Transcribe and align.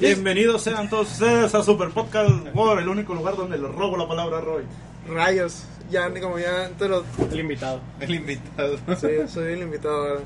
Bienvenidos 0.00 0.62
sean 0.62 0.88
todos 0.88 1.10
ustedes 1.12 1.54
a 1.54 1.62
Super 1.62 1.90
Podcast 1.90 2.30
World, 2.54 2.82
el 2.82 2.88
único 2.88 3.14
lugar 3.14 3.36
donde 3.36 3.58
le 3.58 3.66
robo 3.68 3.96
la 3.96 4.06
palabra 4.06 4.38
a 4.38 4.40
Roy. 4.40 4.62
Rayos, 5.08 5.62
ya 5.90 6.08
ni 6.08 6.20
como 6.20 6.38
ya 6.38 6.68
te 6.78 6.88
lo... 6.88 7.04
El 7.30 7.40
invitado. 7.40 7.80
El 8.00 8.14
invitado. 8.14 8.76
Sí, 9.00 9.08
soy 9.32 9.54
el 9.54 9.62
invitado 9.62 9.96
ahora. 10.08 10.20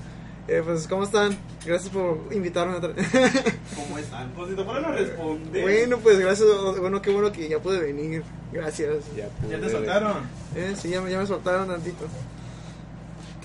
Eh, 0.48 0.60
pues, 0.64 0.86
¿cómo 0.88 1.04
están? 1.04 1.36
Gracias 1.64 1.90
por 1.90 2.18
invitarme 2.32 2.74
otra 2.76 2.90
¿Cómo 3.76 3.96
están? 3.96 4.28
Pues 4.36 4.50
si 4.50 4.56
te 4.56 4.62
a 4.62 4.90
responder. 4.92 5.62
Bueno, 5.62 5.98
pues 5.98 6.18
gracias. 6.18 6.48
Bueno, 6.80 7.00
qué 7.00 7.10
bueno 7.12 7.30
que 7.32 7.48
ya 7.48 7.60
pude 7.60 7.78
venir. 7.80 8.24
Gracias. 8.52 8.96
Ya, 9.16 9.28
¿Ya 9.48 9.60
te 9.60 9.70
soltaron? 9.70 10.16
Eh, 10.56 10.74
sí, 10.76 10.90
ya, 10.90 11.00
me- 11.00 11.10
ya 11.12 11.18
me 11.20 11.26
soltaron 11.26 11.68
tantito. 11.68 12.06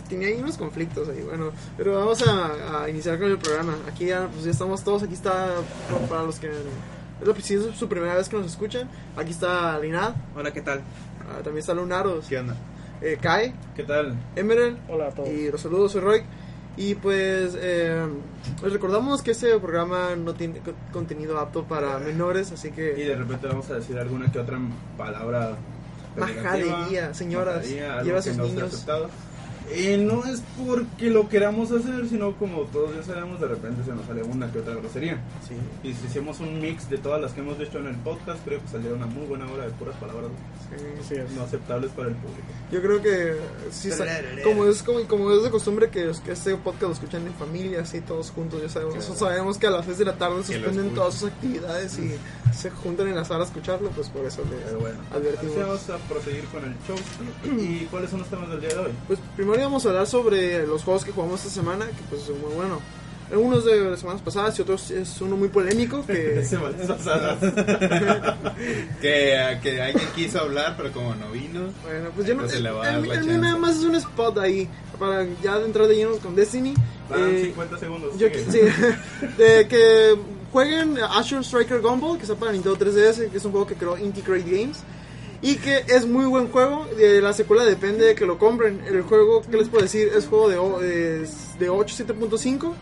Tenía 0.07 0.27
ahí 0.29 0.35
unos 0.41 0.57
conflictos 0.57 1.09
ahí, 1.09 1.21
bueno. 1.21 1.51
Pero 1.77 1.95
vamos 1.95 2.25
a, 2.27 2.83
a 2.83 2.89
iniciar 2.89 3.17
con 3.19 3.29
el 3.29 3.37
programa. 3.37 3.75
Aquí 3.87 4.05
ya, 4.07 4.27
pues 4.31 4.45
ya 4.45 4.51
estamos 4.51 4.83
todos. 4.83 5.03
Aquí 5.03 5.13
está, 5.13 5.55
para 6.09 6.23
los 6.23 6.39
que... 6.39 6.47
Es 6.49 7.27
la, 7.27 7.35
si 7.41 7.55
es 7.55 7.63
su 7.75 7.87
primera 7.89 8.15
vez 8.15 8.29
que 8.29 8.37
nos 8.37 8.45
escuchan. 8.45 8.89
Aquí 9.15 9.31
está 9.31 9.77
Linad. 9.79 10.13
Hola, 10.35 10.51
¿qué 10.53 10.61
tal? 10.61 10.81
ah, 11.29 11.35
también 11.43 11.57
está 11.57 11.73
Lunaros. 11.73 12.27
¿Qué 12.27 12.37
onda? 12.37 12.55
Eh, 13.01 13.17
Kai. 13.21 13.53
¿Qué 13.75 13.83
tal? 13.83 14.15
Emerald. 14.35 14.77
Hola 14.87 15.07
a 15.07 15.11
todos. 15.11 15.29
Y 15.29 15.51
los 15.51 15.59
saludos, 15.61 15.91
soy 15.91 16.01
Roy. 16.01 16.23
Y 16.77 16.93
pues 16.93 17.57
eh, 17.59 18.05
les 18.61 18.71
recordamos 18.71 19.23
que 19.23 19.31
este 19.31 19.57
programa 19.59 20.15
no 20.15 20.35
tiene 20.35 20.59
co- 20.59 20.73
contenido 20.93 21.39
apto 21.39 21.63
para 21.63 21.97
menores, 21.97 22.51
así 22.51 22.67
Y 22.67 22.71
que 22.71 22.81
de 22.93 23.15
repente 23.15 23.47
vamos 23.47 23.67
a 23.71 23.75
decir 23.75 23.97
alguna 23.97 24.31
que 24.31 24.37
otra 24.39 24.59
palabra. 24.95 25.57
Majadería, 26.15 27.13
señoras, 27.13 27.57
majadería, 27.57 28.01
lleva 28.03 28.19
a 28.19 28.21
sus 28.21 28.37
no 28.37 28.43
niños. 28.45 28.85
Y 29.75 29.97
no 29.97 30.23
es 30.25 30.41
porque 30.65 31.09
lo 31.09 31.27
queramos 31.27 31.71
hacer, 31.71 32.07
sino 32.07 32.35
como 32.37 32.61
todos 32.63 32.95
ya 32.95 33.03
sabemos, 33.03 33.39
de 33.39 33.47
repente 33.47 33.83
se 33.83 33.93
nos 33.93 34.05
sale 34.05 34.23
una 34.23 34.51
que 34.51 34.59
otra 34.59 34.75
grosería. 34.75 35.21
sí. 35.47 35.55
Y 35.83 35.93
si 35.93 36.07
hicimos 36.07 36.39
un 36.39 36.59
mix 36.59 36.89
de 36.89 36.97
todas 36.97 37.21
las 37.21 37.33
que 37.33 37.41
hemos 37.41 37.57
dicho 37.59 37.79
en 37.79 37.87
el 37.87 37.95
podcast, 37.97 38.39
creo 38.45 38.61
que 38.61 38.67
saldría 38.67 38.93
una 38.93 39.05
muy 39.05 39.25
buena 39.25 39.49
hora 39.51 39.65
de 39.65 39.71
puras 39.71 39.95
palabras 39.97 40.31
sí. 41.07 41.15
no 41.35 41.43
aceptables 41.43 41.91
para 41.91 42.09
el 42.09 42.15
público. 42.15 42.47
Yo 42.71 42.81
creo 42.81 43.01
que 43.01 43.35
sí 43.71 43.89
como 44.43 44.65
es 44.65 44.83
como, 44.83 44.99
como 45.07 45.31
es 45.31 45.43
de 45.43 45.49
costumbre 45.49 45.89
que, 45.89 46.11
que 46.23 46.31
este 46.31 46.55
podcast 46.55 46.83
lo 46.83 46.91
escuchan 46.93 47.27
en 47.27 47.33
familia, 47.33 47.81
así 47.81 48.01
todos 48.01 48.31
juntos, 48.31 48.61
ya 48.61 48.69
sabemos. 48.69 48.95
Claro. 48.95 49.15
Sabemos 49.15 49.57
que 49.57 49.67
a 49.67 49.71
las 49.71 49.85
6 49.85 49.97
de 49.97 50.05
la 50.05 50.17
tarde 50.17 50.43
suspenden 50.43 50.93
todas 50.93 51.15
sus 51.15 51.29
actividades 51.29 51.97
y 51.99 52.15
se 52.53 52.69
juntan 52.71 53.07
en 53.07 53.15
la 53.15 53.25
sala 53.25 53.43
a 53.43 53.47
escucharlo, 53.47 53.89
pues 53.91 54.09
por 54.09 54.25
eso 54.25 54.43
les 54.49 54.61
Pero 54.61 54.79
bueno, 54.79 54.99
advertimos. 55.13 55.57
vamos 55.57 55.89
a 55.89 55.97
proseguir 56.09 56.45
con 56.45 56.63
el 56.63 56.73
show. 56.87 56.97
¿Y 57.59 57.85
cuáles 57.85 58.09
son 58.09 58.19
los 58.19 58.29
temas 58.29 58.49
del 58.49 58.61
día 58.61 58.69
de 58.69 58.79
hoy? 58.79 58.91
Pues 59.07 59.19
primero 59.35 59.56
íbamos 59.59 59.85
a 59.85 59.89
hablar 59.89 60.07
sobre 60.07 60.65
los 60.67 60.83
juegos 60.83 61.03
que 61.05 61.11
jugamos 61.11 61.39
esta 61.41 61.53
semana, 61.53 61.85
que 61.87 62.03
pues 62.09 62.21
son 62.23 62.39
muy 62.41 62.53
bueno. 62.53 62.79
Algunos 63.29 63.65
de 63.65 63.81
las 63.81 63.99
semanas 63.99 64.21
pasadas 64.21 64.57
y 64.57 64.61
otros 64.61 64.89
es 64.89 65.19
uno 65.19 65.35
muy 65.35 65.49
polémico 65.49 66.01
que 66.05 66.45
Semanas 66.49 66.87
pasadas. 66.87 67.37
Que, 69.01 69.59
que 69.61 69.81
alguien 69.81 70.07
quiso 70.15 70.39
hablar, 70.39 70.75
pero 70.77 70.91
como 70.91 71.13
no 71.15 71.29
vino. 71.31 71.69
bueno, 71.83 72.09
pues 72.15 72.27
yo 72.27 72.33
no 72.35 72.41
Entonces 72.41 72.61
le 72.61 72.71
va 72.71 72.83
a 72.83 72.85
dar 72.87 72.95
el- 72.99 73.07
la 73.09 73.15
chance. 73.15 73.37
nada 73.37 73.57
más 73.57 73.77
es 73.77 73.83
un 73.83 73.95
spot 73.95 74.37
ahí 74.39 74.67
para 74.97 75.25
ya 75.43 75.57
entrar 75.57 75.87
de 75.87 75.95
lleno 75.95 76.17
con 76.17 76.35
Destiny. 76.35 76.73
Van 77.09 77.19
Eh, 77.35 77.41
50 77.45 77.77
segundos. 77.79 78.17
yo, 78.17 78.27
sí, 78.49 78.59
de 79.37 79.67
que 79.67 80.15
jueguen 80.51 80.97
Azure 80.97 81.41
Striker 81.43 81.81
Gumball, 81.81 82.17
que 82.17 82.23
está 82.23 82.35
para 82.35 82.51
Nintendo 82.53 82.77
3DS, 82.77 83.29
que 83.29 83.37
es 83.37 83.45
un 83.45 83.51
juego 83.51 83.67
que 83.67 83.75
creó 83.75 83.97
Integrate 83.97 84.43
Games. 84.49 84.79
Y 85.41 85.55
que 85.57 85.83
es 85.87 86.05
muy 86.07 86.25
buen 86.25 86.47
juego. 86.49 86.85
De 86.97 87.21
la 87.21 87.31
secuela 87.33 87.63
depende 87.63 88.05
de 88.05 88.15
que 88.15 88.25
lo 88.25 88.37
compren. 88.39 88.81
El 88.87 89.03
juego, 89.03 89.41
¿qué 89.43 89.57
les 89.57 89.69
puedo 89.69 89.83
decir? 89.83 90.09
Es 90.15 90.27
juego 90.27 90.49
de, 90.79 91.23
es 91.23 91.57
de 91.59 91.69
8, 91.69 92.05
7.5. 92.07 92.73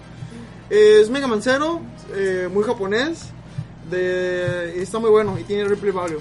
Es 0.70 1.10
Mega 1.10 1.28
Man 1.28 1.42
Zero, 1.42 1.82
eh, 2.16 2.48
muy 2.52 2.64
japonés. 2.64 3.30
De, 3.90 4.74
y 4.78 4.82
está 4.82 4.98
muy 5.00 5.10
bueno 5.12 5.38
y 5.40 5.44
tiene 5.44 5.66
replay 5.66 5.92
value. 5.92 6.20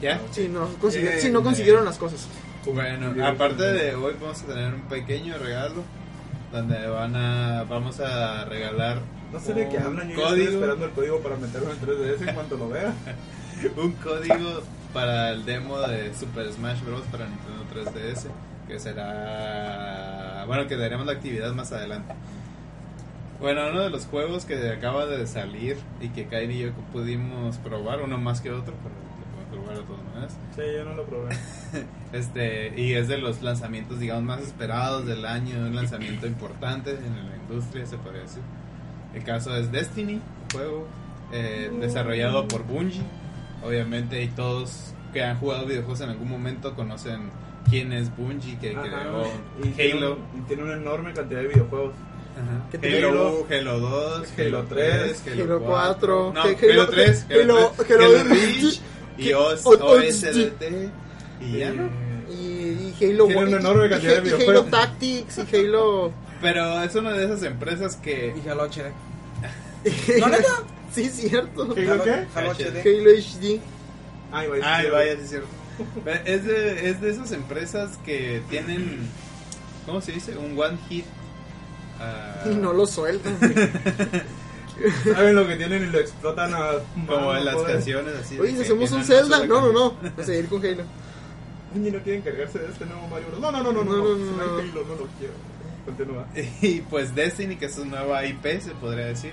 ¿Ya? 0.00 0.20
Si 0.30 0.48
no, 0.48 0.68
consigue- 0.80 1.08
Bien, 1.08 1.20
si 1.20 1.30
no 1.30 1.42
consiguieron 1.42 1.84
las 1.84 1.98
cosas. 1.98 2.26
Bueno, 2.66 3.12
aparte 3.26 3.62
de 3.64 3.94
hoy 3.94 4.14
vamos 4.20 4.42
a 4.42 4.46
tener 4.46 4.72
un 4.74 4.82
pequeño 4.82 5.36
regalo 5.36 5.82
donde 6.52 6.86
van 6.86 7.14
a 7.16 7.64
vamos 7.64 8.00
a 8.00 8.44
regalar 8.46 9.00
No 9.32 9.38
sé 9.40 9.52
de 9.52 9.68
qué 9.68 9.76
hablan. 9.78 10.08
Yo 10.10 10.22
estoy 10.28 10.42
esperando 10.44 10.84
el 10.86 10.90
código 10.92 11.18
para 11.20 11.36
meterlo 11.36 11.70
en 11.72 11.80
3DS 11.80 12.28
en 12.28 12.34
cuanto 12.34 12.56
lo 12.56 12.68
vea. 12.70 12.94
un 13.76 13.92
código 13.92 14.62
para 14.92 15.30
el 15.30 15.44
demo 15.44 15.78
de 15.80 16.14
Super 16.14 16.52
Smash 16.52 16.82
Bros 16.82 17.02
para 17.10 17.26
Nintendo 17.26 17.64
3DS 17.74 18.28
que 18.66 18.78
será 18.78 20.44
bueno 20.46 20.66
que 20.66 20.76
daremos 20.76 21.06
la 21.06 21.12
actividad 21.12 21.52
más 21.52 21.72
adelante. 21.72 22.14
Bueno, 23.40 23.68
uno 23.70 23.82
de 23.82 23.90
los 23.90 24.06
juegos 24.06 24.44
que 24.44 24.70
acaba 24.70 25.06
de 25.06 25.26
salir 25.26 25.76
y 26.00 26.08
que 26.08 26.26
Kairi 26.26 26.54
y 26.54 26.58
yo 26.60 26.72
pudimos 26.92 27.58
probar, 27.58 28.00
uno 28.02 28.16
más 28.16 28.40
que 28.40 28.50
otro, 28.50 28.74
pero 28.82 28.94
lo 28.94 29.36
podemos 29.36 29.50
probar 29.50 29.76
de 29.76 29.82
todas 29.82 30.14
maneras. 30.14 30.38
Sí, 30.54 30.62
yo 30.74 30.84
no 30.84 30.94
lo 30.94 31.04
probé. 31.04 31.36
Este, 32.14 32.80
y 32.80 32.92
es 32.92 33.08
de 33.08 33.18
los 33.18 33.42
lanzamientos, 33.42 33.98
digamos, 33.98 34.22
más 34.22 34.40
esperados 34.40 35.04
del 35.04 35.26
año, 35.26 35.56
un 35.66 35.74
lanzamiento 35.74 36.28
importante 36.28 36.92
en 36.92 37.28
la 37.28 37.36
industria, 37.36 37.84
se 37.86 37.96
podría 37.96 38.22
decir. 38.22 38.42
El 39.14 39.24
caso 39.24 39.56
es 39.56 39.72
Destiny, 39.72 40.14
un 40.14 40.50
juego 40.52 40.86
eh, 41.32 41.72
desarrollado 41.80 42.46
por 42.46 42.62
Bungie. 42.62 43.02
Obviamente, 43.64 44.22
y 44.22 44.28
todos 44.28 44.92
que 45.12 45.22
han 45.22 45.38
jugado 45.38 45.64
videojuegos 45.66 46.00
en 46.02 46.10
algún 46.10 46.28
momento 46.28 46.74
conocen 46.74 47.30
quién 47.70 47.92
es 47.92 48.14
Bungie, 48.16 48.58
que 48.58 48.70
Ajá. 48.72 48.82
creó 48.82 49.26
Y 49.62 49.68
tiene 49.68 49.92
Halo. 49.92 50.12
un- 50.32 50.40
y 50.40 50.42
tiene 50.46 50.62
una 50.64 50.74
enorme 50.74 51.12
cantidad 51.14 51.40
de 51.40 51.48
videojuegos. 51.48 51.92
Ajá. 52.34 52.66
¿Qué 52.70 52.78
tiene? 52.78 52.98
Halo 52.98 53.46
1, 53.48 53.56
Halo 53.56 53.78
2, 53.80 54.28
Halo 54.36 54.58
Halo 54.58 54.64
3, 54.68 55.22
Halo 55.32 55.60
4, 55.60 56.32
no, 56.34 56.40
Halo- 56.42 56.56
Halo 56.60 56.88
3, 56.88 57.26
Halo, 57.30 57.40
Halo- 57.56 57.72
3, 57.76 57.90
Halo- 57.90 58.04
Halo 58.04 58.24
Reach 58.24 58.80
y 59.16 59.28
Halo- 59.30 59.46
OS, 59.46 59.66
Halo- 59.66 59.86
OSDT. 59.92 60.90
Y 61.40 61.58
ya 61.58 61.70
no. 61.72 61.88
Y, 62.30 62.34
y 62.34 62.94
Halo 63.00 63.26
Tiene 63.26 63.44
una 63.44 63.56
enorme 63.58 63.86
y- 63.86 63.90
cantidad 63.90 64.12
de 64.22 64.28
y 64.28 64.32
Halo 64.32 64.36
videojuegos. 64.38 64.70
Tactics 64.70 65.38
y 65.38 65.56
Halo. 65.56 66.12
Pero 66.42 66.82
es 66.82 66.94
una 66.96 67.12
de 67.12 67.24
esas 67.24 67.42
empresas 67.44 67.96
que 67.96 68.34
Y 68.44 68.48
Halo 68.48 68.64
HD. 68.64 68.90
¿No, 70.20 70.26
neta? 70.28 70.48
Sí, 70.94 71.08
cierto. 71.10 71.62
¿Halo 71.62 72.04
qué? 72.04 72.26
Halo 72.34 72.52
HD. 72.52 72.80
Halo 72.84 73.10
HD. 73.10 73.60
Ay, 74.32 74.48
vaya. 74.48 74.76
Ay, 74.76 74.90
vaya, 74.90 75.14
sí 75.16 75.20
es 75.22 75.28
cierto. 75.30 75.48
Es 76.24 76.44
de, 76.44 76.90
es 76.90 77.00
de 77.00 77.10
esas 77.10 77.32
empresas 77.32 77.98
que 78.04 78.42
tienen, 78.48 79.08
¿cómo 79.86 80.00
se 80.00 80.12
dice? 80.12 80.36
Un 80.36 80.58
one 80.58 80.78
hit. 80.88 81.04
ah, 82.00 82.44
Y 82.50 82.54
no 82.54 82.72
lo 82.72 82.86
sueltan. 82.86 83.36
Saben 85.04 85.34
lo 85.36 85.46
que 85.46 85.56
tienen 85.56 85.84
y 85.84 85.86
lo 85.86 85.98
explotan 86.00 86.52
a. 86.54 86.70
Como 87.06 87.34
en 87.36 87.44
las 87.44 87.54
joder. 87.54 87.74
canciones 87.76 88.14
así. 88.20 88.34
de 88.36 88.40
Oye, 88.42 88.52
si 88.56 88.62
hacemos 88.62 88.90
un 88.92 89.04
Zelda. 89.04 89.38
una 89.38 89.46
No, 89.46 89.60
no, 89.60 89.72
no. 89.72 89.96
A 90.20 90.24
seguir 90.24 90.48
con 90.48 90.64
Halo. 90.64 90.82
Niño, 91.74 91.92
no 91.98 92.04
quieren 92.04 92.22
cargarse 92.22 92.58
de 92.58 92.68
este 92.70 92.84
nuevo 92.86 93.06
Mario 93.08 93.28
Bros. 93.28 93.40
No, 93.40 93.50
no, 93.52 93.62
no, 93.62 93.72
no, 93.72 93.84
no. 93.84 93.92
No, 93.96 94.02
no, 94.02 94.16
no, 94.16 94.16
Si 94.16 94.30
no, 94.30 94.36
no 94.36 94.42
hay 94.42 94.48
no. 94.48 94.72
Halo, 94.80 94.84
no 94.88 94.94
lo 94.96 95.08
quiero. 95.18 95.34
Continúa. 95.84 96.26
Y 96.62 96.80
pues 96.82 97.14
Destiny, 97.14 97.56
que 97.56 97.66
es 97.66 97.74
su 97.74 97.84
nueva 97.84 98.24
IP, 98.24 98.44
se 98.60 98.70
podría 98.80 99.06
decir, 99.06 99.32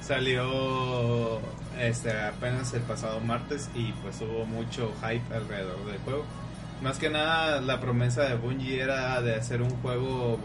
salió 0.00 1.40
este 1.80 2.12
apenas 2.18 2.72
el 2.74 2.82
pasado 2.82 3.20
martes 3.20 3.68
y 3.74 3.92
pues 4.02 4.20
hubo 4.20 4.46
mucho 4.46 4.92
hype 5.02 5.34
alrededor 5.34 5.84
del 5.86 5.98
juego. 5.98 6.24
Más 6.82 6.98
que 6.98 7.10
nada 7.10 7.60
la 7.60 7.80
promesa 7.80 8.22
de 8.22 8.36
Bungie 8.36 8.80
era 8.80 9.20
de 9.22 9.34
hacer 9.34 9.62
un 9.62 9.70
juego 9.82 10.38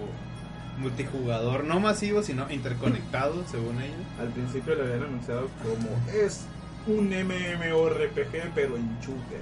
multijugador, 0.77 1.63
no 1.63 1.79
masivo, 1.79 2.23
sino 2.23 2.49
interconectado, 2.49 3.43
según 3.49 3.81
ellos. 3.81 3.99
Al 4.19 4.29
principio 4.29 4.75
le 4.75 4.83
habían 4.83 5.03
anunciado 5.03 5.49
como 5.61 5.89
es 6.11 6.45
un 6.87 7.09
MMORPG 7.09 8.53
pero 8.55 8.75
en 8.75 8.99
shooter. 8.99 9.41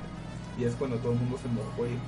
Y 0.57 0.65
es 0.65 0.75
cuando 0.75 0.97
todo 0.97 1.13
el 1.13 1.19
mundo 1.19 1.38
se 1.41 1.47
mojó 1.47 1.85
y 1.85 1.91
dijo, 1.91 2.03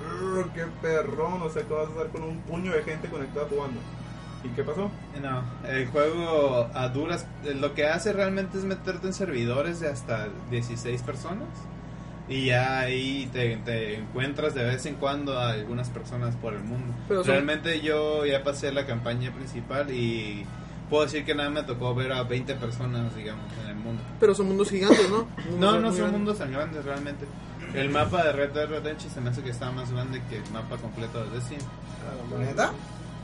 brr, 0.00 0.50
¡Qué 0.52 0.64
perrón! 0.82 1.42
O 1.42 1.48
sea, 1.50 1.62
que 1.62 1.72
vas 1.72 1.86
a 1.86 1.90
estar 1.90 2.08
con 2.08 2.24
un 2.24 2.40
puño 2.40 2.72
de 2.72 2.82
gente 2.82 3.08
conectada 3.08 3.46
jugando. 3.48 3.78
¿Y 4.44 4.48
qué 4.50 4.62
pasó? 4.62 4.90
No, 5.20 5.42
el 5.68 5.88
juego 5.88 6.68
a 6.72 6.88
duras, 6.88 7.26
eh, 7.44 7.54
lo 7.54 7.74
que 7.74 7.86
hace 7.86 8.12
realmente 8.12 8.56
es 8.58 8.64
meterte 8.64 9.06
en 9.08 9.12
servidores 9.12 9.80
de 9.80 9.88
hasta 9.88 10.28
16 10.50 11.02
personas. 11.02 11.48
Y 12.28 12.46
ya 12.46 12.80
ahí 12.80 13.28
te, 13.32 13.56
te 13.58 13.96
encuentras 13.98 14.54
de 14.54 14.62
vez 14.62 14.84
en 14.86 14.94
cuando 14.96 15.38
a 15.38 15.50
algunas 15.52 15.88
personas 15.88 16.36
por 16.36 16.52
el 16.54 16.62
mundo. 16.62 16.94
Pero 17.08 17.24
son- 17.24 17.32
Realmente 17.32 17.80
yo 17.80 18.26
ya 18.26 18.44
pasé 18.44 18.70
la 18.70 18.86
campaña 18.86 19.32
principal 19.32 19.90
y 19.90 20.44
puedo 20.90 21.04
decir 21.04 21.24
que 21.24 21.34
nada 21.34 21.48
me 21.50 21.62
tocó 21.62 21.94
ver 21.94 22.12
a 22.12 22.22
20 22.24 22.54
personas, 22.56 23.16
digamos, 23.16 23.46
en 23.64 23.70
el 23.70 23.76
mundo. 23.76 24.02
Pero 24.20 24.34
son 24.34 24.46
mundos 24.48 24.68
gigantes, 24.70 25.08
¿no? 25.10 25.26
No, 25.58 25.72
Mundos 25.72 25.72
no 25.72 25.80
muy 25.80 25.90
son 25.90 25.96
grandes. 25.96 26.12
mundos 26.12 26.38
tan 26.38 26.52
grandes 26.52 26.84
realmente. 26.84 27.24
El 27.74 27.88
mapa 27.90 28.22
de 28.24 28.32
Red 28.32 28.50
Dead 28.50 28.68
Redemption 28.68 29.10
se 29.12 29.20
me 29.20 29.30
hace 29.30 29.42
que 29.42 29.50
está 29.50 29.70
más 29.72 29.90
grande 29.90 30.22
que 30.30 30.36
el 30.36 30.50
mapa 30.52 30.76
completo 30.76 31.24
de 31.24 31.30
Destiny. 31.30 31.60
¿Neta? 32.38 32.72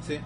Sí. 0.07 0.19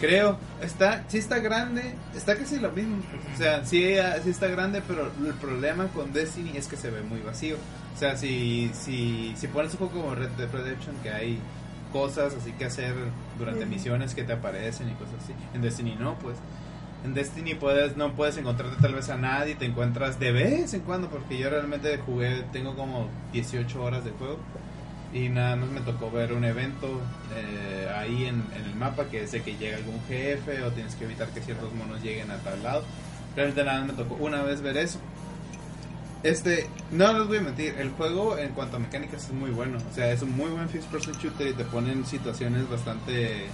Creo, 0.00 0.38
está, 0.60 1.04
sí 1.08 1.18
está 1.18 1.38
grande, 1.38 1.94
está 2.14 2.36
casi 2.36 2.58
lo 2.58 2.70
mismo. 2.72 2.98
O 3.34 3.36
sea, 3.36 3.64
sí, 3.64 3.96
sí 4.24 4.30
está 4.30 4.48
grande, 4.48 4.82
pero 4.86 5.10
el 5.24 5.34
problema 5.34 5.86
con 5.88 6.12
Destiny 6.12 6.56
es 6.56 6.66
que 6.66 6.76
se 6.76 6.90
ve 6.90 7.02
muy 7.02 7.20
vacío. 7.20 7.56
O 7.94 7.98
sea, 7.98 8.16
si, 8.16 8.70
si, 8.74 9.34
si 9.36 9.46
pones 9.48 9.72
un 9.72 9.78
juego 9.78 10.02
como 10.02 10.14
Red 10.14 10.30
Dead 10.30 10.50
Redemption, 10.50 10.96
que 11.02 11.10
hay 11.10 11.38
cosas 11.92 12.34
así 12.34 12.52
que 12.52 12.66
hacer 12.66 12.94
durante 13.38 13.64
misiones 13.64 14.14
que 14.14 14.22
te 14.22 14.34
aparecen 14.34 14.90
y 14.90 14.94
cosas 14.94 15.14
así. 15.24 15.32
En 15.54 15.62
Destiny 15.62 15.96
no, 15.98 16.18
pues. 16.18 16.36
En 17.04 17.14
Destiny 17.14 17.54
puedes, 17.54 17.96
no 17.96 18.14
puedes 18.14 18.36
encontrarte 18.36 18.82
tal 18.82 18.94
vez 18.94 19.08
a 19.10 19.16
nadie, 19.16 19.54
te 19.54 19.64
encuentras 19.64 20.18
de 20.18 20.32
vez 20.32 20.74
en 20.74 20.80
cuando, 20.80 21.08
porque 21.08 21.38
yo 21.38 21.48
realmente 21.48 21.96
jugué, 21.98 22.44
tengo 22.52 22.74
como 22.74 23.08
18 23.32 23.82
horas 23.82 24.04
de 24.04 24.10
juego 24.10 24.38
y 25.16 25.30
nada 25.30 25.56
más 25.56 25.70
me 25.70 25.80
tocó 25.80 26.10
ver 26.10 26.34
un 26.34 26.44
evento 26.44 27.00
eh, 27.34 27.88
ahí 27.96 28.26
en, 28.26 28.44
el 28.54 28.74
mapa 28.74 29.06
que 29.06 29.22
es 29.22 29.32
de 29.32 29.42
que 29.42 29.56
llega 29.56 29.78
algún 29.78 29.98
jefe 30.06 30.62
o 30.62 30.70
tienes 30.72 30.94
que 30.94 31.04
evitar 31.04 31.28
que 31.28 31.40
ciertos 31.40 31.72
monos 31.72 32.02
lleguen 32.02 32.30
a 32.30 32.36
tal 32.38 32.62
lado. 32.62 32.84
Realmente 33.34 33.64
nada 33.64 33.80
más 33.80 33.88
me 33.88 33.94
tocó 33.94 34.22
una 34.22 34.42
vez 34.42 34.60
ver 34.60 34.76
eso. 34.76 34.98
Este, 36.22 36.66
no 36.90 37.18
les 37.18 37.28
voy 37.28 37.38
a 37.38 37.40
mentir, 37.40 37.74
el 37.78 37.90
juego 37.90 38.36
en 38.36 38.50
cuanto 38.50 38.76
a 38.76 38.80
mecánicas 38.80 39.24
es 39.24 39.32
muy 39.32 39.50
bueno. 39.50 39.78
O 39.90 39.94
sea, 39.94 40.12
es 40.12 40.20
un 40.20 40.36
muy 40.36 40.50
buen 40.50 40.68
first 40.68 40.90
person 40.90 41.14
shooter 41.14 41.48
y 41.48 41.54
te 41.54 41.64
ponen 41.64 42.04
situaciones 42.04 42.68
bastante 42.68 43.46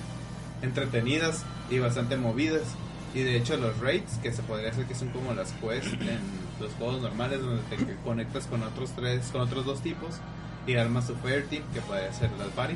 entretenidas 0.62 1.44
y 1.70 1.78
bastante 1.78 2.16
movidas. 2.16 2.62
Y 3.14 3.20
de 3.20 3.36
hecho 3.36 3.56
los 3.56 3.78
raids, 3.78 4.18
que 4.20 4.32
se 4.32 4.42
podría 4.42 4.70
hacer 4.70 4.86
que 4.86 4.96
son 4.96 5.10
como 5.10 5.32
las 5.32 5.52
quests 5.52 5.92
en 5.92 6.18
los 6.60 6.72
juegos 6.74 7.02
normales 7.02 7.40
donde 7.40 7.62
te 7.64 7.76
conectas 8.02 8.46
con 8.46 8.62
otros 8.64 8.90
tres, 8.96 9.28
con 9.30 9.42
otros 9.42 9.64
dos 9.64 9.80
tipos 9.80 10.20
y 10.66 10.74
armas 10.76 11.06
tu 11.06 11.14
fire 11.16 11.44
team, 11.48 11.62
que 11.74 11.80
puede 11.80 12.12
ser 12.12 12.30
las 12.38 12.48
party. 12.48 12.74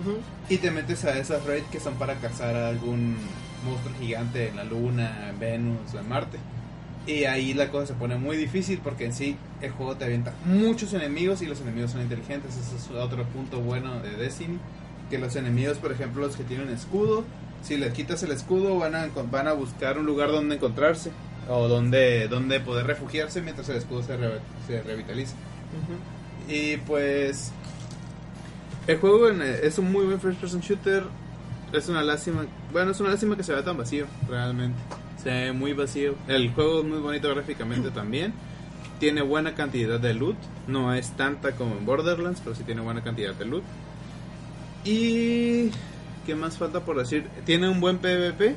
Ujú. 0.00 0.18
Y 0.48 0.58
te 0.58 0.70
metes 0.70 1.04
a 1.04 1.18
esas 1.18 1.44
raids 1.46 1.66
que 1.70 1.80
son 1.80 1.94
para 1.94 2.14
cazar 2.16 2.54
a 2.54 2.68
algún 2.68 3.16
monstruo 3.64 3.92
gigante 3.98 4.48
en 4.48 4.56
la 4.56 4.64
luna, 4.64 5.28
en 5.30 5.38
Venus 5.38 5.94
o 5.94 5.98
en 5.98 6.08
Marte. 6.08 6.38
Y 7.06 7.24
ahí 7.24 7.54
la 7.54 7.70
cosa 7.70 7.86
se 7.88 7.94
pone 7.94 8.16
muy 8.16 8.36
difícil 8.36 8.78
porque 8.82 9.06
en 9.06 9.12
sí 9.14 9.36
el 9.62 9.70
juego 9.72 9.96
te 9.96 10.04
avienta 10.04 10.32
muchos 10.44 10.92
enemigos 10.92 11.42
y 11.42 11.46
los 11.46 11.60
enemigos 11.60 11.90
son 11.92 12.02
inteligentes. 12.02 12.56
Ese 12.56 12.76
es 12.76 12.90
otro 12.90 13.24
punto 13.24 13.60
bueno 13.60 14.00
de 14.00 14.10
Destiny. 14.10 14.58
Que 15.08 15.18
los 15.18 15.34
enemigos, 15.34 15.78
por 15.78 15.90
ejemplo, 15.90 16.22
los 16.24 16.36
que 16.36 16.44
tienen 16.44 16.68
escudo, 16.68 17.24
si 17.62 17.76
les 17.76 17.92
quitas 17.92 18.22
el 18.22 18.30
escudo 18.30 18.78
van 18.78 18.94
a, 18.94 19.08
van 19.30 19.48
a 19.48 19.54
buscar 19.54 19.98
un 19.98 20.06
lugar 20.06 20.30
donde 20.30 20.54
encontrarse 20.54 21.10
o 21.48 21.66
donde, 21.66 22.28
donde 22.28 22.60
poder 22.60 22.86
refugiarse 22.86 23.40
mientras 23.42 23.68
el 23.70 23.76
escudo 23.76 24.02
se, 24.04 24.16
re- 24.16 24.38
se 24.68 24.80
revitaliza. 24.82 25.34
Ujú. 25.34 25.98
Y 26.50 26.76
pues 26.78 27.52
el 28.86 28.98
juego 28.98 29.28
en- 29.28 29.40
es 29.42 29.78
un 29.78 29.92
muy 29.92 30.04
buen 30.04 30.20
first 30.20 30.40
person 30.40 30.60
shooter. 30.60 31.04
Es 31.72 31.88
una 31.88 32.02
lástima, 32.02 32.44
bueno, 32.72 32.90
es 32.90 33.00
una 33.00 33.10
lástima 33.10 33.36
que 33.36 33.44
se 33.44 33.52
vea 33.52 33.64
tan 33.64 33.76
vacío, 33.76 34.06
realmente. 34.28 34.76
Se 35.22 35.30
ve 35.30 35.52
muy 35.52 35.72
vacío. 35.74 36.14
El 36.26 36.50
juego 36.52 36.80
es 36.80 36.86
muy 36.86 36.98
bonito 36.98 37.28
gráficamente 37.30 37.90
también. 37.90 38.32
Tiene 38.98 39.22
buena 39.22 39.54
cantidad 39.54 40.00
de 40.00 40.12
loot. 40.14 40.36
No 40.66 40.92
es 40.92 41.10
tanta 41.12 41.52
como 41.52 41.76
en 41.76 41.86
Borderlands, 41.86 42.40
pero 42.42 42.56
sí 42.56 42.64
tiene 42.64 42.80
buena 42.80 43.02
cantidad 43.04 43.34
de 43.34 43.44
loot. 43.44 43.62
Y 44.84 45.70
¿qué 46.26 46.34
más 46.34 46.58
falta 46.58 46.80
por 46.80 46.98
decir? 46.98 47.28
Tiene 47.44 47.68
un 47.68 47.80
buen 47.80 47.98
PvP. 47.98 48.56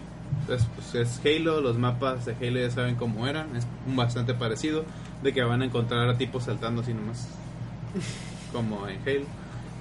Es, 0.49 0.65
pues, 0.75 0.95
es 0.95 1.21
Halo, 1.23 1.61
los 1.61 1.77
mapas 1.77 2.25
de 2.25 2.33
Halo 2.33 2.59
ya 2.59 2.71
saben 2.71 2.95
cómo 2.95 3.27
eran, 3.27 3.55
es 3.55 3.67
bastante 3.95 4.33
parecido, 4.33 4.83
de 5.21 5.31
que 5.31 5.43
van 5.43 5.61
a 5.61 5.65
encontrar 5.65 6.09
a 6.09 6.17
tipos 6.17 6.45
saltando 6.45 6.81
así 6.81 6.93
nomás 6.93 7.27
como 8.51 8.87
en 8.87 8.99
Halo. 9.07 9.25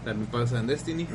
También 0.04 0.28
pasa 0.32 0.58
en 0.58 0.66
Destiny. 0.66 1.06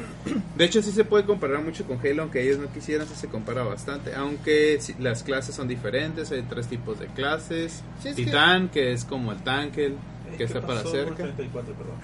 De 0.56 0.64
hecho, 0.64 0.82
sí 0.82 0.92
se 0.92 1.04
puede 1.04 1.26
comparar 1.26 1.62
mucho 1.62 1.84
con 1.86 2.00
Halo, 2.00 2.22
aunque 2.24 2.42
ellos 2.42 2.58
no 2.58 2.72
quisieran, 2.72 3.06
sí 3.08 3.16
se 3.16 3.28
compara 3.28 3.64
bastante. 3.64 4.16
Aunque 4.16 4.78
sí, 4.80 4.96
las 5.00 5.24
clases 5.24 5.56
son 5.56 5.68
diferentes, 5.68 6.32
hay 6.32 6.44
tres 6.44 6.68
tipos 6.68 6.98
de 7.00 7.08
clases. 7.08 7.84
Sí, 8.02 8.10
es 8.10 8.16
que- 8.16 8.24
Titán, 8.26 8.70
que... 8.70 8.94
es 8.94 9.04
como 9.04 9.34
el 9.34 9.40
tanque, 9.40 9.88
Eh, 9.88 9.94
que 10.32 10.38
¿qué 10.38 10.44
está 10.46 10.62
para 10.62 10.84
cerca. 10.84 11.16
34, 11.24 11.74
perdón. 11.74 11.96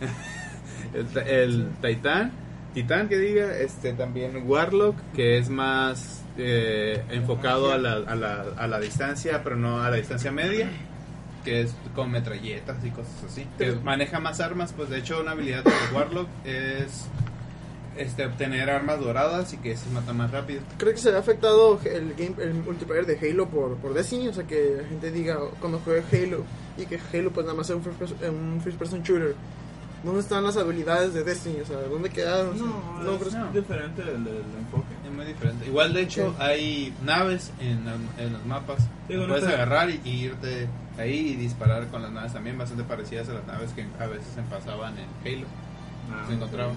El, 0.94 1.06
ta- 1.06 1.22
el 1.22 1.68
Titán, 1.80 2.32
Titán 2.74 3.08
que 3.08 3.18
diga, 3.18 3.56
este 3.56 3.92
también 3.94 4.42
Warlock, 4.46 4.96
que 5.14 5.38
es 5.38 5.48
más 5.48 6.22
eh, 6.36 7.02
enfocado 7.10 7.72
a 7.72 7.78
la, 7.78 7.92
a, 7.94 8.14
la, 8.14 8.44
a 8.58 8.66
la 8.66 8.80
distancia, 8.80 9.42
pero 9.42 9.56
no 9.56 9.80
a 9.82 9.88
la 9.90 9.96
distancia 9.96 10.30
media, 10.32 10.68
que 11.44 11.62
es 11.62 11.74
con 11.94 12.10
metralletas 12.10 12.84
y 12.84 12.90
cosas 12.90 13.12
así. 13.26 13.46
Que 13.58 13.72
maneja 13.72 14.20
más 14.20 14.40
armas, 14.40 14.72
pues 14.76 14.88
de 14.90 14.98
hecho 14.98 15.20
una 15.20 15.32
habilidad 15.32 15.64
de 15.64 15.70
Warlock 15.94 16.28
es 16.44 17.06
este 17.96 18.24
obtener 18.24 18.70
armas 18.70 19.00
doradas 19.00 19.52
y 19.52 19.58
que 19.58 19.76
se 19.76 19.90
mata 19.90 20.12
más 20.14 20.30
rápido. 20.30 20.62
¿Cree 20.78 20.92
que 20.94 21.00
se 21.00 21.14
ha 21.14 21.18
afectado 21.18 21.78
el 21.84 22.14
game, 22.14 22.34
el 22.42 22.54
multiplayer 22.54 23.04
de 23.06 23.18
Halo 23.30 23.48
por, 23.48 23.76
por 23.76 23.92
Destiny? 23.92 24.28
O 24.28 24.32
sea, 24.32 24.44
que 24.44 24.78
la 24.82 24.88
gente 24.88 25.10
diga 25.10 25.38
cuando 25.60 25.78
juegue 25.80 26.02
Halo 26.24 26.44
y 26.78 26.86
que 26.86 26.98
Halo 27.12 27.30
pues 27.32 27.44
nada 27.44 27.56
más 27.58 27.68
es 27.68 27.76
un 27.76 27.82
first 27.82 27.98
person, 27.98 28.18
un 28.34 28.60
first 28.62 28.78
person 28.78 29.02
shooter. 29.02 29.34
¿Dónde 30.02 30.20
están 30.20 30.42
las 30.42 30.56
habilidades 30.56 31.14
de 31.14 31.22
Destiny? 31.22 31.60
O 31.60 31.66
sea, 31.66 31.76
¿dónde 31.82 32.08
quedaron? 32.10 32.58
No, 32.58 32.64
no, 33.04 33.12
es 33.12 33.18
pero 33.18 33.30
es- 33.30 33.34
no. 33.36 33.52
diferente 33.52 34.02
el, 34.02 34.08
el 34.26 34.42
enfoque. 34.58 34.94
Es 35.06 35.12
muy 35.12 35.24
diferente. 35.26 35.66
Igual, 35.66 35.92
de 35.92 36.00
hecho, 36.02 36.28
Ok. 36.30 36.40
hay 36.40 36.92
naves 37.04 37.52
en, 37.60 37.84
en 38.18 38.32
los 38.32 38.44
mapas. 38.46 38.88
No 39.08 39.28
Puedes 39.28 39.44
agarrar 39.44 39.90
y, 39.90 40.00
y 40.04 40.10
irte 40.24 40.66
ahí 40.98 41.30
y 41.30 41.36
disparar 41.36 41.88
con 41.88 42.02
las 42.02 42.12
naves 42.12 42.32
también, 42.32 42.58
bastante 42.58 42.84
parecidas 42.84 43.28
a 43.28 43.34
las 43.34 43.46
naves 43.46 43.72
que 43.72 43.86
a 43.98 44.06
veces 44.06 44.28
se 44.34 44.42
pasaban 44.42 44.94
en 44.98 45.06
Halo. 45.24 45.46
Ah, 46.10 46.24
Se 46.26 46.34
encontraban. 46.34 46.76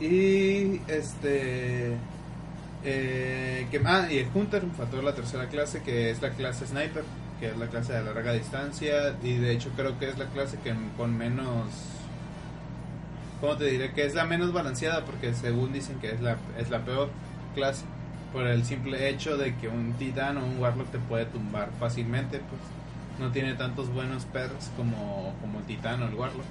Sí. 0.00 0.04
Y 0.04 0.80
este. 0.90 1.96
Eh, 2.84 3.66
que, 3.70 3.82
ah, 3.84 4.06
y 4.10 4.18
el 4.18 4.28
Hunter 4.32 4.62
faltó 4.76 5.02
la 5.02 5.14
tercera 5.14 5.48
clase, 5.48 5.82
que 5.82 6.10
es 6.10 6.22
la 6.22 6.30
clase 6.30 6.66
Sniper, 6.66 7.02
que 7.40 7.48
es 7.48 7.56
la 7.56 7.66
clase 7.66 7.92
de 7.92 8.04
larga 8.04 8.32
distancia. 8.32 9.16
Y 9.22 9.34
de 9.34 9.52
hecho, 9.52 9.70
creo 9.76 9.98
que 9.98 10.08
es 10.08 10.18
la 10.18 10.26
clase 10.26 10.58
que 10.62 10.74
con 10.96 11.16
menos. 11.16 11.66
¿Cómo 13.40 13.56
te 13.56 13.66
diré? 13.66 13.92
Que 13.92 14.06
es 14.06 14.14
la 14.14 14.24
menos 14.24 14.52
balanceada, 14.52 15.04
porque 15.04 15.34
según 15.34 15.72
dicen 15.72 15.98
que 16.00 16.12
es 16.12 16.20
la, 16.20 16.36
es 16.58 16.70
la 16.70 16.84
peor 16.84 17.10
clase. 17.54 17.84
Por 18.32 18.46
el 18.46 18.64
simple 18.64 19.08
hecho 19.08 19.36
de 19.36 19.56
que 19.56 19.68
un 19.68 19.94
titán 19.94 20.36
o 20.36 20.44
un 20.44 20.58
warlock 20.58 20.90
te 20.90 20.98
puede 20.98 21.24
tumbar 21.26 21.70
fácilmente, 21.80 22.38
pues 22.38 22.60
no 23.18 23.30
tiene 23.32 23.54
tantos 23.54 23.92
buenos 23.92 24.24
perks 24.26 24.70
como, 24.76 25.34
como 25.40 25.58
el 25.60 25.64
titán 25.66 26.02
o 26.02 26.08
el 26.08 26.14
warlock. 26.14 26.44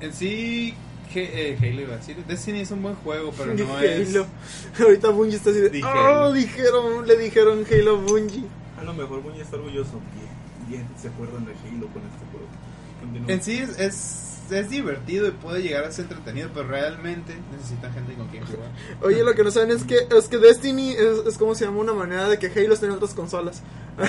En 0.00 0.12
sí, 0.12 0.74
He- 1.14 1.50
eh, 1.52 1.58
Halo 1.60 1.82
iba 1.82 1.94
a 1.94 1.98
decir, 1.98 2.16
Destiny 2.26 2.60
es 2.60 2.70
un 2.70 2.82
buen 2.82 2.94
juego, 2.96 3.32
pero 3.36 3.54
no 3.54 3.78
es... 3.80 4.08
Halo. 4.14 4.26
Ahorita 4.80 5.10
Bungie 5.10 5.36
está 5.36 5.50
así 5.50 5.60
de. 5.60 5.68
Dije 5.70 5.86
¡Oh! 5.88 6.32
Dijeron, 6.32 7.06
le 7.06 7.16
dijeron 7.16 7.64
Halo 7.70 7.98
Bungie. 7.98 8.44
A 8.80 8.84
lo 8.84 8.94
mejor 8.94 9.22
Bungie 9.22 9.42
está 9.42 9.56
orgulloso. 9.56 10.00
Bien, 10.16 10.30
bien, 10.68 10.88
se 11.00 11.08
acuerdan 11.08 11.44
de 11.44 11.52
Halo 11.52 11.86
con 11.88 12.02
este 12.02 12.24
juego. 12.30 12.46
Continúa. 13.00 13.32
En 13.32 13.42
sí 13.42 13.58
es, 13.58 13.78
es, 13.78 14.21
es 14.58 14.70
divertido 14.70 15.26
y 15.28 15.30
puede 15.32 15.62
llegar 15.62 15.84
a 15.84 15.92
ser 15.92 16.04
entretenido, 16.04 16.50
pero 16.54 16.68
realmente 16.68 17.34
necesitan 17.52 17.92
gente 17.92 18.14
con 18.14 18.28
quien 18.28 18.44
jugar. 18.44 18.70
Oye, 19.02 19.22
lo 19.24 19.34
que 19.34 19.44
no 19.44 19.50
saben 19.50 19.70
es 19.70 19.84
que, 19.84 20.06
es 20.16 20.28
que 20.28 20.38
Destiny 20.38 20.92
es, 20.92 21.26
es 21.26 21.38
como 21.38 21.54
se 21.54 21.64
llama 21.64 21.78
una 21.78 21.92
manera 21.92 22.28
de 22.28 22.38
que 22.38 22.46
Halo 22.46 22.74
esté 22.74 22.86
en 22.86 22.92
otras 22.92 23.14
consolas. 23.14 23.62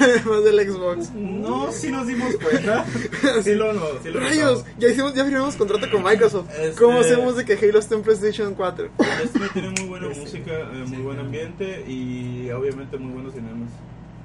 Además 0.00 0.44
del 0.44 0.70
Xbox. 0.70 1.10
No, 1.14 1.72
si 1.72 1.90
nos 1.90 2.06
dimos 2.06 2.34
cuenta. 2.36 2.84
sí 3.42 3.54
lo, 3.54 3.72
no, 3.72 3.82
sí 4.02 4.10
lo 4.10 4.20
Rayos, 4.20 4.64
ya 4.78 4.88
hicimos, 4.88 5.14
ya 5.14 5.24
firmamos 5.24 5.56
contrato 5.56 5.90
con 5.90 6.02
Microsoft. 6.02 6.50
Este- 6.50 6.80
¿Cómo 6.82 7.00
hacemos 7.00 7.36
de 7.36 7.44
que 7.44 7.54
Halo 7.54 7.78
esté 7.78 7.94
en 7.94 8.02
PlayStation 8.02 8.54
4? 8.54 8.90
Destiny 9.22 9.48
tiene 9.52 9.70
muy 9.70 9.88
buena 9.88 10.08
música, 10.08 10.52
eh, 10.52 10.84
muy 10.86 10.98
buen 11.02 11.18
ambiente 11.18 11.84
y 11.88 12.50
obviamente 12.50 12.98
muy 12.98 13.12
buenos 13.12 13.32
cinemas. 13.34 13.70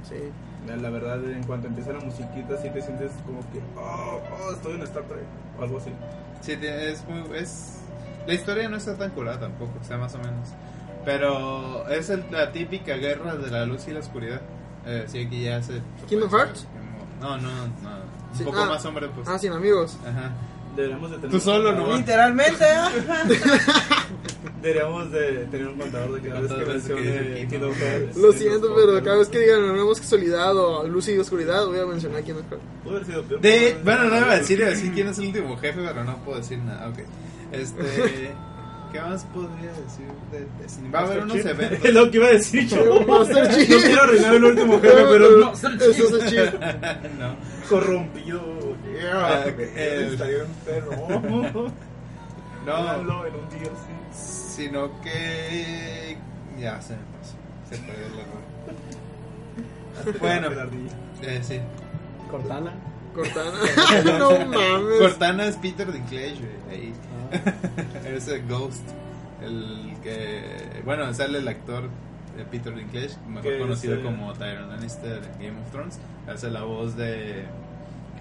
Sí. 0.08 0.16
La, 0.76 0.90
verdad, 0.90 1.24
en 1.32 1.44
cuanto 1.44 1.68
empieza 1.68 1.94
la 1.94 2.00
musiquita, 2.00 2.58
sí 2.62 2.70
te 2.70 2.82
sientes 2.82 3.12
como 3.26 3.40
que, 3.52 3.60
oh, 3.78 4.22
oh, 4.42 4.52
estoy 4.54 4.74
en 4.76 4.82
Star 4.84 5.04
Trek 5.04 5.24
o 5.60 5.64
algo 5.64 5.78
así. 5.78 5.92
Sí, 6.42 6.58
es 6.62 7.04
muy... 7.08 7.24
Es, 7.38 7.80
La 8.28 8.34
historia 8.34 8.68
no 8.70 8.78
está 8.78 8.96
tan 8.96 9.12
curada 9.12 9.40
tampoco, 9.40 9.72
está 9.82 9.98
más 9.98 10.14
o 10.16 10.18
menos. 10.20 10.50
Pero 11.06 11.88
es 11.90 12.10
el- 12.10 12.26
la 12.32 12.52
típica 12.52 12.96
guerra 12.98 13.36
de 13.36 13.50
la 13.50 13.66
luz 13.66 13.88
y 13.88 13.92
la 13.92 14.00
oscuridad. 14.02 14.42
Eh, 14.86 15.06
sí, 15.08 15.20
aquí 15.26 15.44
ya 15.44 15.62
se... 15.64 15.82
¿Kingdom 16.08 16.30
Hearts? 16.30 16.68
No, 17.22 17.38
no, 17.38 17.50
no. 17.50 17.64
Un 17.64 18.38
Sí, 18.38 18.44
poco 18.44 18.60
ah. 18.60 18.66
más 18.66 18.84
hombre, 18.86 19.08
pues. 19.10 19.28
Ah, 19.28 19.40
sin 19.40 19.54
amigos. 19.54 19.98
Ajá. 20.06 20.32
Deberíamos 20.78 21.10
de 21.10 21.18
tener 21.18 21.32
Tú 21.32 21.40
solo, 21.40 21.72
¿no? 21.72 21.98
Literalmente, 21.98 22.64
¿ah? 22.64 22.92
Deberíamos 24.62 25.12
de 25.12 25.46
tener 25.50 25.68
un 25.70 25.78
contador 25.78 26.22
de 26.22 26.30
cada 26.30 26.42
vez 26.42 26.52
que 26.52 26.56
de 26.58 27.48
que 27.48 27.58
mencione. 27.58 28.14
Lo 28.16 28.32
en 28.32 28.38
siento, 28.38 28.76
pero 28.76 29.04
cada 29.04 29.18
vez 29.18 29.28
que 29.30 29.40
digan 29.40 29.70
hablamos 29.70 30.00
casualidad 30.00 30.56
o 30.56 30.88
luz 30.88 31.08
y 31.10 31.18
oscuridad, 31.18 31.66
voy 31.66 31.80
a 31.80 31.86
mencionar 31.88 32.22
quién 32.24 32.38
es. 32.38 32.44
Pudo 32.84 32.96
haber 32.96 33.06
sido 33.08 33.24
peor. 33.24 33.42
De, 33.42 33.76
bueno, 33.84 34.04
no 34.04 34.18
iba 34.18 34.32
a 34.32 34.38
decir, 34.38 34.60
iba 34.60 34.68
a 34.68 34.72
decir 34.72 34.92
quién 34.94 35.08
es 35.08 35.18
el 35.18 35.26
último 35.28 35.58
jefe, 35.58 35.80
pero 35.84 36.04
no 36.04 36.18
puedo 36.24 36.38
decir 36.38 36.60
nada. 36.60 36.90
Ok. 36.90 37.00
Este. 37.52 38.36
¿Qué 38.92 39.02
más 39.02 39.26
podría 39.26 39.72
decir 39.74 40.08
de 40.32 40.48
Destiny? 40.64 40.90
Va 40.90 41.00
a 41.00 41.04
haber 41.04 41.24
unos 41.24 41.36
Master 41.36 41.52
Chief. 41.58 41.64
eventos. 41.64 41.90
Es 41.90 41.94
lo 41.94 42.10
que 42.10 42.18
iba 42.18 42.28
a 42.28 42.32
decir 42.32 42.68
yo. 42.68 43.02
Master 43.06 43.56
Chief. 43.56 43.70
No 43.70 43.78
quiero 43.82 44.02
arruinar 44.04 44.36
el 44.36 44.44
último 44.46 44.82
jefe, 44.82 45.06
pero 45.10 45.38
no. 45.38 45.52
El 45.52 45.96
chiste. 46.24 46.54
no. 47.20 47.36
Corrompido. 47.70 48.77
Ah, 49.12 49.46
Yeah, 49.46 49.84
el- 49.84 50.14
Estaría 50.14 50.44
enfermo. 50.44 51.72
No, 52.66 53.26
en 53.26 53.34
un 53.34 53.50
día 53.50 53.70
así. 54.12 54.58
sino 54.58 54.80
que. 55.02 56.18
Ya 56.60 56.82
se 56.82 56.94
me 56.94 57.00
pasó. 57.18 57.36
Se 57.70 57.78
perdió 57.78 58.06
el 58.08 58.20
error. 58.20 58.42
Bueno, 60.20 60.50
eh, 61.22 61.40
sí. 61.42 61.60
Cortana. 62.30 62.74
Cortana. 63.16 63.52
no 64.20 64.32
mames. 64.32 65.00
Cortana 65.00 65.46
es 65.46 65.56
Peter 65.56 65.90
Dinklage, 65.92 66.36
güey, 66.40 66.58
ahí. 66.78 66.94
Ese 68.16 68.40
Ghost. 68.42 68.84
El 69.42 69.94
que. 70.04 70.82
Bueno, 70.84 71.14
sale 71.14 71.38
el 71.40 71.48
actor 71.48 71.84
de 72.36 72.44
Peter 72.46 72.76
Dinklage, 72.76 73.16
mejor 73.30 73.60
conocido 73.60 73.94
es, 73.96 74.02
eh, 74.02 74.04
como 74.04 74.34
Tyrion 74.34 74.70
Lannister 74.70 75.22
en 75.24 75.40
Game 75.48 75.62
of 75.62 75.72
Thrones. 75.72 76.00
Hace 76.28 76.52
la 76.52 76.64
voz 76.64 76.98
de. 76.98 77.46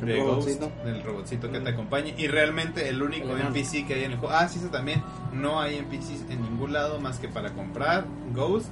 De 0.01 0.21
Ghost, 0.21 0.49
del 0.85 1.03
robotcito 1.03 1.51
que 1.51 1.61
te 1.61 1.71
acompaña. 1.71 2.13
Y 2.17 2.27
realmente 2.29 2.89
el 2.89 3.03
único 3.03 3.31
El. 3.37 3.41
NPC 3.43 3.87
que 3.87 3.95
hay 3.95 4.05
en 4.05 4.13
el 4.13 4.19
juego. 4.19 4.35
Ah, 4.37 4.49
sí, 4.49 4.59
eso 4.59 4.69
también. 4.69 5.03
No 5.33 5.61
hay 5.61 5.77
NPCs 5.77 6.31
en 6.31 6.43
ningún 6.43 6.73
lado 6.73 7.01
más 7.01 7.19
que 7.19 7.29
para 7.29 7.53
comprar 7.53 8.05
Ghost 8.35 8.69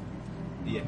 y 0.66 0.74
ya. 0.74 0.82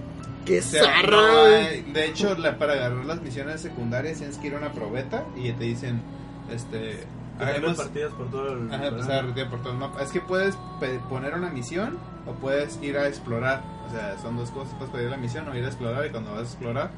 Qué 0.45 0.61
O 0.61 0.63
sea, 0.63 0.85
zarra, 0.85 1.11
no 1.11 1.41
güey. 1.43 1.55
hay- 1.55 1.83
de 1.93 2.07
hecho, 2.07 2.37
la- 2.37 2.57
para 2.59 2.75
agarrar 2.75 3.05
las 3.05 3.21
misiones 3.21 3.61
secundarias 3.61 4.19
tienes 4.19 4.39
que 4.39 4.47
ir 4.49 4.55
a 4.55 4.59
una 4.59 4.73
probeta 4.73 5.25
y 5.37 5.51
te 5.53 5.65
dicen, 5.65 6.01
este, 6.53 7.05
hagamos- 7.41 7.77
partidas 7.77 8.13
por 8.13 8.31
todo 8.31 8.53
el. 8.53 8.73
Ajá, 8.73 8.91
pues, 8.91 9.47
por 9.49 9.61
todo 9.63 9.73
el 9.73 9.79
mapa. 9.79 10.03
Es 10.03 10.11
que 10.11 10.21
puedes 10.21 10.57
poner 11.09 11.35
una 11.35 11.51
misión 11.51 11.99
o 12.27 12.33
puedes 12.35 12.79
ir 12.83 12.97
a 12.99 13.09
explorar. 13.09 13.63
O 13.89 13.91
sea, 13.93 14.17
son 14.19 14.37
dos 14.37 14.51
cosas. 14.51 14.75
Puedes 14.75 14.93
pedir 14.95 15.11
la 15.11 15.17
misión 15.17 15.49
o 15.49 15.55
ir 15.57 15.65
a 15.65 15.69
explorar. 15.69 16.07
Y 16.07 16.11
cuando 16.11 16.31
vas 16.33 16.41
a 16.41 16.45
explorar, 16.45 16.91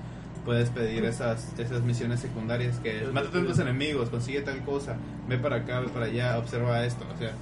puedes 0.49 0.71
pedir 0.71 1.05
esas, 1.05 1.53
esas 1.59 1.83
misiones 1.83 2.21
secundarias 2.21 2.79
que 2.79 3.03
es, 3.03 3.13
mátate 3.13 3.37
a 3.37 3.47
tus 3.47 3.59
enemigos, 3.59 4.09
consigue 4.09 4.41
tal 4.41 4.65
cosa, 4.65 4.97
ve 5.29 5.37
para 5.37 5.57
acá, 5.57 5.81
ve 5.81 5.89
para 5.89 6.07
allá, 6.07 6.39
observa 6.39 6.87
esto. 6.87 7.05
O 7.15 7.19
sea, 7.19 7.33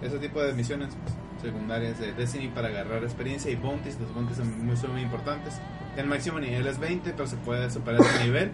ese 0.00 0.18
tipo 0.18 0.42
de 0.42 0.54
misiones 0.54 0.88
pues, 0.94 1.42
secundarias 1.42 2.00
de 2.00 2.14
Destiny 2.14 2.48
para 2.48 2.68
agarrar 2.68 3.04
experiencia 3.04 3.50
y 3.50 3.56
bounties. 3.56 4.00
Los 4.00 4.14
bounties 4.14 4.38
son 4.38 4.64
muy, 4.64 4.78
son 4.78 4.92
muy 4.92 5.02
importantes. 5.02 5.60
El 5.98 6.06
máximo 6.06 6.40
nivel 6.40 6.66
es 6.66 6.78
20, 6.78 7.10
pero 7.10 7.26
se 7.26 7.36
puede 7.36 7.70
superar 7.70 8.00
ese 8.00 8.24
nivel. 8.24 8.50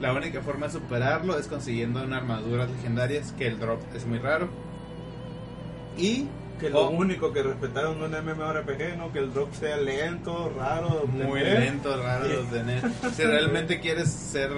La 0.00 0.12
única 0.12 0.42
forma 0.42 0.66
de 0.66 0.72
superarlo 0.72 1.38
es 1.38 1.46
consiguiendo 1.46 2.02
una 2.02 2.16
armadura 2.16 2.66
legendarias, 2.66 3.30
que 3.30 3.46
el 3.46 3.60
drop 3.60 3.80
es 3.94 4.06
muy 4.06 4.18
raro. 4.18 4.48
Y 5.96 6.26
Que 6.60 6.70
lo 6.70 6.86
Oh. 6.86 6.90
único 6.90 7.32
que 7.32 7.42
respetaron 7.42 7.96
en 7.96 8.02
un 8.04 8.14
MMORPG, 8.24 8.96
¿no? 8.96 9.12
Que 9.12 9.18
el 9.18 9.32
drop 9.32 9.52
sea 9.54 9.76
lento, 9.78 10.52
raro, 10.56 11.06
muy 11.06 11.40
de- 11.40 11.58
lento, 11.58 12.00
raro 12.00 12.28
de 12.28 12.36
tener. 12.44 12.82
Si 13.16 13.22
realmente 13.24 13.80
quieres 13.80 14.08
ser 14.10 14.50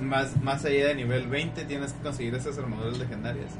más, 0.00 0.36
más 0.42 0.64
allá 0.64 0.88
de 0.88 0.94
nivel 0.94 1.26
20, 1.28 1.64
tienes 1.64 1.92
que 1.92 2.02
conseguir 2.02 2.34
esas 2.34 2.56
armaduras 2.58 2.98
legendarias. 2.98 3.50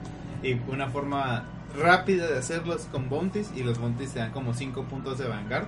Y 0.42 0.54
una 0.70 0.88
forma 0.88 1.44
rápida 1.78 2.26
de 2.26 2.38
hacerlo 2.38 2.74
es 2.74 2.82
con 2.86 3.08
bounties, 3.08 3.50
y 3.54 3.62
los 3.62 3.78
bounties 3.78 4.12
te 4.12 4.18
dan 4.20 4.30
como 4.32 4.54
5 4.54 4.84
puntos 4.84 5.18
de 5.18 5.26
vanguard. 5.28 5.66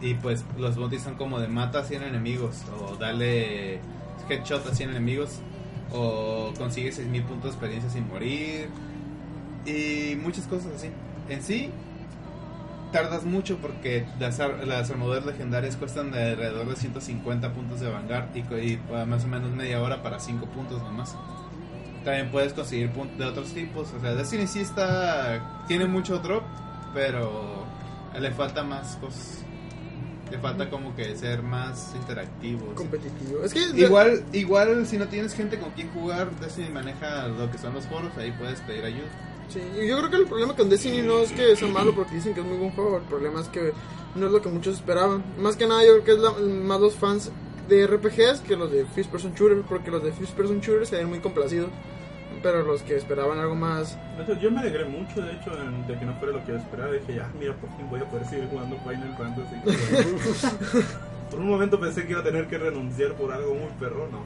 Y 0.00 0.14
pues 0.14 0.44
los 0.58 0.76
bounties 0.76 1.02
son 1.02 1.16
como 1.16 1.38
de 1.40 1.48
mata 1.48 1.80
a 1.80 1.84
100 1.84 2.02
enemigos, 2.04 2.62
o 2.78 2.96
dale 2.96 3.80
headshot 4.28 4.66
a 4.66 4.74
100 4.74 4.90
enemigos, 4.90 5.40
o 5.92 6.52
consigue 6.56 6.92
6000 6.92 7.22
puntos 7.24 7.44
de 7.44 7.50
experiencia 7.50 7.90
sin 7.90 8.08
morir, 8.08 8.68
y 9.66 10.16
muchas 10.16 10.46
cosas 10.46 10.72
así. 10.76 10.90
En 11.28 11.42
sí, 11.42 11.70
tardas 12.92 13.24
mucho 13.24 13.58
porque 13.58 14.06
las, 14.18 14.40
ar- 14.40 14.66
las 14.66 14.90
armaduras 14.90 15.24
legendarias 15.24 15.76
cuestan 15.76 16.10
de 16.10 16.30
alrededor 16.30 16.68
de 16.68 16.76
150 16.76 17.52
puntos 17.52 17.80
de 17.80 17.88
vanguard 17.88 18.24
y, 18.34 18.74
uh, 18.92 19.06
más 19.06 19.24
o 19.24 19.28
menos 19.28 19.50
media 19.52 19.80
hora 19.80 20.02
para 20.02 20.18
5 20.18 20.46
puntos 20.46 20.82
nomás. 20.82 21.14
También 22.04 22.30
puedes 22.30 22.52
conseguir 22.54 22.90
puntos 22.90 23.18
de 23.18 23.26
otros 23.26 23.52
tipos. 23.52 23.92
O 23.92 24.00
sea, 24.00 24.14
Destiny 24.14 24.46
sí 24.46 24.60
está. 24.60 25.64
Tiene 25.68 25.86
mucho 25.86 26.18
drop, 26.18 26.42
pero 26.94 27.64
le 28.18 28.30
falta 28.30 28.64
más 28.64 28.96
cosas. 28.96 29.44
Le 30.30 30.38
falta 30.38 30.70
como 30.70 30.94
que 30.96 31.14
ser 31.16 31.42
más 31.42 31.92
interactivo. 31.94 32.74
Competitivo. 32.74 33.44
Es 33.44 33.52
que. 33.52 33.60
Igual, 33.78 34.24
igual 34.32 34.86
si 34.86 34.96
no 34.96 35.08
tienes 35.08 35.34
gente 35.34 35.58
con 35.58 35.72
quien 35.72 35.90
jugar, 35.90 36.30
Destiny 36.40 36.70
maneja 36.70 37.28
lo 37.28 37.50
que 37.50 37.58
son 37.58 37.74
los 37.74 37.84
foros, 37.86 38.16
ahí 38.16 38.32
puedes 38.32 38.60
pedir 38.62 38.84
ayuda. 38.84 39.08
Sí, 39.50 39.60
y 39.82 39.86
yo 39.88 39.98
creo 39.98 40.10
que 40.10 40.16
el 40.16 40.26
problema 40.26 40.54
con 40.54 40.68
Destiny 40.70 41.02
no 41.02 41.18
es 41.18 41.32
que 41.32 41.56
sea 41.56 41.68
malo 41.68 41.92
porque 41.94 42.14
dicen 42.14 42.34
que 42.34 42.40
es 42.40 42.46
muy 42.46 42.56
buen 42.56 42.70
juego, 42.70 42.96
el 42.98 43.02
problema 43.02 43.40
es 43.40 43.48
que 43.48 43.72
no 44.14 44.26
es 44.26 44.32
lo 44.32 44.40
que 44.40 44.48
muchos 44.48 44.76
esperaban. 44.76 45.24
Más 45.38 45.56
que 45.56 45.66
nada 45.66 45.84
yo 45.84 45.92
creo 46.00 46.04
que 46.04 46.12
es 46.12 46.18
la- 46.18 46.32
más 46.64 46.80
los 46.80 46.94
fans 46.94 47.30
de 47.68 47.84
RPGs 47.86 48.40
que 48.46 48.56
los 48.56 48.70
de 48.70 48.84
First 48.86 49.10
Person 49.10 49.34
Shooter, 49.34 49.62
porque 49.62 49.90
los 49.90 50.02
de 50.02 50.12
First 50.12 50.34
Person 50.34 50.60
Shooter 50.60 50.86
se 50.86 50.96
ven 50.96 51.08
muy 51.08 51.18
complacidos, 51.20 51.68
pero 52.42 52.62
los 52.62 52.82
que 52.82 52.96
esperaban 52.96 53.38
algo 53.38 53.54
más... 53.56 53.98
Yo 54.40 54.50
me 54.50 54.60
alegré 54.60 54.84
mucho, 54.84 55.20
de 55.20 55.32
hecho, 55.32 55.50
en- 55.60 55.86
de 55.86 55.98
que 55.98 56.04
no 56.04 56.14
fuera 56.14 56.32
lo 56.38 56.44
que 56.44 56.52
yo 56.52 56.58
esperaba. 56.58 56.92
Dije, 56.92 57.14
ya, 57.16 57.28
mira, 57.38 57.54
por 57.56 57.68
fin 57.76 57.88
voy 57.90 58.00
a 58.00 58.04
poder 58.08 58.26
seguir 58.26 58.48
jugando 58.50 58.76
Final 58.78 59.16
Fantasy. 59.18 59.56
por 61.30 61.40
un 61.40 61.48
momento 61.48 61.78
pensé 61.80 62.04
que 62.04 62.12
iba 62.12 62.20
a 62.20 62.24
tener 62.24 62.46
que 62.48 62.58
renunciar 62.58 63.14
por 63.14 63.32
algo 63.32 63.54
muy 63.54 63.68
perro. 63.78 64.08
No, 64.10 64.18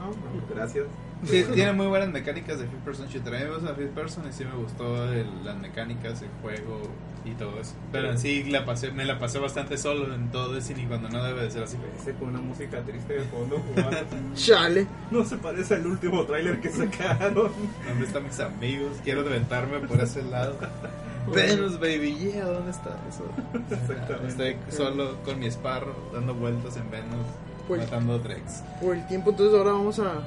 no, 0.00 0.10
no, 0.10 0.54
gracias. 0.54 0.86
Sí, 1.26 1.44
tiene 1.54 1.72
muy 1.72 1.86
buenas 1.86 2.08
mecánicas 2.10 2.58
de 2.58 2.66
Fifth 2.66 2.82
Person 2.84 3.06
Shooter. 3.08 3.34
A 3.34 3.38
mí 3.38 3.44
me 3.44 3.54
gusta 3.56 3.74
Fifth 3.74 3.90
Person 3.94 4.24
y 4.28 4.32
sí 4.32 4.44
me 4.44 4.54
gustó 4.54 5.12
el- 5.12 5.44
las 5.44 5.56
mecánicas, 5.58 6.22
el 6.22 6.28
juego 6.42 6.80
y 7.24 7.32
todo 7.32 7.60
eso. 7.60 7.74
Pero 7.92 8.10
en 8.10 8.18
sí 8.18 8.44
la 8.44 8.64
pasé, 8.64 8.90
me 8.92 9.04
la 9.04 9.18
pasé 9.18 9.38
bastante 9.38 9.76
solo 9.76 10.14
en 10.14 10.30
todo 10.30 10.54
Destiny 10.54 10.86
cuando 10.86 11.10
no 11.10 11.22
debe 11.22 11.42
de 11.42 11.50
ser 11.50 11.64
así. 11.64 11.76
Ese 12.00 12.14
con 12.14 12.28
una 12.28 12.40
música 12.40 12.80
triste 12.82 13.12
de 13.14 13.20
fondo 13.24 13.58
jugando. 13.68 13.96
Chale. 14.34 14.86
No 15.10 15.24
se 15.24 15.36
parece 15.36 15.74
al 15.74 15.86
último 15.86 16.24
tráiler 16.24 16.58
que 16.60 16.70
sacaron. 16.70 17.50
¿Dónde 17.86 18.06
están 18.06 18.24
mis 18.24 18.40
amigos? 18.40 18.96
Quiero 19.04 19.22
deventarme 19.22 19.80
por 19.80 20.00
ese 20.00 20.22
lado. 20.22 20.56
Venus, 21.34 21.78
baby, 21.78 22.14
yeah, 22.16 22.46
¿dónde 22.46 22.70
está 22.70 22.96
eso? 23.08 23.24
Exactamente. 23.70 24.28
Estoy 24.50 24.56
solo 24.74 25.16
con 25.22 25.38
mi 25.38 25.46
Sparrow 25.50 25.94
dando 26.14 26.34
vueltas 26.34 26.76
en 26.78 26.90
Venus, 26.90 27.26
Pues- 27.68 27.82
matando 27.82 28.18
Drex. 28.18 28.62
Por 28.80 28.96
el 28.96 29.06
tiempo, 29.06 29.30
entonces 29.30 29.56
ahora 29.56 29.72
vamos 29.72 29.98
a... 29.98 30.22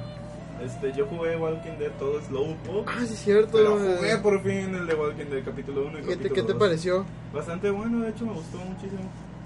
Este, 0.62 0.92
yo 0.92 1.06
jugué 1.06 1.36
Walking 1.36 1.78
Dead 1.78 1.90
todo 1.98 2.20
Slowpoke. 2.22 2.88
Ah, 2.90 3.00
sí 3.06 3.12
es 3.14 3.18
cierto. 3.20 3.50
Pero 3.52 3.78
eh, 3.84 3.96
jugué 3.96 4.16
por 4.18 4.40
fin 4.42 4.74
el 4.74 4.86
de 4.86 4.94
Walking 4.94 5.26
Dead 5.26 5.44
capítulo 5.44 5.86
1 5.86 5.98
y 5.98 6.02
¿Qué 6.02 6.08
te, 6.08 6.14
capítulo 6.28 6.34
¿Qué 6.34 6.42
te 6.42 6.52
2. 6.52 6.58
pareció? 6.60 7.04
Bastante 7.32 7.70
bueno, 7.70 8.00
de 8.00 8.10
hecho 8.10 8.24
me 8.26 8.32
gustó 8.32 8.58
muchísimo. 8.58 9.02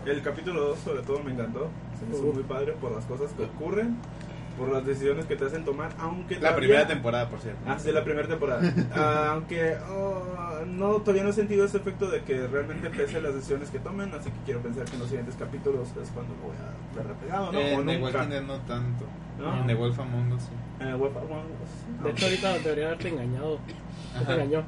El 0.07 0.23
capítulo 0.23 0.61
2 0.69 0.79
sobre 0.79 1.03
todo 1.03 1.21
me 1.23 1.33
encantó. 1.33 1.69
Se 1.99 2.07
me 2.07 2.15
hizo 2.17 2.33
muy 2.33 2.43
padre 2.45 2.73
por 2.81 2.93
las 2.93 3.05
cosas 3.07 3.31
que 3.33 3.45
ocurren, 3.45 3.97
por 4.57 4.69
las 4.71 4.87
decisiones 4.87 5.27
que 5.27 5.35
te 5.37 5.45
hacen 5.47 5.65
tomar, 5.65 5.91
aunque 5.99 6.35
La 6.35 6.41
todavía- 6.51 6.57
primera 6.59 6.87
temporada, 6.87 7.29
por 7.29 7.41
cierto. 7.41 7.61
Ah, 7.67 7.79
sí, 7.79 7.91
la 7.91 8.05
primera 8.05 8.29
temporada. 8.29 8.73
Ah, 8.95 9.31
aunque 9.35 9.77
oh, 9.91 10.23
no, 10.67 10.97
todavía 10.99 11.25
no 11.25 11.31
he 11.31 11.33
sentido 11.33 11.65
ese 11.65 11.79
efecto 11.79 12.09
de 12.11 12.23
que 12.23 12.47
realmente 12.47 12.91
pese 12.91 13.21
las 13.21 13.35
decisiones 13.35 13.71
que 13.71 13.81
tomen, 13.81 14.15
así 14.15 14.31
que 14.31 14.37
quiero 14.45 14.61
pensar 14.61 14.85
que 14.85 14.93
en 14.95 14.99
los 15.01 15.09
siguientes 15.09 15.35
capítulos 15.37 15.89
es 16.01 16.11
cuando 16.11 16.33
voy 16.45 16.55
a 16.57 16.97
verla 16.97 17.15
pegado, 17.21 17.51
¿no? 17.53 17.59
o 17.59 17.63
en 17.63 17.87
The 17.87 17.99
nunca. 17.99 18.19
Walking 18.19 18.31
Dead 18.31 18.43
no 18.43 18.57
tanto. 18.61 19.05
¿No? 19.39 19.61
En 19.61 19.67
The 19.67 19.75
Wolf 19.75 19.99
Among 19.99 20.33
Us 20.33 20.43
sí. 20.43 20.49
Eh, 20.85 20.95
Wolf 20.95 21.17
Among 21.17 21.45
Us, 21.63 22.05
De 22.05 22.11
hecho, 22.11 22.25
ahorita 22.27 22.59
debería 22.59 22.87
haberte 22.87 23.09
engañado. 23.09 23.59
No 24.15 24.23
te 24.27 24.33
engañó. 24.33 24.63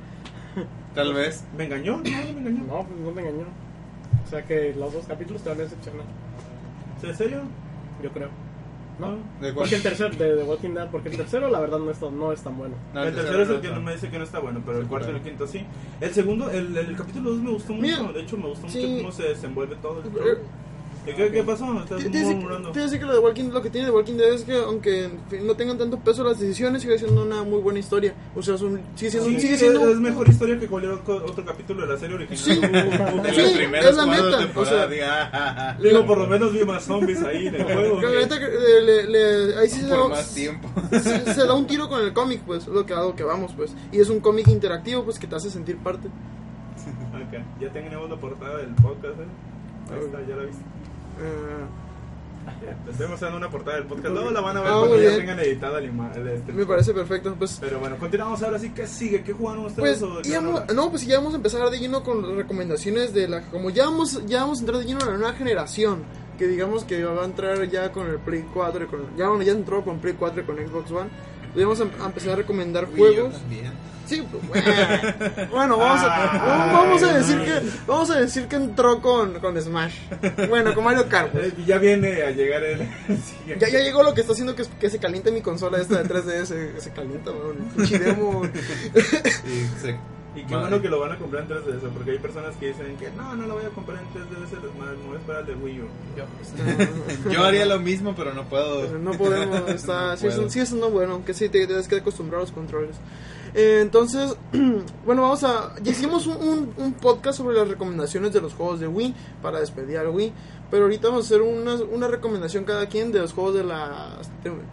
Tal 0.95 1.15
vez. 1.15 1.45
¿Me 1.57 1.65
engañó? 1.65 1.97
No, 1.99 2.03
no 2.03 2.41
me 2.41 2.51
engañó. 2.51 2.65
No, 2.67 2.85
pues 2.87 3.01
no 3.01 3.11
te 3.11 3.21
engañó. 3.21 3.45
O 4.25 4.29
sea 4.31 4.45
que 4.45 4.75
los 4.75 4.93
dos 4.93 5.07
capítulos 5.07 5.43
te 5.43 5.49
van 5.49 5.59
a 5.59 5.63
decepcionar. 5.63 6.05
¿En 7.03 7.15
serio? 7.17 7.41
Yo 8.03 8.11
creo. 8.11 8.29
¿No? 8.99 9.13
¿De 9.41 9.55
cuál? 9.55 9.55
Porque 9.55 9.77
el 9.77 9.83
tercero, 9.83 10.11
de 10.15 10.37
The 10.37 10.43
Walking 10.43 10.75
Dead, 10.75 10.89
porque 10.91 11.09
el 11.09 11.17
tercero 11.17 11.49
la 11.49 11.59
verdad 11.61 11.79
no 11.79 11.91
es, 11.91 11.99
tan- 11.99 12.19
no 12.19 12.33
es 12.33 12.43
tan 12.43 12.59
bueno. 12.59 12.75
No, 12.93 13.03
el 13.03 13.15
tercero 13.15 13.43
es 13.43 13.49
el 13.49 13.61
que 13.63 13.71
no 13.71 13.81
me 13.81 13.93
dice 13.93 14.11
que 14.11 14.19
no 14.19 14.25
está 14.25 14.41
bueno, 14.41 14.61
pero 14.67 14.79
el 14.79 14.87
cuarto 14.87 15.11
y 15.11 15.15
el 15.15 15.23
quinto 15.23 15.47
sí. 15.47 15.65
El 16.03 16.13
segundo, 16.13 16.51
el, 16.51 16.77
el 16.77 16.97
capítulo 16.97 17.31
2 17.31 17.39
me 17.41 17.51
gustó 17.51 17.73
mucho. 17.73 17.83
Mira, 17.83 18.13
de 18.13 18.21
hecho, 18.21 18.37
me 18.37 18.49
gustó 18.49 18.69
sí. 18.69 18.79
mucho 18.87 18.99
cómo 19.03 19.13
se 19.13 19.23
desenvuelve 19.23 19.77
todo. 19.77 20.03
el 20.03 20.39
¿Y 21.07 21.13
qué, 21.15 21.31
qué 21.31 21.43
pasó? 21.43 21.65
Estás 21.83 21.99
Te- 22.05 22.09
murmurando. 22.25 22.73
que 22.73 22.99
lo, 22.99 23.13
de 23.15 23.19
Walking, 23.21 23.45
lo 23.51 23.63
que 23.63 23.71
tiene 23.71 23.87
de 23.87 23.93
Walking 23.93 24.15
Dead 24.15 24.35
es 24.35 24.43
que 24.45 24.55
aunque 24.57 25.09
no 25.43 25.55
tengan 25.55 25.79
tanto 25.79 25.99
peso 25.99 26.23
las 26.23 26.39
decisiones, 26.39 26.83
sigue 26.83 26.99
siendo 26.99 27.23
una 27.23 27.43
muy 27.43 27.61
buena 27.61 27.79
historia. 27.79 28.13
O 28.37 28.43
sea, 28.43 28.55
es 28.57 28.61
un- 28.63 28.81
sigue 28.97 29.11
siendo, 29.11 29.31
Sí, 29.31 29.41
sigue 29.41 29.57
siendo 29.57 29.89
es 29.91 29.97
mejor 29.99 30.29
historia 30.29 30.59
que 30.59 30.67
cualquier 30.67 30.93
otro 30.93 31.45
capítulo 31.45 31.87
de 31.87 31.95
la 31.95 31.99
serie 31.99 32.17
original. 32.17 32.39
Sí. 32.39 32.51
Uh, 32.61 33.17
uh, 33.17 33.21
uh. 33.21 33.35
Sí, 33.35 33.41
es 33.41 33.97
la 33.97 34.07
neta, 34.07 34.51
o 34.55 34.65
sea, 34.67 34.87
diga, 34.87 35.23
"Ah, 35.25 35.31
ah, 35.33 35.55
ah". 35.77 35.83
Digo, 35.83 36.05
por 36.07 36.19
lo 36.19 36.27
menos 36.27 36.53
vi 36.53 36.65
más 36.65 36.85
zombies 36.85 37.23
ahí 37.23 37.47
en 37.47 37.55
el 37.55 37.65
juego. 37.65 38.01
Le- 38.01 38.83
le- 38.83 39.07
le- 39.07 39.57
ahí 39.59 39.69
sí 39.69 39.81
se 39.81 39.87
da, 39.87 40.07
más 40.09 40.35
tiempo. 40.35 40.69
se, 40.91 41.35
se 41.35 41.47
da 41.47 41.55
un 41.55 41.67
tiro 41.67 41.89
con 41.89 42.03
el 42.03 42.13
cómic, 42.13 42.43
pues, 42.47 42.67
lo 42.67 42.85
que, 42.85 42.95
lo 42.95 43.15
que 43.17 43.25
vamos, 43.25 43.53
pues. 43.57 43.75
Y 43.91 44.01
es 44.01 44.09
un 44.11 44.21
cómic 44.21 44.49
interactivo, 44.49 45.03
pues, 45.05 45.19
que 45.19 45.27
te 45.27 45.35
hace 45.37 45.51
sentir 45.51 45.79
parte. 45.79 46.09
Ok, 46.09 47.43
Ya 47.61 47.73
tenemos 47.73 48.09
la 48.11 48.17
portada 48.17 48.59
del 48.59 48.75
podcast, 48.77 49.19
¿eh? 49.21 49.27
Ahí 49.93 49.99
está, 50.05 50.21
ya 50.27 50.37
la 50.37 50.45
viste. 50.45 50.63
Eh, 51.19 52.91
estoy 52.91 53.09
mostrando 53.09 53.37
una 53.39 53.51
portada 53.51 53.77
del 53.79 53.87
podcast. 53.87 54.09
Luego 54.15 54.31
la 54.31 54.41
van 54.41 54.57
a 54.57 54.61
ver 54.61 54.71
Ah, 54.73 54.77
cuando 54.79 54.97
ya 54.97 55.03
bien. 55.09 55.17
tengan 55.21 55.41
editada 55.41 55.83
imagen. 55.83 56.29
Este. 56.29 56.53
me 56.53 56.67
parece 56.67 56.93
perfecto, 56.95 57.35
pues. 57.39 57.59
Pero 57.61 57.79
bueno, 57.81 57.97
continuamos 57.99 58.43
ahora 58.43 58.59
sí. 58.59 58.71
¿Qué 58.71 58.87
sigue? 58.87 59.23
¿Qué 59.23 59.33
jugaron 59.33 59.67
ustedes? 59.67 59.99
Pues, 59.99 60.03
o 60.03 60.17
de 60.17 60.23
qué 60.23 60.31
ya 60.31 60.37
van 60.37 60.45
a 60.45 60.49
vamos- 60.49 60.61
hablar? 60.63 60.77
no, 60.77 60.91
pues 60.91 61.07
ya 61.07 61.17
vamos 61.19 61.33
a 61.35 61.37
empezar 61.37 61.71
de 61.71 61.79
lleno 61.79 62.03
con 62.03 62.37
recomendaciones 62.37 63.13
de 63.13 63.29
la... 63.29 63.43
Como 63.43 63.71
ya 63.71 63.85
vamos, 63.87 64.25
ya 64.27 64.43
vamos 64.43 64.59
a 64.59 64.61
entrar 64.63 64.79
de 64.81 64.87
lleno 64.87 65.01
a 65.03 65.07
la 65.07 65.17
nueva 65.19 65.33
generación, 65.35 66.03
que 66.39 66.47
digamos 66.49 66.85
que 66.85 67.05
va 67.05 67.23
a 67.23 67.27
entrar 67.27 67.69
ya 67.69 67.93
con 67.93 68.07
el 68.09 68.19
Play 68.19 68.45
4, 68.53 68.85
y 68.85 68.87
con, 68.87 69.17
ya, 69.17 69.29
bueno, 69.29 69.43
ya 69.43 69.53
entró 69.53 69.85
con 69.85 69.99
Play 69.99 70.15
4 70.19 70.43
y 70.43 70.45
con 70.45 70.57
Xbox 70.57 70.91
One. 70.91 71.11
Y 71.55 71.63
vamos 71.63 71.81
a, 71.81 71.85
empezar 72.07 72.33
a 72.33 72.37
recomendar 72.37 72.87
juegos. 72.87 73.35
Sí, 74.07 74.23
pues, 74.31 74.43
bueno, 74.49 75.49
bueno, 75.53 75.79
vamos 75.79 76.03
a, 76.03 76.73
vamos 76.73 77.03
a 77.05 77.15
decir 77.15 77.39
que 77.43 77.61
vamos 77.87 78.11
a 78.11 78.21
decir 78.21 78.47
que 78.49 78.57
entró 78.57 79.01
con, 79.01 79.39
con 79.39 79.61
Smash. 79.61 79.95
Bueno, 80.49 80.75
con 80.75 80.83
Mario 80.83 81.09
Kart. 81.09 81.31
pues. 81.31 81.53
Ya 81.67 81.79
viene 81.79 82.23
a 82.23 82.31
llegar 82.33 82.65
el. 82.65 82.81
Ya, 83.47 83.69
ya 83.69 83.79
llegó 83.81 84.03
lo 84.03 84.13
que 84.13 84.23
está 84.23 84.33
haciendo 84.33 84.57
que, 84.57 84.65
que 84.81 84.91
se 84.91 84.99
caliente 84.99 85.31
mi 85.31 85.43
consola 85.43 85.81
esta 85.81 86.03
de 86.03 86.09
3DS. 86.09 86.79
Se 86.79 86.91
calienta. 86.91 87.31
Pinche 87.77 87.99
demo. 87.99 88.43
Y 90.37 90.45
qué 90.45 90.55
Madre. 90.55 90.69
bueno 90.69 90.83
que 90.83 90.89
lo 90.89 91.01
van 91.01 91.13
a 91.13 91.19
comprar 91.19 91.43
en 91.43 91.49
3DS, 91.49 91.89
porque 91.93 92.13
hay 92.13 92.19
personas 92.19 92.55
que 92.57 92.69
dicen 92.69 92.97
que 92.97 93.11
no, 93.11 93.35
no 93.35 93.47
lo 93.49 93.55
voy 93.55 93.65
a 93.65 93.71
comprar 93.71 93.99
en 94.01 94.07
3DS, 94.09 94.45
es 94.45 94.79
más, 94.79 94.89
me 94.97 95.07
voy 95.09 95.17
a 95.17 95.19
esperar 95.19 95.41
el 95.41 95.47
de 95.49 95.55
Wii 95.55 95.81
U. 95.81 95.85
Yo 97.31 97.45
haría 97.45 97.67
lo 97.67 97.79
mismo, 97.81 98.15
pero 98.15 98.33
no 98.33 98.45
puedo. 98.45 98.83
Pero 98.83 98.99
no 98.99 99.13
podemos, 99.13 99.63
está, 99.69 100.11
No 100.13 100.17
sí, 100.17 100.27
es, 100.29 100.35
puedo. 100.37 100.51
sí 100.51 100.61
es 100.61 100.73
no 100.73 100.91
bueno, 100.91 101.25
que 101.25 101.35
sí 101.35 101.49
te 101.49 101.67
tienes 101.67 101.89
que 101.89 101.97
acostumbrar 101.97 102.39
a 102.39 102.43
los 102.43 102.53
controles. 102.53 102.97
Eh, 103.55 103.81
entonces, 103.83 104.37
bueno, 105.05 105.23
vamos 105.23 105.43
a. 105.43 105.75
Ya 105.83 105.91
hicimos 105.91 106.27
un, 106.29 106.37
un- 106.37 106.75
un 106.77 106.93
podcast 106.95 107.39
sobre 107.39 107.57
las 107.57 107.67
recomendaciones 107.67 108.33
de 108.33 108.41
los 108.41 108.55
juegos 108.55 108.79
de 108.79 108.87
Wii 108.87 109.15
para 109.43 109.59
despedir 109.61 109.99
al 109.99 110.09
Wii. 110.11 110.33
Pero 110.71 110.85
ahorita 110.85 111.09
vamos 111.09 111.25
a 111.25 111.27
hacer 111.27 111.43
una, 111.43 111.75
una 111.75 112.07
recomendación 112.07 112.65
cada 112.65 112.87
quien 112.87 113.11
de 113.11 113.19
los 113.21 113.33
juegos 113.33 113.55
de 113.55 113.65
la 113.65 114.19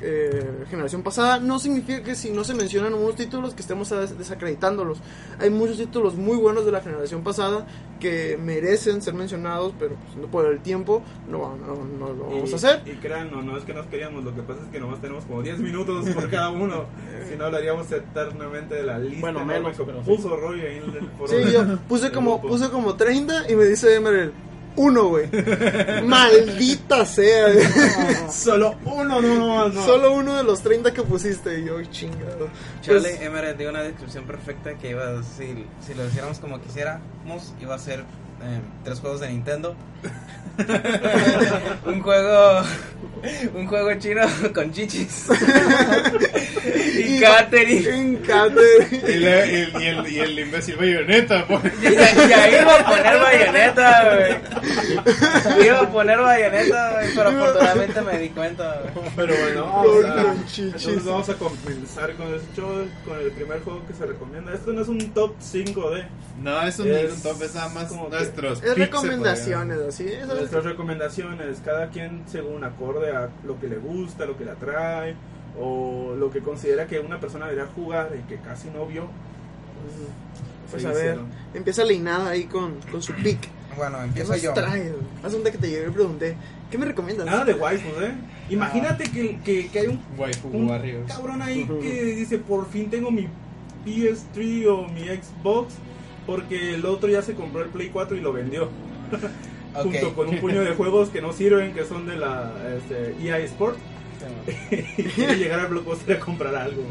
eh, 0.01 0.65
generación 0.69 1.01
pasada. 1.03 1.39
No 1.39 1.57
significa 1.59 2.03
que 2.03 2.13
si 2.15 2.29
no 2.31 2.43
se 2.43 2.53
mencionan 2.53 2.93
unos 2.93 3.15
títulos 3.15 3.53
que 3.53 3.61
estemos 3.61 3.89
des- 3.89 4.17
desacreditándolos. 4.17 4.99
Hay 5.39 5.49
muchos 5.49 5.77
títulos 5.77 6.15
muy 6.15 6.37
buenos 6.37 6.65
de 6.65 6.71
la 6.71 6.81
generación 6.81 7.23
pasada 7.23 7.65
que 7.99 8.37
merecen 8.37 9.01
ser 9.01 9.15
mencionados, 9.15 9.73
pero 9.79 9.95
pues, 9.95 10.15
no 10.17 10.27
por 10.27 10.45
el 10.45 10.59
tiempo 10.59 11.01
no, 11.27 11.57
no, 11.57 11.83
no 11.83 12.13
lo 12.13 12.23
vamos 12.25 12.49
y, 12.51 12.53
a 12.53 12.55
hacer. 12.57 12.81
Y 12.85 12.91
crean, 12.97 13.31
no, 13.31 13.41
no 13.41 13.57
es 13.57 13.63
que 13.63 13.73
nos 13.73 13.87
queríamos, 13.87 14.23
lo 14.23 14.35
que 14.35 14.43
pasa 14.43 14.61
es 14.63 14.69
que 14.69 14.79
nomás 14.79 15.01
tenemos 15.01 15.25
como 15.25 15.41
10 15.41 15.57
minutos 15.59 16.07
por 16.09 16.29
cada 16.29 16.51
uno. 16.51 16.85
si 17.27 17.35
no, 17.35 17.45
hablaríamos 17.45 17.91
eternamente 17.91 18.75
de 18.75 18.83
la 18.83 18.99
lista. 18.99 19.21
Bueno, 19.21 19.43
menos, 19.43 19.75
que 19.75 19.83
pero 19.83 20.01
puso 20.01 20.35
Roy 20.35 20.61
ahí 20.61 20.77
en 20.77 20.83
el 20.83 21.09
foro 21.17 21.27
Sí, 21.27 21.51
yo 21.51 21.77
puse 21.87 22.11
como, 22.11 22.39
puse 22.39 22.69
como 22.69 22.95
30 22.95 23.49
y 23.51 23.55
me 23.55 23.65
dice 23.65 23.95
Emerald, 23.95 24.31
uno, 24.77 25.05
güey. 25.09 25.27
Maldita 26.05 27.05
sea. 27.05 27.51
güey. 27.51 27.65
Solo 28.31 28.75
uno, 28.85 29.21
no, 29.21 29.35
no, 29.35 29.69
no. 29.69 29.85
Solo 29.85 30.13
uno 30.13 30.35
de 30.35 30.43
los 30.43 30.61
30 30.61 30.93
que 30.93 31.03
pusiste 31.03 31.59
y 31.59 31.65
yo, 31.65 31.81
chingado. 31.85 32.47
Charlie 32.81 33.01
Pues, 33.09 33.21
Emerald 33.21 33.57
dio 33.57 33.69
una 33.69 33.81
descripción 33.81 34.23
perfecta 34.25 34.73
que 34.75 34.91
iba 34.91 35.03
a 35.19 35.23
si, 35.23 35.65
si 35.85 35.93
lo 35.95 36.05
hiciéramos 36.07 36.39
como 36.39 36.61
quisiéramos, 36.61 37.53
iba 37.61 37.75
a 37.75 37.79
ser 37.79 37.99
eh, 38.01 38.61
tres 38.83 38.99
juegos 38.99 39.19
de 39.19 39.29
Nintendo. 39.29 39.75
un 41.85 42.01
juego 42.01 42.63
un 43.55 43.67
juego 43.67 43.93
chino 43.99 44.21
con 44.53 44.71
chichis. 44.71 45.25
y 46.97 47.19
catering. 47.19 48.19
Y, 49.07 49.13
la- 49.15 49.45
y 49.45 49.55
el, 49.55 49.81
y 49.81 49.85
el, 49.87 50.07
y 50.11 50.19
el 50.19 50.39
imbécil 50.39 50.75
bayoneta, 50.75 51.45
pues. 51.47 51.61
Y, 51.81 51.85
y 51.87 51.97
ahí 52.33 52.55
iba 52.61 52.75
a 52.75 52.85
poner 52.85 53.19
bayoneta, 53.19 54.15
güey. 54.15 54.35
Iba 55.65 55.79
a 55.81 55.89
poner 55.91 56.19
bayoneta, 56.19 56.99
pero 57.15 57.29
afortunadamente 57.29 58.01
me 58.01 58.19
di 58.19 58.29
cuenta. 58.29 58.83
Pero 59.15 59.33
bueno, 59.35 59.65
vamos 59.65 60.05
a, 60.05 60.33
entonces 60.57 61.05
vamos 61.05 61.29
a 61.29 61.33
comenzar 61.35 62.13
con 62.15 62.27
el 62.27 62.41
show, 62.55 62.87
con 63.05 63.19
el 63.19 63.31
primer 63.31 63.61
juego 63.61 63.85
que 63.87 63.93
se 63.93 64.05
recomienda. 64.05 64.53
Esto 64.53 64.73
no 64.73 64.81
es 64.81 64.87
un 64.87 65.11
top 65.11 65.35
5D. 65.39 66.07
No, 66.41 66.61
es 66.63 66.79
un, 66.79 66.87
Es 66.87 67.13
un 67.13 67.21
top, 67.21 67.41
es 67.41 67.55
nada 67.55 67.69
más 67.69 67.85
como 67.85 68.09
nuestros. 68.09 68.63
Es 68.63 68.77
recomendaciones, 68.77 69.79
así. 69.87 70.07
es- 70.07 70.27
Nuestras 70.27 70.63
recomendaciones, 70.63 71.59
cada 71.65 71.89
quien 71.89 72.23
según 72.27 72.63
acorde 72.63 73.15
a 73.15 73.29
lo 73.45 73.59
que 73.59 73.67
le 73.67 73.77
gusta, 73.77 74.25
lo 74.25 74.37
que 74.37 74.45
le 74.45 74.51
atrae, 74.51 75.15
o 75.59 76.13
lo 76.17 76.29
que 76.29 76.41
considera 76.41 76.85
que 76.85 76.99
una 76.99 77.19
persona 77.19 77.47
debería 77.47 77.69
jugar 77.73 78.11
y 78.17 78.27
que 78.27 78.39
casi 78.41 78.69
no 78.69 78.85
vio. 78.85 79.07
Pues 80.69 80.81
se 80.83 80.87
a 80.87 80.91
ver, 80.91 80.99
hicieron. 80.99 81.27
empieza 81.53 81.83
Leinada 81.83 82.29
ahí 82.29 82.43
con, 82.45 82.75
con 82.91 83.01
su 83.01 83.13
pick. 83.13 83.39
Bueno, 83.77 83.99
¿Qué 83.99 84.21
empiezo 84.21 84.35
yo. 84.35 84.53
Hace 85.23 85.35
un 85.35 85.43
día 85.43 85.51
que 85.51 85.59
te 85.59 85.69
llegué 85.69 85.87
y 85.87 85.91
pregunté, 85.91 86.35
¿qué 86.71 86.77
me 86.77 86.85
recomiendas? 86.85 87.27
Nada 87.27 87.45
de 87.45 87.53
waifus, 87.53 88.03
¿eh? 88.03 88.13
Imagínate 88.49 89.03
que, 89.05 89.39
que, 89.41 89.67
que 89.67 89.79
hay 89.79 89.87
un, 89.87 90.01
Waifu 90.17 90.47
un 90.47 90.67
cabrón 91.07 91.41
ahí 91.41 91.65
que 91.81 92.03
dice, 92.15 92.37
por 92.39 92.67
fin 92.69 92.89
tengo 92.89 93.11
mi 93.11 93.27
PS3 93.85 94.67
o 94.67 94.87
mi 94.87 95.01
Xbox, 95.01 95.75
porque 96.25 96.75
el 96.75 96.85
otro 96.85 97.09
ya 97.09 97.21
se 97.21 97.35
compró 97.35 97.61
el 97.61 97.69
Play 97.69 97.89
4 97.89 98.17
y 98.17 98.21
lo 98.21 98.33
vendió. 98.33 98.69
Junto 99.73 100.15
con 100.15 100.29
un 100.29 100.39
puño 100.39 100.61
de 100.61 100.73
juegos 100.73 101.09
que 101.09 101.21
no 101.21 101.33
sirven, 101.33 101.73
que 101.73 101.85
son 101.85 102.07
de 102.07 102.15
la 102.15 102.51
este, 102.77 103.15
EA 103.23 103.37
Sport. 103.39 103.77
y 104.71 105.03
quiere 105.03 105.35
llegar 105.35 105.59
al 105.59 105.67
Blockbuster 105.67 106.17
a 106.17 106.19
comprar 106.19 106.55
algo. 106.55 106.81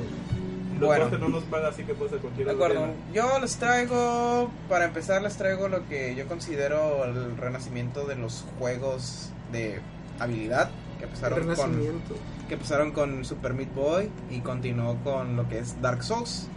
Blockbuster 0.78 1.20
no 1.20 1.28
nos 1.28 1.44
paga, 1.44 1.68
así 1.68 1.82
que 1.84 1.94
puede 1.94 2.10
ser 2.10 2.20
cualquier 2.20 2.46
De 2.46 2.52
acuerdo. 2.52 2.80
tema. 2.80 2.92
Yo 3.12 3.38
les 3.40 3.56
traigo, 3.56 4.50
para 4.68 4.84
empezar, 4.86 5.22
les 5.22 5.36
traigo 5.36 5.68
lo 5.68 5.86
que 5.88 6.14
yo 6.14 6.26
considero 6.26 7.04
el 7.04 7.36
renacimiento 7.36 8.04
de 8.06 8.16
los 8.16 8.44
juegos 8.58 9.30
de 9.52 9.80
habilidad 10.18 10.70
que 10.98 11.04
empezaron 11.04 11.54
con 11.54 11.80
que 12.48 12.54
empezaron 12.54 12.92
con 12.92 13.24
Super 13.24 13.54
Meat 13.54 13.74
Boy 13.74 14.08
y 14.30 14.40
continuó 14.40 14.96
con 15.02 15.36
lo 15.36 15.48
que 15.48 15.58
es 15.58 15.80
Dark 15.82 16.02
Souls. 16.02 16.48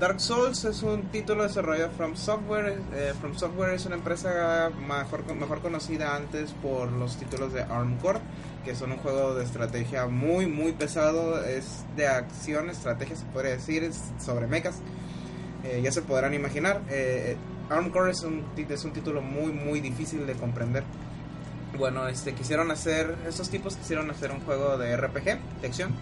Dark 0.00 0.20
Souls 0.20 0.64
es 0.64 0.84
un 0.84 1.02
título 1.10 1.42
desarrollado 1.42 1.90
From 1.90 2.14
Software. 2.14 2.78
eh, 2.94 3.12
From 3.20 3.34
Software 3.34 3.74
es 3.74 3.84
una 3.84 3.96
empresa 3.96 4.70
mejor, 4.86 5.34
mejor 5.34 5.60
conocida 5.60 6.14
antes 6.14 6.52
por 6.62 6.92
los 6.92 7.16
títulos 7.16 7.52
de 7.52 7.62
Arm 7.62 7.96
Core, 7.98 8.20
que 8.64 8.76
son 8.76 8.92
un 8.92 8.98
juego 8.98 9.34
de 9.34 9.42
estrategia 9.42 10.06
muy, 10.06 10.46
muy 10.46 10.70
pesado. 10.70 11.42
Es 11.42 11.84
de 11.96 12.06
acción, 12.06 12.70
estrategia 12.70 13.16
se 13.16 13.24
podría 13.26 13.50
decir, 13.50 13.82
es 13.82 14.00
sobre 14.24 14.46
mechas. 14.46 14.76
Eh, 15.64 15.80
ya 15.82 15.90
se 15.90 16.02
podrán 16.02 16.32
imaginar. 16.32 16.80
Eh, 16.90 17.36
Arm 17.68 17.90
Core 17.90 18.12
es 18.12 18.22
un, 18.22 18.44
es 18.56 18.84
un 18.84 18.92
título 18.92 19.20
muy, 19.20 19.50
muy 19.50 19.80
difícil 19.80 20.28
de 20.28 20.34
comprender. 20.34 20.84
Bueno, 21.76 22.06
este 22.06 22.34
quisieron 22.34 22.70
hacer, 22.70 23.16
estos 23.26 23.50
tipos 23.50 23.76
quisieron 23.76 24.08
hacer 24.12 24.30
un 24.30 24.40
juego 24.42 24.78
de 24.78 24.96
RPG, 24.96 25.60
de 25.60 25.66
acción, 25.66 25.92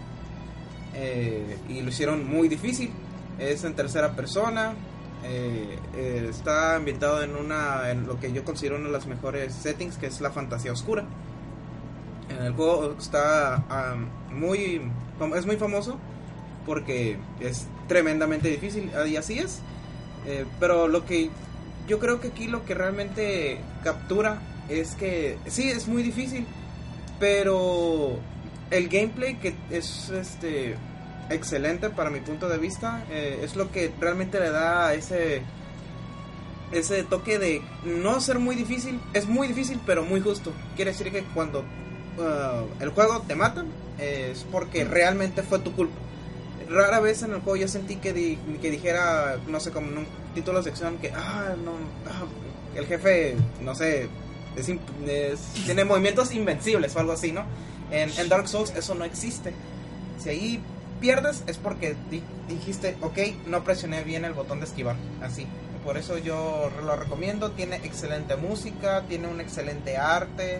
eh, 0.93 1.57
y 1.67 1.81
lo 1.81 1.89
hicieron 1.89 2.27
muy 2.27 2.47
difícil. 2.47 2.91
Es 3.39 3.63
en 3.63 3.75
tercera 3.75 4.15
persona, 4.15 4.73
eh, 5.23 5.77
eh, 5.95 6.27
está 6.29 6.75
ambientado 6.75 7.21
en 7.23 7.35
una, 7.35 7.89
en 7.91 8.07
lo 8.07 8.19
que 8.19 8.31
yo 8.31 8.43
considero 8.43 8.75
una 8.77 8.85
de 8.85 8.91
las 8.91 9.07
mejores 9.07 9.53
settings, 9.53 9.97
que 9.97 10.07
es 10.07 10.21
la 10.21 10.31
fantasía 10.31 10.71
oscura. 10.71 11.05
En 12.29 12.43
el 12.43 12.53
juego 12.53 12.95
está 12.97 13.55
am, 13.69 14.09
muy, 14.31 14.81
es 15.35 15.45
muy 15.45 15.57
famoso 15.57 15.97
porque 16.65 17.17
es 17.39 17.67
tremendamente 17.87 18.49
difícil 18.49 18.91
y 19.07 19.15
así 19.15 19.39
es. 19.39 19.61
Eh, 20.25 20.45
pero 20.59 20.87
lo 20.87 21.05
que 21.05 21.29
yo 21.87 21.99
creo 21.99 22.19
que 22.19 22.27
aquí 22.29 22.47
lo 22.47 22.65
que 22.65 22.73
realmente 22.73 23.59
captura 23.83 24.39
es 24.69 24.95
que 24.95 25.37
sí 25.47 25.69
es 25.69 25.87
muy 25.87 26.03
difícil, 26.03 26.45
pero 27.19 28.19
el 28.69 28.89
gameplay 28.89 29.35
que 29.35 29.55
es 29.71 30.09
este 30.09 30.75
excelente 31.29 31.89
para 31.89 32.09
mi 32.09 32.19
punto 32.21 32.47
de 32.49 32.57
vista 32.57 33.03
eh, 33.09 33.39
es 33.43 33.55
lo 33.55 33.71
que 33.71 33.91
realmente 33.99 34.39
le 34.39 34.49
da 34.51 34.93
ese 34.93 35.41
ese 36.71 37.03
toque 37.03 37.39
de 37.39 37.61
no 37.85 38.19
ser 38.19 38.39
muy 38.39 38.55
difícil, 38.55 38.99
es 39.13 39.25
muy 39.27 39.47
difícil 39.47 39.79
pero 39.85 40.03
muy 40.03 40.19
justo. 40.19 40.51
Quiere 40.75 40.91
decir 40.91 41.11
que 41.11 41.23
cuando 41.23 41.59
uh, 41.61 42.83
el 42.83 42.89
juego 42.89 43.21
te 43.27 43.35
mata 43.35 43.63
es 43.97 44.45
porque 44.51 44.83
realmente 44.83 45.43
fue 45.43 45.59
tu 45.59 45.71
culpa. 45.73 45.95
Rara 46.69 46.99
vez 46.99 47.23
en 47.23 47.31
el 47.33 47.39
juego 47.39 47.55
yo 47.55 47.67
sentí 47.69 47.95
que, 47.95 48.11
di- 48.11 48.37
que 48.61 48.69
dijera, 48.69 49.37
no 49.47 49.61
sé, 49.61 49.71
como 49.71 49.87
en 49.87 49.99
un 49.99 50.07
título 50.35 50.57
de 50.57 50.65
sección 50.65 50.97
que, 50.97 51.11
ah, 51.15 51.55
no, 51.63 51.71
ah, 52.05 52.25
el 52.75 52.85
jefe, 52.85 53.37
no 53.61 53.73
sé, 53.73 54.09
es 54.57 54.67
es- 54.67 55.39
tiene 55.65 55.85
movimientos 55.85 56.33
invencibles 56.33 56.93
o 56.97 56.99
algo 56.99 57.13
así, 57.13 57.31
¿no? 57.31 57.43
En, 57.91 58.09
en 58.19 58.27
Dark 58.27 58.49
Souls 58.49 58.73
eso 58.75 58.93
no 58.95 59.05
existe. 59.05 59.53
Si 60.21 60.27
ahí 60.29 60.59
pierdes 60.99 61.43
es 61.47 61.57
porque 61.57 61.95
di- 62.09 62.23
dijiste, 62.47 62.97
ok, 63.01 63.17
no 63.47 63.63
presioné 63.63 64.03
bien 64.03 64.25
el 64.25 64.33
botón 64.33 64.59
de 64.59 64.65
esquivar, 64.65 64.95
así. 65.21 65.47
Por 65.83 65.97
eso 65.97 66.17
yo 66.17 66.69
lo 66.83 66.95
recomiendo, 66.97 67.51
tiene 67.51 67.77
excelente 67.77 68.35
música, 68.35 69.03
tiene 69.07 69.27
un 69.27 69.39
excelente 69.39 69.95
arte, 69.97 70.59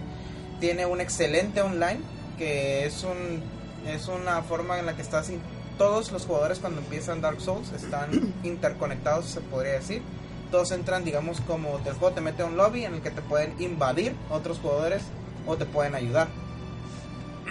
tiene 0.59 0.85
un 0.85 1.01
excelente 1.01 1.61
online, 1.61 1.99
que 2.37 2.85
es 2.85 3.03
un 3.03 3.41
es 3.87 4.07
una 4.07 4.41
forma 4.41 4.79
en 4.79 4.85
la 4.85 4.95
que 4.95 5.01
estás 5.01 5.29
todos 5.77 6.11
los 6.11 6.25
jugadores 6.25 6.59
cuando 6.59 6.81
empiezan 6.81 7.21
Dark 7.21 7.39
Souls 7.41 7.71
están 7.73 8.33
interconectados, 8.43 9.25
se 9.27 9.41
podría 9.41 9.73
decir. 9.73 10.01
Todos 10.51 10.71
entran, 10.71 11.03
digamos, 11.03 11.41
como 11.41 11.77
el 11.85 11.93
juego 11.93 12.11
te 12.15 12.21
mete 12.21 12.41
a 12.43 12.45
un 12.45 12.55
lobby 12.57 12.85
en 12.85 12.93
el 12.95 13.01
que 13.01 13.11
te 13.11 13.21
pueden 13.21 13.53
invadir 13.61 14.15
otros 14.29 14.59
jugadores 14.59 15.01
o 15.45 15.57
te 15.57 15.65
pueden 15.65 15.93
ayudar. 15.95 16.27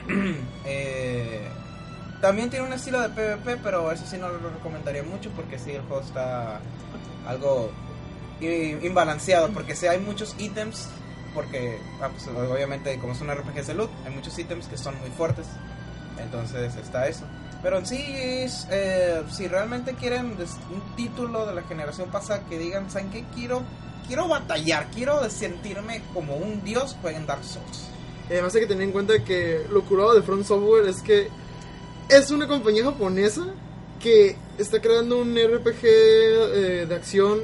Eh, 0.68 1.46
también 2.27 2.51
tiene 2.51 2.67
un 2.67 2.73
estilo 2.73 3.01
de 3.01 3.09
PvP, 3.11 3.59
pero 3.62 3.93
eso 3.93 4.05
sí 4.05 4.19
no 4.19 4.29
lo 4.29 4.51
recomendaría 4.51 5.05
mucho 5.05 5.31
porque 5.31 5.61
sí, 5.61 5.71
el 5.71 5.83
juego 5.83 6.03
está 6.03 6.59
algo 7.25 7.71
imbalanceado. 8.41 9.51
Porque 9.51 9.77
sí 9.77 9.87
hay 9.87 10.01
muchos 10.01 10.35
ítems, 10.37 10.89
porque 11.35 11.79
ah, 12.03 12.09
pues, 12.11 12.27
obviamente 12.27 12.99
como 12.99 13.12
es 13.12 13.21
un 13.21 13.33
RPG 13.33 13.67
de 13.67 13.75
loot, 13.75 13.91
hay 14.05 14.12
muchos 14.12 14.37
ítems 14.37 14.67
que 14.67 14.77
son 14.77 14.99
muy 14.99 15.11
fuertes. 15.11 15.47
Entonces 16.21 16.75
está 16.75 17.07
eso. 17.07 17.23
Pero 17.62 17.79
en 17.79 17.87
sí, 17.87 18.05
eh, 18.09 19.23
si 19.31 19.47
realmente 19.47 19.95
quieren 19.95 20.33
un 20.33 20.97
título 20.97 21.47
de 21.47 21.55
la 21.55 21.62
generación 21.62 22.11
pasada 22.11 22.41
que 22.49 22.59
digan, 22.59 22.91
¿saben 22.91 23.11
qué? 23.11 23.25
Quiero, 23.37 23.62
quiero 24.09 24.27
batallar, 24.27 24.89
quiero 24.93 25.31
sentirme 25.31 26.03
como 26.12 26.35
un 26.35 26.65
dios, 26.65 26.97
jueguen 27.01 27.25
Dark 27.25 27.45
Souls. 27.45 27.87
Además 28.29 28.53
hay 28.57 28.62
que 28.62 28.67
tener 28.67 28.83
en 28.83 28.91
cuenta 28.91 29.23
que 29.23 29.65
lo 29.71 29.85
curado 29.85 30.12
de 30.12 30.23
Front 30.23 30.45
Software 30.45 30.89
es 30.89 31.01
que 31.03 31.29
es 32.09 32.31
una 32.31 32.47
compañía 32.47 32.85
japonesa 32.85 33.47
que 34.01 34.37
está 34.59 34.81
creando 34.81 35.19
un 35.19 35.35
RPG 35.37 35.85
eh, 35.85 36.87
de 36.88 36.95
acción 36.95 37.40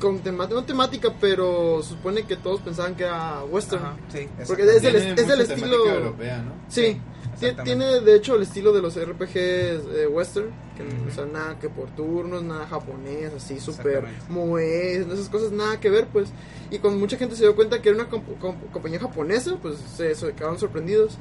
con 0.00 0.18
temática, 0.18 0.60
no 0.60 0.64
temática, 0.66 1.14
pero 1.20 1.82
supone 1.82 2.24
que 2.24 2.36
todos 2.36 2.60
pensaban 2.60 2.94
que 2.96 3.04
era 3.04 3.42
western. 3.44 3.82
Ajá, 3.82 3.96
sí, 4.12 4.28
Porque 4.46 4.62
es 4.62 4.82
del, 4.82 4.92
Tiene 4.92 5.10
es 5.22 5.26
del 5.28 5.38
mucha 5.38 5.54
estilo... 5.54 5.86
europea, 5.86 6.38
¿no? 6.42 6.52
Sí, 6.68 7.00
Sí, 7.38 7.48
tiene 7.64 8.00
de 8.00 8.14
hecho 8.14 8.34
el 8.36 8.42
estilo 8.44 8.72
de 8.72 8.80
los 8.80 8.94
RPGs 8.98 9.34
eh, 9.36 10.06
western, 10.10 10.46
que 10.74 10.84
o 11.06 11.14
sea, 11.14 11.26
nada 11.26 11.58
que 11.58 11.68
por 11.68 11.90
turnos, 11.94 12.42
nada 12.42 12.66
japonés, 12.66 13.30
así 13.34 13.60
súper 13.60 14.06
moe, 14.30 14.96
esas 15.02 15.28
cosas 15.28 15.52
nada 15.52 15.78
que 15.78 15.90
ver, 15.90 16.06
pues. 16.06 16.30
Y 16.70 16.78
cuando 16.78 16.98
mucha 16.98 17.18
gente 17.18 17.36
se 17.36 17.42
dio 17.42 17.54
cuenta 17.54 17.82
que 17.82 17.90
era 17.90 17.98
una 17.98 18.08
comp- 18.08 18.38
comp- 18.40 18.70
compañía 18.72 18.98
japonesa, 19.00 19.58
pues 19.60 19.76
se, 19.96 20.14
se 20.14 20.32
quedaron 20.32 20.58
sorprendidos. 20.58 21.18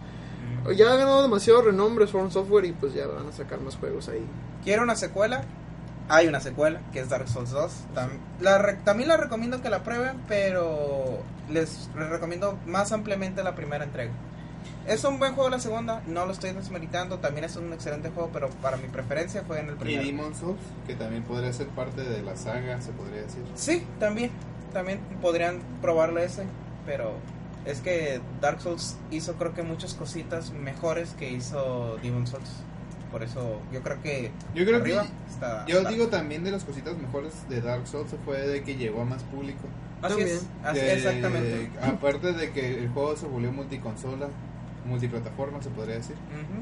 Ya 0.74 0.92
ha 0.92 0.96
ganado 0.96 1.22
demasiado 1.22 1.62
renombre 1.62 2.08
Swarm 2.08 2.32
Software 2.32 2.66
y 2.66 2.72
pues 2.72 2.94
ya 2.94 3.08
van 3.08 3.28
a 3.28 3.32
sacar 3.32 3.60
más 3.62 3.76
juegos 3.76 4.10
ahí. 4.10 4.26
¿Quiero 4.64 4.84
una 4.84 4.96
secuela? 4.96 5.44
Hay 6.08 6.28
una 6.28 6.40
secuela, 6.40 6.82
que 6.94 7.00
es 7.00 7.10
Dark 7.10 7.28
Souls 7.28 7.50
2. 7.52 7.72
Tam- 7.96 8.10
la 8.40 8.58
re- 8.60 8.76
también 8.84 9.10
la 9.10 9.18
recomiendo 9.18 9.62
que 9.62 9.70
la 9.70 9.84
prueben, 9.84 10.18
pero 10.28 11.20
les, 11.50 11.90
les 11.98 12.10
recomiendo 12.10 12.58
más 12.68 12.92
ampliamente 12.92 13.44
la 13.44 13.56
primera 13.56 13.84
entrega. 13.84 14.12
Es 14.88 15.04
un 15.04 15.18
buen 15.18 15.34
juego 15.34 15.50
la 15.50 15.60
segunda, 15.60 16.04
no 16.08 16.26
lo 16.28 16.32
estoy 16.32 16.52
desmeritando, 16.52 17.18
también 17.20 17.44
es 17.46 17.56
un 17.56 17.74
excelente 17.74 18.10
juego, 18.10 18.30
pero 18.32 18.50
para 18.62 18.78
mi 18.78 18.88
preferencia 18.88 19.44
fue 19.44 19.60
en 19.60 19.70
el 19.70 19.76
Y 19.76 19.78
primero. 19.78 20.04
Demon 20.04 20.36
Souls, 20.36 20.60
que 20.86 20.94
también 20.96 21.24
podría 21.24 21.52
ser 21.54 21.68
parte 21.70 22.04
de 22.04 22.22
la 22.22 22.36
saga, 22.36 22.80
se 22.82 22.92
podría 22.92 23.22
decir. 23.22 23.42
Sí, 23.56 23.84
también, 24.00 24.30
también 24.74 25.00
podrían 25.24 25.60
probarlo 25.82 26.20
ese, 26.20 26.44
pero 26.86 27.14
es 27.66 27.80
que 27.82 28.22
Dark 28.42 28.62
Souls 28.62 28.96
hizo 29.12 29.34
creo 29.36 29.54
que 29.54 29.64
muchas 29.64 29.94
cositas 29.94 30.52
mejores 30.52 31.10
que 31.18 31.32
hizo 31.32 31.98
Demon 32.04 32.28
Souls. 32.28 32.50
Por 33.12 33.24
eso 33.24 33.62
yo 33.72 33.82
creo 33.82 34.02
que 34.02 34.32
Yo 34.54 34.66
creo 34.66 34.82
arriba 34.82 35.04
que 35.04 35.32
está 35.34 35.66
Yo 35.68 35.82
Dark. 35.84 35.94
digo 35.94 36.08
también 36.08 36.44
de 36.44 36.52
las 36.52 36.64
cositas 36.66 36.98
mejores 36.98 37.48
de 37.50 37.62
Dark 37.62 37.88
Souls 37.88 38.10
fue 38.26 38.42
de 38.46 38.62
que 38.64 38.76
llegó 38.76 39.02
a 39.02 39.06
más 39.06 39.24
público. 39.24 39.68
así 40.02 40.22
es, 40.22 40.46
También. 40.62 40.66
así 40.66 40.80
De- 40.80 40.94
exactamente. 40.94 41.70
Aparte 41.82 42.34
de 42.34 42.52
que 42.52 42.80
el 42.84 42.90
juego 42.90 43.16
se 43.16 43.26
volvió 43.26 43.52
multiconsola, 43.54 44.28
multiplataforma 44.86 45.62
se 45.64 45.70
podría 45.70 45.96
decir. 45.96 46.16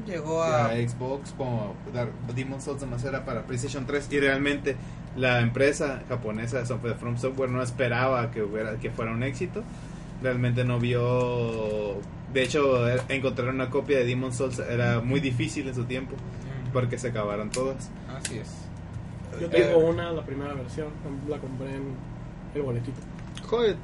Llegó 0.06 0.42
A 0.42 0.66
a 0.66 0.72
Xbox 0.76 1.32
como 1.36 1.74
Dark, 1.92 2.10
Demon 2.34 2.60
Souls 2.60 2.80
además 2.82 3.04
era 3.04 3.24
para 3.24 3.42
PlayStation 3.42 3.84
3 3.86 4.08
y 4.12 4.20
realmente 4.20 4.76
la 5.16 5.40
empresa 5.40 6.02
japonesa 6.08 6.58
de 6.58 6.66
Software 6.66 6.94
From 6.96 7.18
Software 7.18 7.50
no 7.50 7.62
esperaba 7.62 8.30
que 8.30 8.42
hubiera 8.42 8.76
que 8.76 8.90
fuera 8.90 9.10
un 9.12 9.22
éxito. 9.22 9.62
Realmente 10.24 10.64
no 10.64 10.80
vio 10.80 12.00
de 12.32 12.42
hecho 12.42 12.88
eh, 12.88 12.98
encontrar 13.10 13.50
una 13.50 13.68
copia 13.68 13.98
de 13.98 14.06
Demon 14.06 14.32
Souls 14.32 14.58
era 14.58 15.00
muy 15.00 15.20
difícil 15.20 15.68
en 15.68 15.74
su 15.74 15.84
tiempo 15.84 16.16
porque 16.72 16.98
se 16.98 17.08
acabaron 17.08 17.50
todas. 17.50 17.90
Así 18.08 18.38
es. 18.38 18.48
Yo 19.38 19.50
tengo 19.50 19.78
una, 19.78 20.10
la 20.12 20.24
primera 20.24 20.54
versión, 20.54 20.88
la 21.28 21.38
compré 21.38 21.74
en 21.74 21.94
el 22.54 22.62
boletito. 22.62 23.00
Joder. 23.46 23.76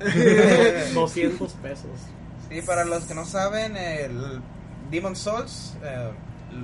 200 0.94 1.52
pesos. 1.52 1.90
Sí, 2.50 2.60
para 2.62 2.84
los 2.84 3.04
que 3.04 3.14
no 3.14 3.24
saben, 3.24 3.76
el 3.76 4.40
Demon 4.90 5.14
Souls 5.14 5.76
eh, 5.84 6.10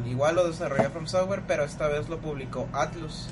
igual 0.06 0.34
lo 0.34 0.48
desarrolló 0.48 0.90
From 0.90 1.06
Software, 1.06 1.42
pero 1.46 1.62
esta 1.62 1.86
vez 1.86 2.08
lo 2.08 2.18
publicó 2.18 2.68
Atlus. 2.72 3.28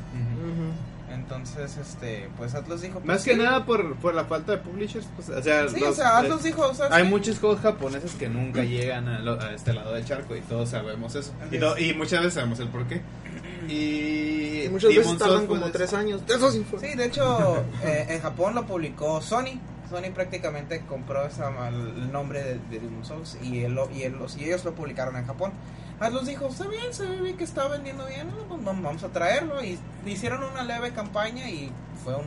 Entonces, 1.13 1.77
este, 1.79 2.29
pues 2.37 2.55
Atlus 2.55 2.81
dijo, 2.83 2.95
pues, 3.01 3.07
Más 3.07 3.25
que 3.25 3.33
sí. 3.35 3.39
nada 3.39 3.65
por, 3.65 3.97
por 3.97 4.15
la 4.15 4.25
falta 4.25 4.53
de 4.53 4.59
publishers, 4.59 5.07
pues, 5.17 5.29
o 5.31 5.43
sea, 5.43 5.69
Sí, 5.69 5.81
los- 5.81 5.91
o 5.91 5.95
sea, 5.95 6.07
eh, 6.09 6.27
Atlus 6.27 6.43
dijo, 6.43 6.63
o 6.69 6.75
sea, 6.75 6.89
Hay 6.91 7.05
sí. 7.05 7.09
muchos 7.11 7.39
juegos 7.39 7.61
japoneses 7.61 8.13
que 8.13 8.29
nunca 8.29 8.63
llegan 8.63 9.09
a, 9.09 9.19
lo- 9.21 9.41
a 9.41 9.53
este 9.55 9.73
lado 9.73 9.95
del 9.95 10.05
charco 10.05 10.37
y 10.37 10.41
todos 10.43 10.69
sabemos 10.71 11.15
eso. 11.15 11.33
Y, 11.79 11.93
muchas 11.95 12.21
veces 12.21 12.35
sabemos 12.35 12.59
el 12.61 12.69
porqué. 12.69 13.01
Y, 13.69 14.63
Y 14.65 14.69
muchas 14.71 14.95
veces 14.95 15.19
tardan 15.19 15.47
como 15.47 15.61
pues, 15.61 15.73
tres 15.73 15.93
años. 15.93 16.23
Eso 16.29 16.51
sí 16.51 16.65
fue. 16.69 16.81
Sí, 16.81 16.97
de 16.97 17.05
hecho, 17.07 17.65
eh, 17.85 18.07
en 18.09 18.21
Japón 18.21 18.55
lo 18.55 18.65
publicó 18.67 19.21
Sony. 19.21 19.61
Sony 19.91 20.11
prácticamente 20.15 20.83
compró 20.89 21.27
esa, 21.27 21.51
el 21.69 22.11
nombre 22.13 22.43
de, 22.43 22.55
de 22.71 22.79
Demon 22.81 23.05
Souls 23.05 23.37
y, 23.43 23.61
él 23.65 23.75
lo- 23.75 23.91
y, 23.91 24.03
él 24.05 24.17
los- 24.19 24.37
y 24.39 24.45
ellos 24.45 24.65
lo 24.65 24.75
publicaron 24.75 25.17
en 25.17 25.27
Japón. 25.27 25.53
Atlus 26.01 26.27
dijo, 26.27 26.47
está 26.47 26.67
bien, 26.69 26.93
se 26.93 27.07
ve 27.07 27.21
bien 27.21 27.37
que 27.37 27.45
está 27.45 27.67
vendiendo 27.69 28.07
bien, 28.07 28.29
no, 28.29 28.37
pues 28.57 28.65
vamos 28.65 29.03
a 29.03 29.09
traerlo. 29.09 29.63
Y 29.65 29.79
hicieron 30.07 30.43
una 30.45 30.63
leve 30.63 30.93
campaña 30.93 31.49
y 31.51 31.71
fue 32.05 32.15
un, 32.15 32.27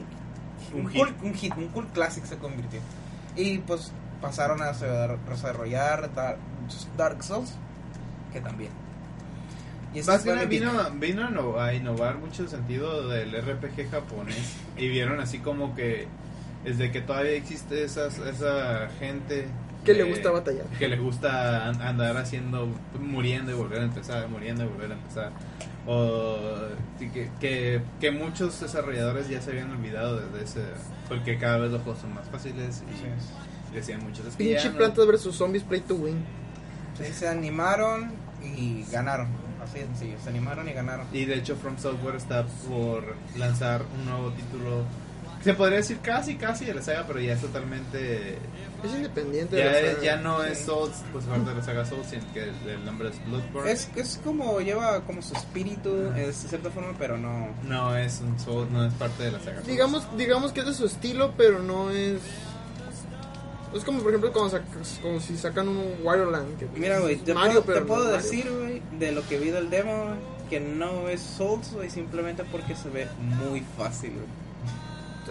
Un 0.74 0.86
un, 0.86 0.90
hit. 0.92 1.00
cult, 1.02 1.24
un 1.24 1.34
hit, 1.34 1.54
un 1.58 1.68
cult 1.70 1.92
classic 1.94 2.26
se 2.26 2.38
convirtió. 2.38 2.80
Y 3.36 3.60
pues 3.60 3.92
pasaron 4.22 4.62
a 4.62 4.72
desarrollar- 4.74 5.18
desarrollar 5.30 6.14
Dar- 6.14 6.38
Dark 6.98 7.24
Souls, 7.24 7.54
que 8.34 8.42
también. 8.42 8.72
Y 9.94 10.02
Más 10.04 10.22
que 10.24 10.46
vino, 10.46 10.72
vino 10.94 11.60
a 11.60 11.74
innovar 11.74 12.18
mucho 12.18 12.44
el 12.44 12.50
sentido 12.50 13.10
del 13.10 13.34
RPG 13.36 13.90
japonés 13.92 14.56
y 14.78 14.88
vieron 14.88 15.20
así 15.20 15.40
como 15.40 15.76
que 15.76 16.08
desde 16.64 16.92
que 16.92 17.02
todavía 17.02 17.32
existe 17.34 17.84
esas, 17.84 18.18
esa 18.20 18.88
gente 19.00 19.48
Que 19.86 19.94
le 19.94 20.04
gusta 20.04 20.30
batallar. 20.32 20.66
que 20.78 20.88
le 20.88 20.98
gusta 20.98 21.68
an- 21.68 21.82
andar 21.82 22.16
haciendo 22.18 22.68
muriendo 23.00 23.52
y 23.52 23.56
volver 23.56 23.80
a 23.80 23.84
empezar 23.86 24.28
muriendo 24.30 24.64
y 24.64 24.68
volver 24.68 24.92
a 24.92 24.94
empezar 24.96 25.32
o 25.88 26.38
sí, 27.00 27.10
que, 27.10 27.30
que, 27.40 27.82
que 28.00 28.12
muchos 28.12 28.60
desarrolladores 28.62 29.28
ya 29.28 29.42
se 29.42 29.52
habían 29.52 29.72
olvidado 29.72 30.20
desde 30.20 30.44
ese 30.44 30.62
porque 31.10 31.38
cada 31.38 31.58
vez 31.58 31.72
los 31.72 31.82
juegos 31.82 32.02
son 32.02 32.14
más 32.14 32.28
fáciles 32.30 32.84
y 32.88 33.08
es. 33.08 33.74
decían 33.74 34.04
muchos 34.04 34.26
"Es 34.28 34.36
que 34.36 34.44
Pinche 34.44 34.70
no- 34.70 34.78
Plantas 34.78 35.08
vs 35.08 35.36
Zombies 35.36 35.64
Play 35.64 35.82
to 35.82 35.96
Win. 35.96 36.24
Sí, 36.98 37.12
se 37.14 37.28
animaron 37.28 38.12
y 38.44 38.86
ganaron. 38.92 39.28
Así 39.64 39.80
de 39.80 39.86
sencillo, 39.86 40.18
se 40.24 40.30
animaron 40.30 40.68
y 40.68 40.74
ganaron. 40.74 41.06
Y 41.14 41.26
de 41.26 41.36
hecho 41.36 41.56
From 41.56 41.78
Software 41.78 42.16
está 42.16 42.46
por 42.68 43.16
lanzar 43.38 43.84
un 43.98 44.06
nuevo 44.06 44.32
título. 44.32 44.84
Se 45.44 45.54
podría 45.56 45.78
decir 45.78 45.98
casi, 46.02 46.36
casi 46.36 46.66
de 46.66 46.74
la 46.76 46.82
saga, 46.82 47.06
pero 47.08 47.20
ya 47.20 47.34
es 47.34 47.42
totalmente... 47.42 48.38
Es 48.84 48.92
independiente 48.96 49.56
de 49.56 49.64
Ya, 49.64 49.72
la 49.72 49.80
es- 49.80 49.92
saga. 49.94 50.04
ya 50.04 50.16
no 50.18 50.44
es 50.44 50.58
Sí. 50.60 50.64
Souls, 50.66 51.04
pues 51.12 51.26
parte 51.26 51.50
de 51.50 51.56
la 51.56 51.64
saga 51.64 51.86
Souls, 51.86 52.08
sino 52.08 52.24
que 52.34 52.44
el, 52.44 52.56
el 52.70 52.86
nombre 52.86 53.10
es 53.10 53.26
Bloodborne. 53.26 53.72
Es, 53.72 53.90
es 53.96 54.20
como 54.24 54.60
lleva 54.62 55.02
como 55.02 55.22
su 55.22 55.34
espíritu, 55.36 56.12
es 56.16 56.44
de 56.44 56.50
cierta 56.50 56.70
forma, 56.72 56.94
pero 56.98 57.18
no. 57.18 57.50
No 57.64 57.96
es 57.98 58.22
un 58.22 58.40
Souls, 58.40 58.70
no 58.72 58.86
es 58.86 58.94
parte 58.94 59.24
de 59.24 59.32
la 59.32 59.40
saga 59.40 59.56
Souls. 59.58 59.68
Digamos, 59.68 60.08
digamos 60.18 60.52
que 60.52 60.62
es 60.62 60.66
de 60.68 60.74
su 60.74 60.86
estilo, 60.86 61.34
pero 61.38 61.60
no 61.62 61.90
es. 61.92 62.20
Es 63.76 63.84
como, 63.86 64.00
por 64.02 64.10
ejemplo, 64.12 64.34
cuando 64.34 64.50
sacas- 64.58 65.00
como 65.02 65.20
si 65.22 65.38
sacan 65.38 65.68
un 65.70 65.78
Wireland. 66.04 66.58
Que 66.60 66.68
Mira, 66.78 67.00
güey, 67.00 67.16
te 67.18 67.34
Mario, 67.34 67.62
puedo, 67.64 67.76
te 67.76 67.82
no 67.82 67.88
puedo 67.88 68.04
Mario. 68.06 68.18
decir, 68.18 68.52
güey, 68.52 68.82
de 69.00 69.12
lo 69.14 69.26
que 69.28 69.40
vi 69.40 69.50
del 69.50 69.70
demo, 69.70 70.04
güey, 70.06 70.16
que 70.50 70.60
no 70.60 71.08
es 71.08 71.22
Souls, 71.22 71.72
güey, 71.72 71.90
simplemente 71.90 72.44
porque 72.52 72.76
se 72.76 72.90
ve 72.90 73.08
muy 73.22 73.64
fácil, 73.78 74.12
güey. 74.12 74.26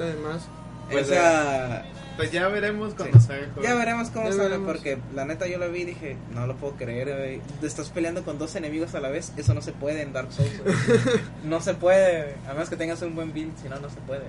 Además, 0.00 0.42
Pues, 0.90 1.06
o 1.06 1.10
sea, 1.10 1.84
Pues 2.16 2.32
ya 2.32 2.48
veremos 2.48 2.94
cuando 2.94 3.18
Sí. 3.20 3.26
salga 3.28 3.48
ya 3.62 3.74
veremos 3.74 4.10
cómo 4.10 4.26
Ya 4.26 4.32
sale, 4.32 4.48
veremos. 4.48 4.66
porque 4.66 4.98
la 5.14 5.24
neta 5.24 5.46
yo 5.46 5.56
lo 5.58 5.70
vi 5.70 5.82
y 5.82 5.84
dije, 5.86 6.16
no 6.34 6.46
lo 6.46 6.56
puedo 6.56 6.74
creer, 6.74 7.16
güey. 7.16 7.40
Estás 7.66 7.88
peleando 7.90 8.24
con 8.24 8.38
dos 8.38 8.54
enemigos 8.56 8.94
a 8.94 9.00
la 9.00 9.08
vez, 9.08 9.32
eso 9.36 9.54
no 9.54 9.62
se 9.62 9.72
puede 9.72 10.02
en 10.02 10.12
Dark 10.12 10.32
Souls. 10.32 10.50
No 11.44 11.60
se 11.60 11.74
puede, 11.74 12.34
a 12.48 12.52
menos 12.52 12.68
que 12.68 12.76
tengas 12.76 13.00
un 13.02 13.14
buen 13.14 13.32
build, 13.32 13.56
si 13.62 13.68
no, 13.68 13.78
no 13.78 13.88
se 13.88 14.00
puede. 14.00 14.24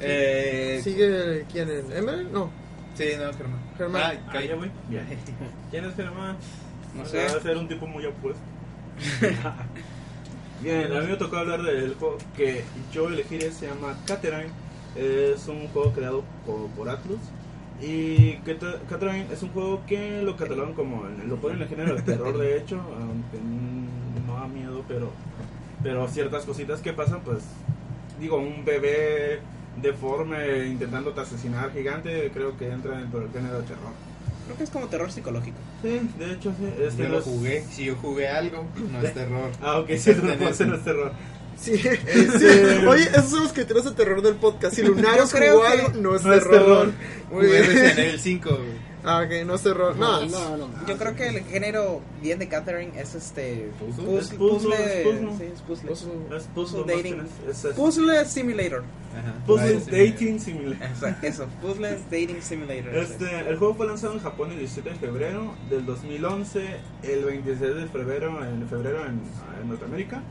Eh, 0.00 0.80
¿sigue 0.84 1.46
quién? 1.50 1.68
¿El 1.70 1.92
Emerald? 1.92 2.30
No. 2.32 2.50
Sí, 2.94 3.04
no, 3.18 3.32
Germán. 3.32 3.60
Germán. 3.78 4.02
Ay, 4.04 4.18
Ah, 4.28 4.32
calla, 4.32 4.46
ya, 4.46 4.54
güey. 4.56 4.70
¿Quién 5.70 5.84
es 5.86 5.94
Germán? 5.96 6.36
No 6.94 7.02
Ah, 7.02 7.06
sé. 7.06 7.16
Debe 7.18 7.40
ser 7.40 7.56
un 7.56 7.68
tipo 7.68 7.86
muy 7.86 8.04
apuesto. 8.06 8.40
Bien, 10.62 10.92
a 10.94 11.00
mí 11.00 11.06
me 11.06 11.16
tocó 11.16 11.38
hablar 11.38 11.62
del 11.62 11.94
juego 11.94 12.18
que 12.36 12.62
yo 12.92 13.08
elegiré, 13.08 13.50
se 13.50 13.66
llama 13.66 13.96
Catherine. 14.06 14.50
Es 14.96 15.48
un 15.48 15.68
juego 15.68 15.92
creado 15.92 16.24
por, 16.46 16.66
por 16.70 16.88
Atlus. 16.88 17.20
Y 17.82 18.34
Catherine 18.88 19.26
es 19.32 19.42
un 19.42 19.50
juego 19.50 19.80
que 19.86 20.22
lo 20.22 20.36
catalogan 20.36 20.74
como, 20.74 21.04
lo 21.26 21.36
ponen 21.36 21.56
en 21.58 21.62
el 21.62 21.68
género 21.68 21.94
de 21.94 22.02
terror 22.02 22.36
de 22.36 22.58
hecho, 22.58 22.76
aunque 22.76 23.38
no 24.26 24.34
da 24.34 24.46
miedo, 24.46 24.84
pero, 24.86 25.10
pero 25.82 26.06
ciertas 26.08 26.44
cositas 26.44 26.80
que 26.82 26.92
pasan, 26.92 27.20
pues, 27.20 27.42
digo, 28.20 28.36
un 28.36 28.66
bebé 28.66 29.40
deforme 29.80 30.66
intentando 30.66 31.18
asesinar 31.18 31.72
gigante, 31.72 32.30
creo 32.34 32.56
que 32.58 32.70
entra 32.70 32.98
dentro 32.98 33.20
del 33.20 33.30
género 33.30 33.60
de 33.60 33.66
terror. 33.66 33.92
Creo 34.44 34.58
que 34.58 34.64
es 34.64 34.70
como 34.70 34.86
terror 34.88 35.10
psicológico. 35.10 35.56
Sí, 35.80 36.00
de 36.18 36.32
hecho, 36.32 36.52
sí. 36.58 36.66
Este 36.82 37.04
Yo 37.04 37.08
lo 37.08 37.22
jugué. 37.22 37.62
Si 37.62 37.84
yo 37.84 37.96
jugué 37.96 38.28
algo, 38.28 38.66
no 38.90 39.00
es 39.00 39.14
terror. 39.14 39.50
Ah, 39.62 39.78
ok, 39.78 39.90
sí, 39.96 40.12
no, 40.16 40.34
no, 40.34 40.36
no 40.36 40.48
es 40.48 40.84
terror. 40.84 41.12
Sí. 41.60 41.76
sí. 41.76 42.86
Oye, 42.88 43.04
esos 43.04 43.30
son 43.30 43.42
los 43.44 43.52
criterios 43.52 43.84
de 43.84 43.90
terror 43.92 44.22
del 44.22 44.34
podcast. 44.36 44.74
Si 44.74 44.82
Lunaros 44.82 45.32
jugó 45.32 45.62
que 45.62 45.68
algo, 45.68 45.88
no 46.00 46.16
es 46.16 46.24
no 46.24 46.32
es 46.32 46.42
terror. 46.42 46.52
terror. 46.52 46.92
Muy 47.30 47.46
bien. 47.46 47.66
Resident 47.66 47.98
Evil 47.98 48.20
5. 48.20 48.48
güey. 48.48 48.90
Ah, 49.02 49.22
ok, 49.24 49.46
no 49.46 49.54
es 49.54 49.62
terror. 49.62 49.96
No, 49.96 50.26
no, 50.26 50.56
no. 50.56 50.86
Yo 50.86 50.98
creo 50.98 51.14
que 51.14 51.28
el 51.28 51.44
género 51.44 52.02
bien 52.20 52.38
de 52.38 52.48
Catherine 52.48 52.92
es 53.00 53.14
este. 53.14 53.70
¿Puzzle? 53.78 54.18
Es 54.18 54.28
Puzzle. 54.30 54.76
Sí, 55.38 55.44
es 55.54 55.62
puzzle. 55.62 55.90
Puzzle. 56.54 56.80
Es 56.80 56.86
dating. 56.86 57.22
que 57.22 57.68
Puzzle 57.74 58.24
Simulator. 58.26 58.84
Ajá. 59.16 59.34
Puzzle 59.46 59.80
Dating 59.80 60.38
Simulator. 60.38 60.86
Exacto, 60.86 61.26
eso. 61.26 61.46
Puzzle 61.62 61.98
Dating 62.10 62.42
Simulator. 62.42 62.94
Este, 62.94 63.40
el 63.48 63.56
juego 63.56 63.74
fue 63.74 63.86
lanzado 63.86 64.12
en 64.12 64.20
Japón 64.20 64.52
el 64.52 64.58
17 64.58 64.90
de 64.90 64.96
febrero 64.96 65.54
del 65.70 65.86
2011, 65.86 66.60
el 67.02 67.24
26 67.24 67.60
de 67.60 67.86
febrero 67.86 68.44
en 68.44 68.68
febrero 68.68 69.04
en, 69.06 69.20
en 69.62 69.68
Norteamérica 69.68 70.22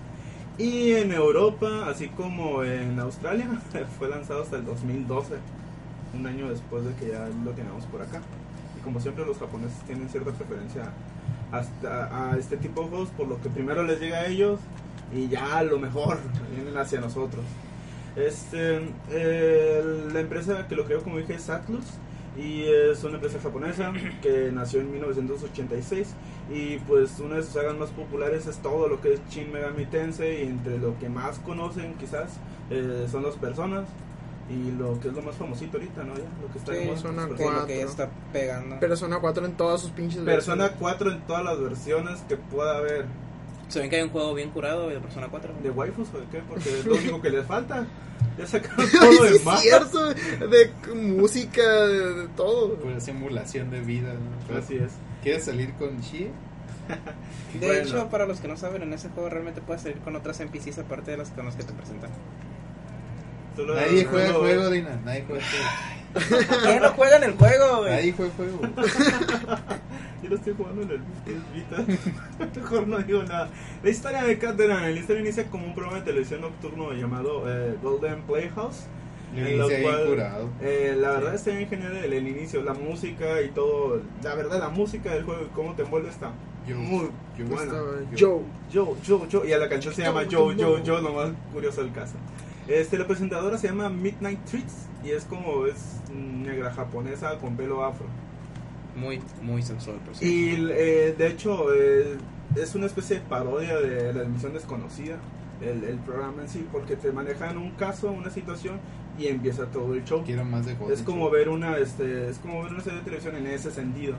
y 0.60 0.91
en 0.91 1.13
Europa, 1.13 1.88
así 1.88 2.10
como 2.10 2.65
en 2.65 3.00
Australia, 3.00 3.48
fue 3.98 4.10
lanzado 4.10 4.43
hasta 4.43 4.58
el 4.58 4.65
2012, 4.65 5.36
un 6.13 6.28
año 6.28 6.50
después 6.50 6.84
de 6.84 6.93
que 6.95 7.13
ya 7.13 7.30
lo 7.45 7.52
teníamos 7.52 7.86
por 7.86 8.02
acá. 8.02 8.19
Y 8.78 8.84
como 8.84 9.00
siempre 9.00 9.26
los 9.26 9.38
japoneses 9.38 9.80
tienen 9.88 10.10
cierta 10.10 10.32
preferencia 10.32 10.91
hasta 11.52 12.32
a 12.32 12.38
este 12.38 12.58
tipo 12.58 12.84
de 12.84 12.89
juegos, 12.89 13.10
por 13.10 13.30
lo 13.30 13.41
que 13.41 13.50
primero 13.50 13.84
les 13.84 14.02
llega 14.02 14.17
a 14.17 14.26
ellos 14.28 14.60
y 15.15 15.30
ya 15.30 15.60
a 15.60 15.63
lo 15.63 15.80
mejor 15.80 16.19
vienen 16.54 16.78
hacia 16.78 17.00
nosotros. 17.00 17.45
Este, 18.17 18.82
eh, 19.12 20.10
la 20.12 20.19
empresa 20.19 20.67
que 20.67 20.76
lo 20.76 20.84
creó, 20.84 21.02
como 21.02 21.19
dije, 21.19 21.36
es 21.36 21.50
Atlus 21.50 21.86
y 22.38 22.63
es 22.63 23.02
una 23.06 23.15
empresa 23.15 23.39
japonesa 23.41 23.93
que 24.22 24.52
nació 24.52 24.82
en 24.82 24.91
1986 24.91 26.15
y 26.51 26.77
pues 26.79 27.19
una 27.19 27.35
de 27.35 27.43
sus 27.43 27.53
sagas 27.53 27.75
más 27.77 27.89
populares 27.91 28.47
es 28.47 28.57
todo 28.57 28.88
lo 28.88 28.99
que 29.01 29.13
es 29.13 29.19
Shin 29.29 29.51
Megami 29.51 29.85
Tensei 29.85 30.43
y 30.43 30.47
entre 30.47 30.77
lo 30.79 30.97
que 30.99 31.07
más 31.09 31.38
conocen 31.39 31.93
quizás 31.95 32.31
eh, 32.71 33.07
son 33.12 33.23
las 33.23 33.35
personas 33.35 33.85
y 34.49 34.71
lo 34.71 34.99
que 34.99 35.09
es 35.09 35.13
lo 35.13 35.21
más 35.21 35.35
famosito 35.35 35.77
ahorita, 35.77 36.03
¿no? 36.03 36.15
Ya, 36.15 36.23
lo 36.41 36.51
que 36.51 36.57
está 36.57 36.73
Sí, 36.73 36.79
Persona 36.88 37.27
pues, 37.27 37.38
Que 37.38 37.45
es 37.45 37.51
lo 37.51 37.55
que 37.57 37.59
cuatro. 37.67 37.75
ya 37.75 37.85
está 37.85 38.09
pegando. 38.33 38.79
Persona 38.79 39.19
4 39.19 39.45
en 39.45 39.51
todas 39.53 39.81
sus 39.81 39.91
pinches 39.91 40.21
Persona 40.23 40.63
versiones. 40.63 40.79
4 40.79 41.12
en 41.12 41.21
todas 41.27 41.43
las 41.45 41.62
versiones 41.62 42.19
que 42.27 42.35
pueda 42.38 42.77
haber 42.77 43.05
Se 43.67 43.79
ven 43.81 43.89
que 43.91 43.97
hay 43.97 44.01
un 44.01 44.09
juego 44.09 44.33
bien 44.33 44.49
curado 44.49 44.89
de 44.89 44.99
Persona 44.99 45.27
4. 45.29 45.53
de 45.62 45.69
waifus 45.69 46.07
o 46.15 46.19
de 46.19 46.25
qué, 46.31 46.41
porque 46.49 46.79
es 46.79 46.83
lo 46.85 46.95
único 46.95 47.21
que 47.21 47.29
les 47.29 47.45
falta. 47.45 47.85
Ya 48.39 48.47
sacaron 48.47 48.89
todo 48.99 49.23
de 49.23 49.35
es 49.35 49.45
más. 49.45 49.62
cierto, 49.62 50.07
de 50.09 50.71
música, 50.95 51.62
de, 51.85 52.13
de 52.15 52.27
todo. 52.29 52.73
Pura 52.73 52.99
simulación 52.99 53.69
de 53.69 53.81
vida. 53.81 54.13
¿no? 54.49 54.57
Así 54.57 54.77
es. 54.77 54.93
¿Quieres 55.23 55.43
salir 55.45 55.73
con 55.73 55.99
Shie? 56.01 56.32
De 57.60 57.67
Bueno. 57.67 57.82
hecho, 57.84 58.10
para 58.10 58.25
los 58.25 58.39
que 58.39 58.47
no 58.47 58.58
saben, 58.58 58.82
en 58.84 58.93
ese 58.93 59.10
juego 59.10 59.29
realmente 59.29 59.62
puedes 59.62 59.82
salir 59.84 59.97
con 59.99 60.15
otras 60.15 60.39
NPCs 60.39 60.79
aparte 60.79 61.12
de 61.12 61.17
las 61.17 61.29
con 61.29 61.45
las 61.45 61.55
que 61.55 61.63
te 61.63 61.73
presentan. 61.73 62.10
Nadie 63.58 64.05
juega 64.05 64.27
el 64.27 64.34
juego, 64.34 64.69
Dina. 64.69 64.99
Nadie 65.03 65.25
juega 65.27 65.43
el 65.43 65.49
juego. 66.23 66.62
¿Quién 66.63 66.82
no 66.82 66.89
juega 66.91 67.17
en 67.17 67.23
el 67.23 67.34
juego, 67.34 67.77
güey? 67.79 67.91
Nadie 67.91 68.13
juega 68.13 68.32
el 68.32 68.38
juego. 68.38 68.60
Yo 70.23 70.29
lo 70.29 70.36
estoy 70.36 70.53
jugando 70.58 70.82
en 70.84 70.91
el 70.91 71.01
Vita. 71.53 72.58
Mejor 72.60 72.88
no 72.88 72.97
digo 72.99 73.23
nada. 73.23 73.49
La 73.84 73.89
historia 73.89 74.23
de 74.23 74.38
Catherine. 74.38 74.79
La 74.93 74.99
historia 74.99 75.21
inicia 75.21 75.45
como 75.47 75.65
un 75.67 75.75
programa 75.75 75.99
de 75.99 76.05
televisión 76.05 76.41
nocturno 76.41 76.93
llamado 76.93 77.43
eh, 77.47 77.75
Golden 77.84 78.21
Playhouse. 78.23 78.84
En 79.35 79.57
lo 79.59 79.67
cual, 79.67 80.05
curado. 80.07 80.49
eh, 80.61 80.95
la 80.97 81.11
verdad 81.11 81.35
está 81.35 81.51
bien 81.51 81.69
genial 81.69 81.95
el, 81.97 82.13
el 82.13 82.27
inicio, 82.27 82.63
la 82.63 82.73
música 82.73 83.41
y 83.41 83.49
todo. 83.49 84.01
La 84.23 84.35
verdad, 84.35 84.59
la 84.59 84.69
música 84.69 85.13
del 85.13 85.23
juego 85.23 85.43
y 85.43 85.49
cómo 85.55 85.75
te 85.75 85.83
envuelve 85.83 86.09
está 86.09 86.31
Yo- 86.67 86.75
muy 86.77 87.09
yo 87.37 87.45
buena. 87.45 87.71
Joe. 88.17 88.41
Joe, 88.73 88.95
Joe, 89.07 89.27
Joe. 89.31 89.47
Y 89.47 89.53
a 89.53 89.57
la 89.59 89.69
canción 89.69 89.93
se 89.93 90.01
llama 90.01 90.21
Joe, 90.29 90.55
Joe, 90.57 90.81
Joe, 90.85 91.01
lo 91.01 91.13
más 91.13 91.29
curioso 91.53 91.81
del 91.83 91.91
caso. 91.93 92.13
Este, 92.67 92.97
la 92.97 93.05
presentadora 93.07 93.57
se 93.57 93.67
llama 93.67 93.89
Midnight 93.89 94.43
Treats 94.45 94.87
y 95.03 95.11
es 95.11 95.23
como 95.25 95.65
es 95.65 96.01
negra 96.13 96.71
japonesa 96.71 97.37
con 97.39 97.55
pelo 97.55 97.83
afro. 97.83 98.05
Muy, 98.95 99.21
muy 99.41 99.61
sensual, 99.61 99.97
por. 99.97 100.21
Y 100.23 100.67
eh, 100.71 101.15
de 101.17 101.27
hecho 101.27 101.73
eh, 101.73 102.17
es 102.55 102.75
una 102.75 102.87
especie 102.87 103.17
de 103.19 103.21
parodia 103.25 103.77
de 103.77 104.11
la 104.13 104.23
emisión 104.23 104.53
desconocida, 104.53 105.17
el, 105.61 105.83
el 105.83 105.97
programa 105.99 106.41
en 106.41 106.49
sí, 106.49 106.67
porque 106.71 106.95
te 106.95 107.11
manejan 107.11 107.57
un 107.57 107.71
caso, 107.71 108.11
una 108.11 108.29
situación 108.29 108.79
y 109.19 109.27
empieza 109.27 109.65
todo 109.65 109.93
el 109.93 110.03
show. 110.05 110.23
Quiero 110.25 110.45
más 110.45 110.65
de 110.65 110.75
juego. 110.75 110.93
Es 110.93 111.01
como 111.01 111.29
ver 111.29 111.49
una, 111.49 111.77
este, 111.77 112.29
es 112.29 112.39
como 112.39 112.63
ver 112.63 112.73
una 112.73 112.82
serie 112.82 112.99
de 112.99 113.05
televisión 113.05 113.36
en 113.36 113.47
ese 113.47 113.71
sentido. 113.71 114.15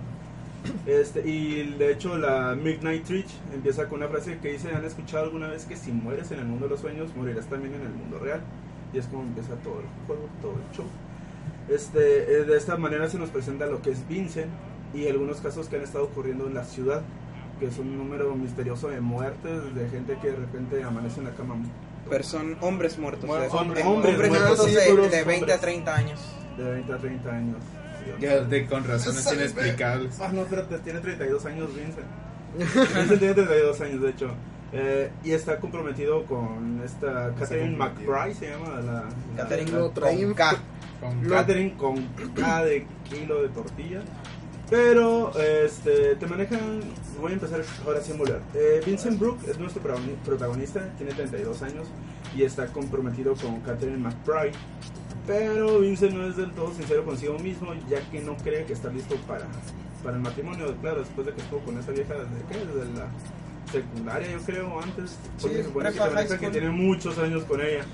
Este, 0.87 1.27
y 1.27 1.75
de 1.79 1.93
hecho 1.93 2.19
la 2.19 2.55
Midnight 2.55 3.09
Reach 3.09 3.31
empieza 3.55 3.89
con 3.89 4.01
una 4.01 4.09
frase 4.09 4.39
que 4.39 4.53
dice, 4.53 4.75
¿han 4.75 4.85
escuchado 4.85 5.25
alguna 5.25 5.49
vez 5.49 5.65
que 5.65 5.75
si 5.75 5.91
mueres 5.91 6.31
en 6.33 6.41
el 6.41 6.45
mundo 6.45 6.67
de 6.67 6.71
los 6.73 6.81
sueños, 6.81 7.11
morirás 7.17 7.47
también 7.47 7.75
en 7.75 7.83
el 7.83 7.93
mundo 7.93 8.19
real? 8.19 8.43
Y 8.93 8.99
es 8.99 9.07
como 9.07 9.23
empieza 9.23 9.55
todo 9.57 9.81
el 9.81 9.87
juego, 10.07 10.29
todo 10.43 10.53
el 10.53 10.77
show. 10.77 10.87
Este, 11.71 12.41
eh, 12.41 12.45
de 12.45 12.57
esta 12.57 12.77
manera 12.77 13.09
se 13.09 13.19
nos 13.19 13.31
presenta 13.31 13.67
lo 13.67 13.81
que 13.81 13.91
es 13.91 14.07
Vincent 14.07 14.51
y 14.93 15.07
algunos 15.07 15.41
casos 15.41 15.69
que 15.69 15.77
han 15.77 15.83
estado 15.83 16.05
ocurriendo 16.05 16.47
en 16.47 16.55
la 16.55 16.65
ciudad, 16.65 17.03
que 17.59 17.67
es 17.67 17.79
un 17.79 17.97
número 17.97 18.35
misterioso 18.35 18.89
de 18.89 19.01
muertes, 19.01 19.75
de 19.75 19.89
gente 19.89 20.19
que 20.21 20.29
de 20.29 20.37
repente 20.37 20.83
amanece 20.83 21.21
en 21.21 21.27
la 21.27 21.35
cama 21.35 21.55
Person, 22.11 22.57
hombres 22.61 22.99
muertos. 22.99 23.27
Bueno, 23.27 23.47
o 23.47 23.51
sea, 23.51 23.61
hombres- 23.61 23.85
hom- 23.85 23.89
hombres 23.95 24.13
hombres 24.15 24.31
muertos, 24.31 24.59
muertos 24.59 24.67
sí, 24.67 24.75
de, 24.75 25.09
de 25.17 25.25
20 25.25 25.53
a 25.53 25.55
hombres. 25.57 25.61
30 25.61 25.97
años. 25.97 26.21
de 26.59 26.65
20 26.71 26.93
a 26.93 26.97
30 26.99 27.31
años. 27.31 27.57
Ya, 28.21 28.41
de, 28.41 28.67
con 28.67 28.85
razones 28.85 29.33
inexplicables. 29.33 30.21
Ah, 30.21 30.31
no, 30.33 30.43
espérate, 30.43 30.79
tiene 30.81 31.01
32 31.01 31.47
años 31.47 31.69
Vincent. 31.75 32.07
Vincent 32.59 33.19
tiene 33.19 33.35
32 33.35 33.81
años, 33.81 34.01
de 34.03 34.11
hecho. 34.11 34.31
Eh, 34.73 35.11
y 35.25 35.33
está 35.33 35.59
comprometido 35.59 36.25
con 36.27 36.81
esta 36.85 37.33
Catherine. 37.39 37.77
McBride, 37.77 38.35
se 38.35 38.51
llama 38.51 38.69
la. 38.81 38.93
la- 38.93 39.05
Catherine 39.37 39.71
con 39.71 40.35
K. 40.35 40.57
Catherine 41.29 41.75
con 41.77 42.07
K 42.35 42.65
de 42.65 42.87
kilo 43.09 43.43
de 43.43 43.49
tortilla. 43.49 44.01
Pero 44.71 45.33
este, 45.39 46.15
te 46.15 46.27
manejan. 46.27 46.81
Voy 47.21 47.33
a 47.33 47.35
empezar 47.35 47.61
ahora 47.85 48.01
sí 48.01 48.13
a. 48.13 48.41
Eh, 48.55 48.81
Vincent 48.87 49.19
Brook 49.19 49.39
es 49.49 49.59
nuestro 49.59 49.83
protagoni- 49.83 50.15
protagonista, 50.25 50.89
tiene 50.97 51.13
32 51.13 51.63
años 51.63 51.89
y 52.37 52.45
está 52.45 52.69
comprometido 52.69 53.35
con 53.35 53.61
Catherine 53.63 53.99
McBride. 53.99 54.53
Pero 55.27 55.81
Vincent 55.81 56.13
no 56.15 56.27
es 56.29 56.37
del 56.37 56.53
todo 56.53 56.73
sincero 56.73 57.05
consigo 57.05 57.39
mismo, 57.39 57.75
ya 57.89 58.01
que 58.11 58.21
no 58.21 58.37
cree 58.37 58.65
que 58.65 58.73
está 58.73 58.89
listo 58.91 59.17
para, 59.27 59.47
para 60.05 60.17
el 60.17 60.23
matrimonio. 60.23 60.75
Claro, 60.81 61.01
después 61.01 61.27
de 61.27 61.35
que 61.35 61.41
estuvo 61.43 61.61
con 61.61 61.77
esa 61.79 61.91
vieja 61.91 62.15
desde, 62.15 62.45
¿qué? 62.49 62.59
desde 62.65 62.93
la 62.99 63.09
secundaria, 63.73 64.31
yo 64.31 64.39
creo, 64.41 64.81
antes. 64.81 65.17
Porque 65.41 65.57
se 65.59 65.65
supone 65.65 65.93
que 65.93 66.39
que 66.39 66.51
tiene 66.51 66.71
muchos 66.71 67.19
años 67.19 67.45
con 67.45 67.61
ella. 67.61 67.85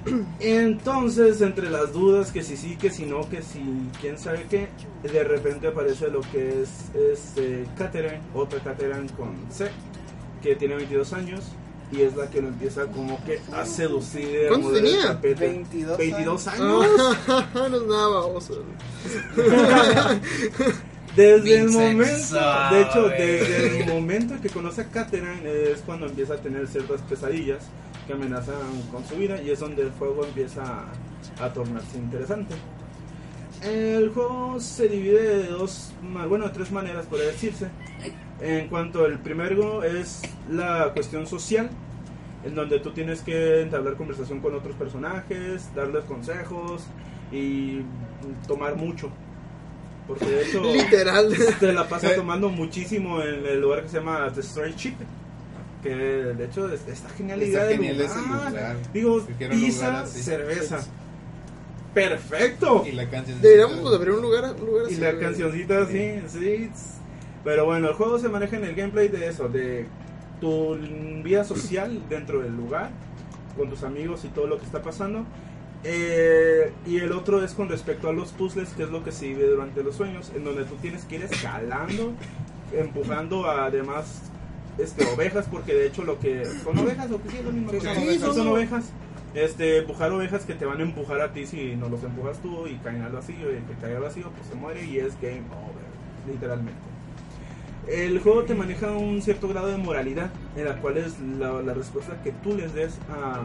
Entonces, 0.40 1.40
entre 1.40 1.70
las 1.70 1.92
dudas, 1.92 2.32
que 2.32 2.42
si 2.42 2.56
sí, 2.56 2.76
que 2.76 2.90
si 2.90 3.04
no, 3.06 3.28
que 3.28 3.42
si 3.42 3.60
quién 4.00 4.18
sabe 4.18 4.46
qué, 4.48 4.68
de 5.02 5.24
repente 5.24 5.68
aparece 5.68 6.08
lo 6.08 6.20
que 6.20 6.62
es 6.62 6.68
este, 6.94 7.66
Catherine, 7.76 8.20
otra 8.34 8.60
Catherine 8.60 9.08
con 9.16 9.34
C, 9.50 9.70
que 10.42 10.56
tiene 10.56 10.76
22 10.76 11.12
años 11.12 11.40
y 11.92 12.00
es 12.02 12.16
la 12.16 12.28
que 12.30 12.40
lo 12.40 12.48
empieza 12.48 12.86
como 12.86 13.22
que 13.24 13.40
a 13.52 13.66
seducir. 13.66 14.46
a 14.46 14.48
¿Cuántos 14.48 14.70
mover 14.70 14.84
el 14.84 14.90
tenía? 14.92 15.06
tapete. 15.08 15.46
22 15.46 15.98
22 15.98 16.46
años. 16.48 16.86
No 17.54 17.66
es 17.76 17.82
nada 17.82 18.08
baboso. 18.08 18.62
Desde 21.16 21.60
el 21.60 21.68
momento, 21.68 22.40
de 22.70 22.82
hecho, 22.82 23.08
desde 23.08 23.82
el 23.82 23.88
momento 23.88 24.34
en 24.34 24.40
que 24.40 24.48
conoce 24.48 24.80
a 24.80 24.90
Catherine 24.90 25.40
es 25.44 25.80
cuando 25.84 26.06
empieza 26.06 26.34
a 26.34 26.36
tener 26.38 26.66
ciertas 26.66 27.02
pesadillas 27.02 27.68
que 28.06 28.14
amenazan 28.14 28.82
con 28.90 29.04
su 29.04 29.16
vida 29.16 29.40
y 29.42 29.50
es 29.50 29.60
donde 29.60 29.82
el 29.82 29.90
juego 29.92 30.24
empieza 30.24 30.62
a, 30.64 31.44
a 31.44 31.52
tornarse 31.52 31.98
interesante. 31.98 32.54
El 33.62 34.08
juego 34.08 34.58
se 34.58 34.88
divide 34.88 35.36
de 35.38 35.46
dos, 35.48 35.92
bueno, 36.28 36.46
de 36.46 36.50
tres 36.52 36.72
maneras, 36.72 37.06
podría 37.06 37.28
decirse. 37.28 37.68
En 38.40 38.68
cuanto 38.68 39.04
al 39.04 39.18
primero 39.20 39.84
es 39.84 40.22
la 40.50 40.90
cuestión 40.94 41.26
social, 41.26 41.70
en 42.44 42.54
donde 42.54 42.80
tú 42.80 42.90
tienes 42.90 43.20
que 43.20 43.60
entablar 43.60 43.94
conversación 43.94 44.40
con 44.40 44.54
otros 44.54 44.74
personajes, 44.74 45.72
darles 45.76 46.04
consejos 46.04 46.82
y 47.30 47.82
tomar 48.48 48.76
mucho. 48.76 49.10
Porque 50.18 50.34
de 50.34 50.42
hecho 50.48 50.62
Literal. 50.72 51.28
te 51.60 51.72
la 51.72 51.88
pasas 51.88 52.10
Sí. 52.12 52.16
tomando 52.16 52.48
muchísimo 52.48 53.20
en 53.22 53.44
el 53.46 53.60
lugar 53.60 53.82
que 53.82 53.88
se 53.88 53.98
llama 53.98 54.30
The 54.34 54.42
Stray 54.42 54.74
Chip. 54.74 54.94
Que 55.82 55.90
de 55.96 56.44
hecho 56.44 56.72
es- 56.72 56.86
está 56.86 57.08
genial 57.10 57.42
idea 57.42 57.66
genial 57.68 58.00
ese 58.00 58.20
lugar. 58.20 58.50
lugar. 58.50 58.76
Digo, 58.92 59.26
pizza, 59.50 60.06
cerveza. 60.06 60.78
Perfecto. 61.94 62.84
Y 62.86 62.92
la 62.92 63.08
canción. 63.10 63.40
Deberíamos 63.42 63.90
de 63.90 63.96
abrir 63.96 64.14
un 64.14 64.22
lugar, 64.22 64.54
un 64.58 64.66
lugar 64.66 64.90
Y 64.90 64.96
la 64.96 65.18
cancioncita 65.18 65.82
así, 65.82 66.20
sí. 66.28 66.70
Pero 67.44 67.64
bueno, 67.66 67.88
el 67.88 67.94
juego 67.94 68.18
se 68.18 68.28
maneja 68.28 68.56
en 68.56 68.64
el 68.64 68.74
gameplay 68.74 69.08
de 69.08 69.26
eso, 69.28 69.48
de 69.48 69.86
tu 70.40 70.76
vida 71.22 71.44
social 71.44 72.00
dentro 72.08 72.40
del 72.40 72.56
lugar, 72.56 72.90
con 73.56 73.68
tus 73.68 73.82
amigos 73.82 74.24
y 74.24 74.28
todo 74.28 74.46
lo 74.46 74.58
que 74.58 74.64
está 74.64 74.80
pasando. 74.82 75.24
Eh, 75.84 76.72
y 76.86 76.98
el 76.98 77.12
otro 77.12 77.42
es 77.42 77.54
con 77.54 77.68
respecto 77.68 78.08
a 78.08 78.12
los 78.12 78.30
puzzles, 78.32 78.70
que 78.70 78.84
es 78.84 78.90
lo 78.90 79.02
que 79.02 79.10
se 79.10 79.28
vive 79.28 79.46
durante 79.46 79.82
los 79.82 79.96
sueños, 79.96 80.30
en 80.34 80.44
donde 80.44 80.64
tú 80.64 80.76
tienes 80.76 81.04
que 81.04 81.16
ir 81.16 81.22
escalando, 81.22 82.12
empujando 82.72 83.46
a 83.46 83.66
además 83.66 84.30
este, 84.78 85.04
ovejas, 85.06 85.46
porque 85.50 85.74
de 85.74 85.86
hecho 85.86 86.04
lo 86.04 86.18
que... 86.20 86.44
¿Son 86.44 86.78
ovejas 86.78 87.10
o 87.10 87.20
qué 87.22 87.30
sí, 87.30 87.36
es 87.38 87.44
lo 87.44 87.52
mismo? 87.52 87.70
Sí, 87.70 87.78
que 87.78 87.84
son 87.84 87.96
ovejas. 87.98 88.34
Son 88.34 88.48
ovejas. 88.48 88.92
Este, 89.34 89.78
empujar 89.78 90.12
ovejas 90.12 90.44
que 90.44 90.54
te 90.54 90.66
van 90.66 90.78
a 90.80 90.82
empujar 90.82 91.20
a 91.22 91.32
ti 91.32 91.46
si 91.46 91.74
no 91.74 91.88
los 91.88 92.04
empujas 92.04 92.38
tú 92.40 92.66
y 92.66 92.74
caen 92.76 93.00
al 93.00 93.12
vacío 93.12 93.50
y 93.50 93.56
el 93.56 93.64
que 93.64 93.74
cae 93.80 93.96
al 93.96 94.02
vacío 94.02 94.30
pues 94.30 94.46
se 94.46 94.54
muere 94.54 94.84
y 94.84 94.98
es 94.98 95.18
game 95.22 95.42
over, 95.50 96.30
literalmente. 96.30 96.80
El 97.88 98.20
juego 98.20 98.44
te 98.44 98.54
maneja 98.54 98.92
un 98.92 99.22
cierto 99.22 99.48
grado 99.48 99.68
de 99.68 99.78
moralidad 99.78 100.30
en 100.54 100.66
la 100.66 100.76
cual 100.76 100.98
es 100.98 101.18
la, 101.18 101.62
la 101.62 101.74
respuesta 101.74 102.22
que 102.22 102.30
tú 102.30 102.54
les 102.56 102.74
des 102.74 102.98
a, 103.10 103.40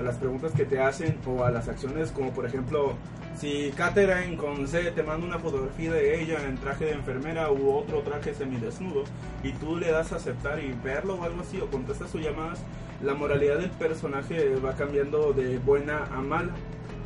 a 0.00 0.02
las 0.02 0.16
preguntas 0.16 0.52
que 0.52 0.64
te 0.64 0.80
hacen 0.80 1.18
o 1.26 1.44
a 1.44 1.50
las 1.50 1.68
acciones 1.68 2.10
como 2.10 2.32
por 2.32 2.46
ejemplo 2.46 2.94
si 3.36 3.70
Catherine 3.76 4.36
con 4.36 4.66
C 4.66 4.90
te 4.90 5.02
manda 5.02 5.26
una 5.26 5.38
fotografía 5.38 5.92
de 5.92 6.22
ella 6.22 6.46
en 6.46 6.56
traje 6.56 6.86
de 6.86 6.92
enfermera 6.92 7.52
u 7.52 7.70
otro 7.70 8.00
traje 8.00 8.34
semidesnudo 8.34 9.04
y 9.42 9.52
tú 9.52 9.76
le 9.76 9.90
das 9.90 10.12
a 10.12 10.16
aceptar 10.16 10.58
y 10.58 10.74
verlo 10.82 11.14
o 11.16 11.24
algo 11.24 11.42
así 11.42 11.60
o 11.60 11.70
contestas 11.70 12.10
sus 12.10 12.22
llamadas, 12.22 12.60
la 13.02 13.14
moralidad 13.14 13.58
del 13.58 13.70
personaje 13.70 14.56
va 14.56 14.74
cambiando 14.74 15.32
de 15.32 15.58
buena 15.58 16.04
a 16.06 16.20
mala 16.20 16.52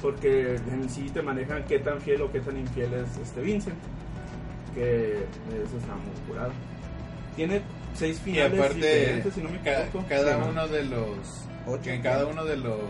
porque 0.01 0.57
en 0.57 0.89
sí 0.89 1.11
te 1.13 1.23
manejan 1.23 1.65
qué 1.65 1.79
tan 1.79 2.01
fiel 2.01 2.23
o 2.23 2.33
qué 2.33 2.41
tan 2.41 2.57
infiel 2.57 2.93
es 2.95 3.17
este 3.19 3.41
Vincent 3.41 3.77
que 4.75 5.13
eso 5.15 5.79
está 5.79 5.95
muy 5.95 6.15
curado. 6.29 6.53
Tiene 7.37 7.63
seis 7.95 8.19
Y 8.21 8.31
finales 8.31 8.59
aparte, 8.59 8.75
diferentes, 8.77 9.35
si 9.35 9.41
no 9.43 9.51
me 9.51 9.61
ca- 9.61 9.83
equivoco. 9.87 10.09
cada 10.09 10.35
Sí. 10.43 10.49
uno 10.51 10.69
de 10.69 10.83
los. 10.85 11.19
Ocho. 11.67 11.83
Que 11.83 11.95
en 11.95 12.03
cada 12.03 12.27
uno 12.27 12.45
de 12.45 12.57
los. 12.57 12.81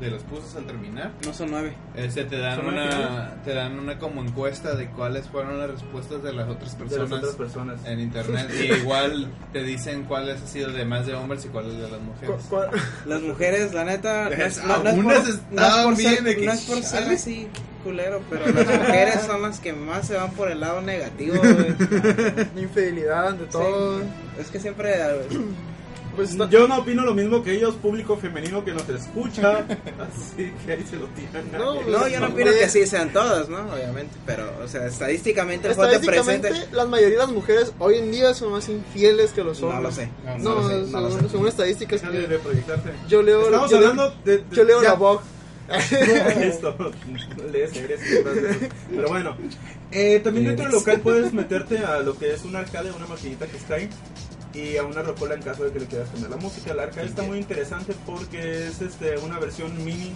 De 0.00 0.10
los 0.10 0.22
puzzles 0.24 0.56
al 0.56 0.64
terminar, 0.66 1.12
No 1.24 1.32
son 1.32 1.52
nueve. 1.52 1.72
este, 1.94 2.24
te 2.24 2.36
dan 2.38 2.56
¿Son 2.56 2.66
nueve 2.74 2.88
una 2.96 3.34
te 3.44 3.54
dan 3.54 3.78
una 3.78 3.96
como 3.98 4.22
encuesta 4.22 4.74
de 4.74 4.88
cuáles 4.90 5.28
fueron 5.28 5.58
las 5.58 5.70
respuestas 5.70 6.20
de 6.22 6.32
las 6.32 6.48
otras 6.48 6.76
de 6.76 6.84
las 6.84 6.90
personas 6.90 7.18
otras 7.20 7.34
personas. 7.36 7.80
en 7.86 8.00
internet 8.00 8.50
y 8.60 8.72
igual 8.72 9.30
te 9.52 9.62
dicen 9.62 10.02
cuáles 10.04 10.42
ha 10.42 10.46
sido 10.48 10.72
de 10.72 10.84
más 10.84 11.06
de 11.06 11.14
hombres 11.14 11.44
y 11.44 11.48
cuáles 11.48 11.74
de 11.78 11.88
las 11.88 12.00
mujeres. 12.00 12.36
Las 13.06 13.22
mujeres, 13.22 13.72
la 13.72 13.84
neta, 13.84 14.24
no 14.24 14.30
es, 14.44 14.64
no- 14.64 14.66
no 14.66 14.74
es 14.82 14.86
Algunas 14.94 15.18
por, 15.20 15.52
no 15.52 15.66
es 15.66 15.74
por 15.84 15.96
bien 15.96 16.14
ser, 16.14 16.22
de 16.24 16.36
que 16.36 16.46
no 16.46 16.52
es 16.52 16.60
por 16.62 16.82
ser 16.82 17.00
chale. 17.02 17.14
así 17.14 17.48
culero, 17.84 18.20
pero 18.30 18.46
las 18.46 18.78
mujeres 18.78 19.20
son 19.26 19.42
las 19.42 19.60
que 19.60 19.72
más 19.74 20.06
se 20.08 20.14
van 20.16 20.30
por 20.32 20.50
el 20.50 20.58
lado 20.60 20.80
negativo, 20.80 21.36
güey. 21.38 21.74
Infidelidad 22.56 23.28
ante 23.28 23.44
todo. 23.44 24.00
Sí. 24.00 24.04
Es 24.40 24.48
que 24.48 24.58
siempre 24.58 24.94
Pues 26.16 26.30
está- 26.30 26.48
Yo 26.48 26.68
no 26.68 26.78
opino 26.78 27.04
lo 27.04 27.14
mismo 27.14 27.42
que 27.42 27.52
ellos, 27.54 27.74
público 27.76 28.16
femenino 28.16 28.64
que 28.64 28.72
nos 28.72 28.88
escucha. 28.88 29.58
Así 30.00 30.52
que 30.64 30.72
ahí 30.72 30.84
se 30.88 30.96
lo 30.96 31.06
tiran. 31.08 31.44
No. 31.52 31.82
No, 31.82 32.08
yo 32.08 32.20
no 32.20 32.26
opino 32.28 32.50
que 32.52 32.64
así 32.64 32.86
sean 32.86 33.12
todas, 33.12 33.48
¿no? 33.48 33.58
Obviamente, 33.72 34.14
pero, 34.26 34.50
o 34.62 34.68
sea, 34.68 34.86
estadísticamente 34.86 35.68
el 35.68 35.74
juego 35.74 35.90
te 35.90 35.96
Estadísticamente, 35.96 36.48
presenta... 36.48 36.76
la 36.76 36.84
mayoría 36.86 37.18
de 37.18 37.24
las 37.24 37.32
mujeres 37.32 37.72
hoy 37.78 37.98
en 37.98 38.12
día 38.12 38.32
son 38.34 38.52
más 38.52 38.68
infieles 38.68 39.32
que 39.32 39.42
los 39.44 39.60
No 39.60 39.68
hombres. 39.68 39.84
lo 39.84 39.92
sé. 39.92 40.08
No, 40.24 40.38
No, 40.38 40.54
lo 40.54 40.68
sé, 40.68 40.90
no 40.92 41.00
lo 41.00 41.10
son, 41.10 41.20
sé. 41.22 41.28
son 41.28 41.48
estadísticas 41.48 42.00
que 42.00 42.08
de 42.08 42.38
yo 43.08 43.22
leo. 43.22 43.44
Estamos 43.46 43.70
yo 43.70 43.80
leo- 43.80 43.90
hablando 43.90 44.14
de, 44.24 44.38
de- 44.38 44.44
yo 44.56 44.64
leo 44.64 44.82
ya. 44.82 44.88
la. 44.90 45.22
Lees 47.52 47.72
de 47.72 47.94
esas. 47.94 48.70
Pero 48.94 49.08
bueno, 49.08 49.36
eh, 49.90 50.20
también 50.22 50.46
dentro 50.48 50.64
del 50.66 50.74
local 50.74 51.00
puedes 51.00 51.32
meterte 51.32 51.78
a 51.78 52.00
lo 52.00 52.16
que 52.18 52.32
es 52.34 52.44
un 52.44 52.54
arcade, 52.56 52.90
una 52.92 53.06
maquinita 53.06 53.46
que 53.46 53.56
está 53.56 53.74
ahí. 53.76 53.88
Y 54.54 54.76
a 54.76 54.84
una 54.84 55.02
rocola 55.02 55.34
en 55.34 55.42
caso 55.42 55.64
de 55.64 55.72
que 55.72 55.80
le 55.80 55.86
quieras 55.86 56.08
poner 56.10 56.30
la 56.30 56.36
música. 56.36 56.70
Arcade 56.72 57.06
está 57.06 57.22
muy 57.24 57.38
interesante 57.38 57.92
porque 58.06 58.68
es 58.68 58.80
este 58.80 59.18
una 59.18 59.38
versión 59.40 59.84
mini 59.84 60.12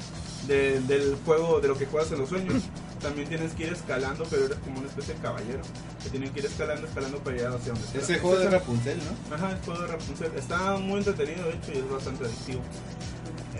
de- 0.46 0.80
del 0.82 1.16
juego, 1.24 1.60
de 1.60 1.66
lo 1.68 1.76
que 1.76 1.86
juegas 1.86 2.12
en 2.12 2.18
los 2.20 2.28
sueños. 2.28 2.62
También 3.02 3.28
tienes 3.28 3.52
que 3.54 3.64
ir 3.66 3.72
escalando, 3.72 4.24
pero 4.30 4.44
eres 4.46 4.58
como 4.58 4.78
una 4.78 4.88
especie 4.88 5.14
de 5.14 5.20
caballero. 5.20 5.60
Que 6.02 6.10
tienen 6.10 6.30
que 6.32 6.40
ir 6.40 6.46
escalando, 6.46 6.86
escalando 6.86 7.18
para 7.18 7.36
llegar 7.36 7.52
hacia 7.54 7.72
donde 7.72 7.86
está. 7.86 7.98
Ese 7.98 8.18
juego 8.20 8.38
de 8.38 8.50
Rapunzel, 8.50 8.98
¿no? 8.98 9.34
Ajá, 9.36 9.50
el 9.52 9.58
juego 9.58 9.80
de 9.82 9.86
Rapunzel. 9.88 10.32
Está 10.36 10.76
muy 10.78 10.98
entretenido, 10.98 11.44
de 11.44 11.50
hecho, 11.54 11.72
y 11.74 11.78
es 11.78 11.90
bastante 11.90 12.24
adictivo. 12.24 12.60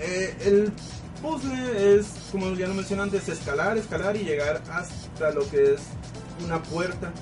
Eh, 0.01 0.37
el 0.45 0.73
puzzle 1.23 1.97
es, 1.97 2.07
como 2.31 2.55
ya 2.55 2.69
lo 2.69 2.75
mencioné 2.75 3.03
antes, 3.03 3.29
escalar, 3.29 3.77
escalar 3.79 4.17
y 4.17 4.21
llegar 4.25 4.63
hasta 4.71 5.31
lo 5.33 5.49
que 5.51 5.75
es 5.75 5.81
una 6.45 6.63
puerta. 6.63 7.13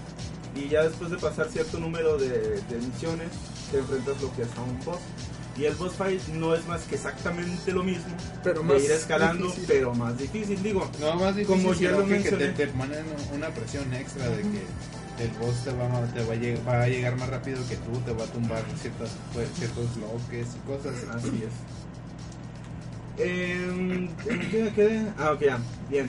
Y 0.56 0.68
ya 0.68 0.82
después 0.84 1.10
de 1.10 1.18
pasar 1.18 1.48
cierto 1.50 1.78
número 1.78 2.16
de, 2.18 2.28
de 2.68 2.78
misiones, 2.80 3.28
te 3.70 3.78
enfrentas 3.78 4.20
lo 4.22 4.34
que 4.34 4.42
es 4.42 4.48
a 4.56 4.62
un 4.62 4.78
boss. 4.84 4.98
Y 5.58 5.64
el 5.64 5.74
boss 5.74 5.92
fight 5.94 6.20
no 6.34 6.54
es 6.54 6.66
más 6.66 6.82
que 6.82 6.96
exactamente 6.96 7.72
lo 7.72 7.82
mismo, 7.82 8.14
Pero 8.44 8.60
de 8.60 8.66
más 8.66 8.82
ir 8.84 8.90
escalando, 8.90 9.46
difícil. 9.46 9.64
pero 9.68 9.94
más 9.94 10.18
difícil. 10.18 10.62
Digo, 10.62 10.90
No, 11.00 11.14
más 11.16 11.34
difícil, 11.36 11.62
Como 11.62 11.74
ya 11.74 11.90
lo 11.92 12.04
que, 12.06 12.18
que 12.22 12.30
te, 12.30 12.30
mencioné. 12.36 12.48
te 12.48 12.66
ponen 12.68 13.04
una 13.34 13.48
presión 13.48 13.92
extra 13.94 14.28
de 14.28 14.42
que 14.42 15.24
el 15.24 15.30
boss 15.40 15.64
te 15.64 15.72
va, 15.72 15.86
a- 15.86 16.06
te 16.12 16.22
va, 16.24 16.34
a, 16.34 16.36
lleg- 16.36 16.66
va 16.68 16.82
a 16.82 16.88
llegar 16.88 17.16
más 17.16 17.30
rápido 17.30 17.58
que 17.68 17.76
tú, 17.76 17.92
te 18.04 18.12
va 18.12 18.24
a 18.24 18.26
tumbar 18.26 18.62
ciertas, 18.80 19.10
pues, 19.32 19.48
ciertos 19.56 19.86
bloques 19.96 20.46
y 20.56 20.66
cosas. 20.66 20.94
Así 21.16 21.44
es. 21.46 21.52
Eh, 23.18 24.10
¿En 24.28 24.50
qué 24.50 24.72
quedé? 24.74 25.06
Ah, 25.16 25.32
ok, 25.32 25.40
ya. 25.40 25.58
Bien. 25.88 26.08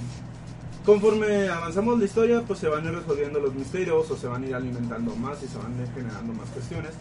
Conforme 0.87 1.49
avanzamos 1.49 1.99
la 1.99 2.05
historia, 2.05 2.43
pues 2.47 2.59
se 2.59 2.69
van 2.69 2.85
a 2.85 2.89
ir 2.89 2.95
resolviendo 2.95 3.41
los 3.41 3.53
misterios 3.53 4.09
o 4.09 4.15
se 4.15 4.25
van 4.25 4.45
a 4.45 4.47
ir 4.47 4.55
alimentando 4.55 5.13
más 5.17 5.43
y 5.43 5.47
se 5.47 5.57
van 5.57 5.77
a 5.77 5.81
ir 5.81 5.89
generando 5.93 6.31
más 6.31 6.47
cuestiones. 6.51 6.91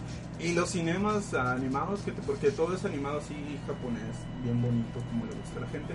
Y 0.40 0.55
los 0.55 0.70
cinemas 0.70 1.33
animados, 1.35 2.01
que 2.01 2.11
porque 2.11 2.51
todo 2.51 2.75
es 2.75 2.85
animado 2.85 3.18
así 3.18 3.37
japonés, 3.64 4.16
bien 4.42 4.61
bonito, 4.61 4.99
como 5.09 5.27
le 5.27 5.37
gusta 5.37 5.59
a 5.59 5.61
la 5.61 5.68
gente. 5.68 5.94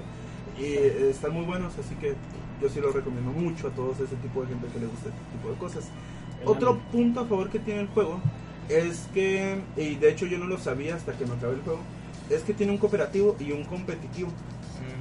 Y 0.57 1.09
están 1.09 1.33
muy 1.33 1.43
buenos, 1.43 1.73
así 1.77 1.93
que 1.95 2.15
yo 2.61 2.69
sí 2.69 2.79
los 2.79 2.95
recomiendo 2.95 3.29
mucho 3.33 3.67
a 3.67 3.71
todos 3.71 3.99
ese 3.99 4.15
tipo 4.15 4.41
de 4.43 4.47
gente 4.47 4.67
que 4.67 4.79
le 4.79 4.85
gusta 4.85 5.09
este 5.09 5.21
tipo 5.33 5.49
de 5.49 5.57
cosas. 5.57 5.83
Otro 6.45 6.79
punto 6.93 7.19
a 7.19 7.25
favor 7.25 7.49
que 7.49 7.59
tiene 7.59 7.81
el 7.81 7.87
juego 7.87 8.21
es 8.69 9.09
que, 9.13 9.59
y 9.75 9.95
de 9.95 10.11
hecho 10.11 10.27
yo 10.27 10.37
no 10.37 10.45
lo 10.45 10.57
sabía 10.57 10.95
hasta 10.95 11.11
que 11.11 11.25
me 11.25 11.33
acabé 11.33 11.55
el 11.55 11.61
juego, 11.61 11.81
es 12.29 12.41
que 12.43 12.53
tiene 12.53 12.71
un 12.71 12.77
cooperativo 12.77 13.35
y 13.37 13.51
un 13.51 13.65
competitivo. 13.65 14.29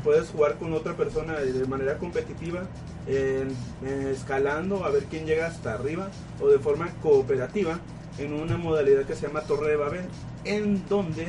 Puedes 0.05 0.29
jugar 0.31 0.57
con 0.57 0.73
otra 0.73 0.95
persona 0.97 1.35
de 1.41 1.67
manera 1.67 1.99
competitiva, 1.99 2.63
en- 3.07 3.55
escalando 4.09 4.85
a 4.85 4.91
ver 4.91 5.05
quién 5.05 5.27
llega 5.27 5.47
hasta 5.47 5.75
arriba, 5.75 6.09
o 6.41 6.49
de 6.49 6.59
forma 6.59 6.89
cooperativa 7.03 7.79
en 8.19 8.33
una 8.33 8.57
modalidad 8.57 9.05
que 9.05 9.15
se 9.15 9.27
llama 9.27 9.41
Torre 9.43 9.71
de 9.71 9.77
Babel, 9.77 10.05
en 10.45 10.83
donde 10.89 11.29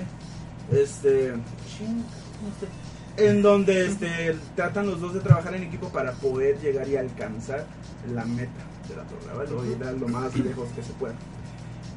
este, 0.71 1.33
ching, 1.67 2.03
¿cómo 2.39 2.51
se- 2.59 3.27
en 3.27 3.41
donde 3.41 3.85
este, 3.87 4.35
tratan 4.55 4.87
los 4.87 5.01
dos 5.01 5.13
de 5.13 5.19
trabajar 5.19 5.53
en 5.55 5.63
equipo 5.63 5.89
para 5.89 6.13
poder 6.13 6.59
llegar 6.61 6.87
y 6.87 6.95
alcanzar 6.95 7.65
la 8.13 8.23
meta 8.25 8.63
de 8.87 8.95
la 8.95 9.03
Torre 9.03 9.25
de 9.25 9.33
Babel, 9.33 9.53
o 9.53 9.65
ir 9.77 9.83
a 9.83 9.91
lo 9.91 10.07
más 10.07 10.35
lejos 10.37 10.69
que 10.75 10.81
se 10.81 10.93
pueda. 10.93 11.13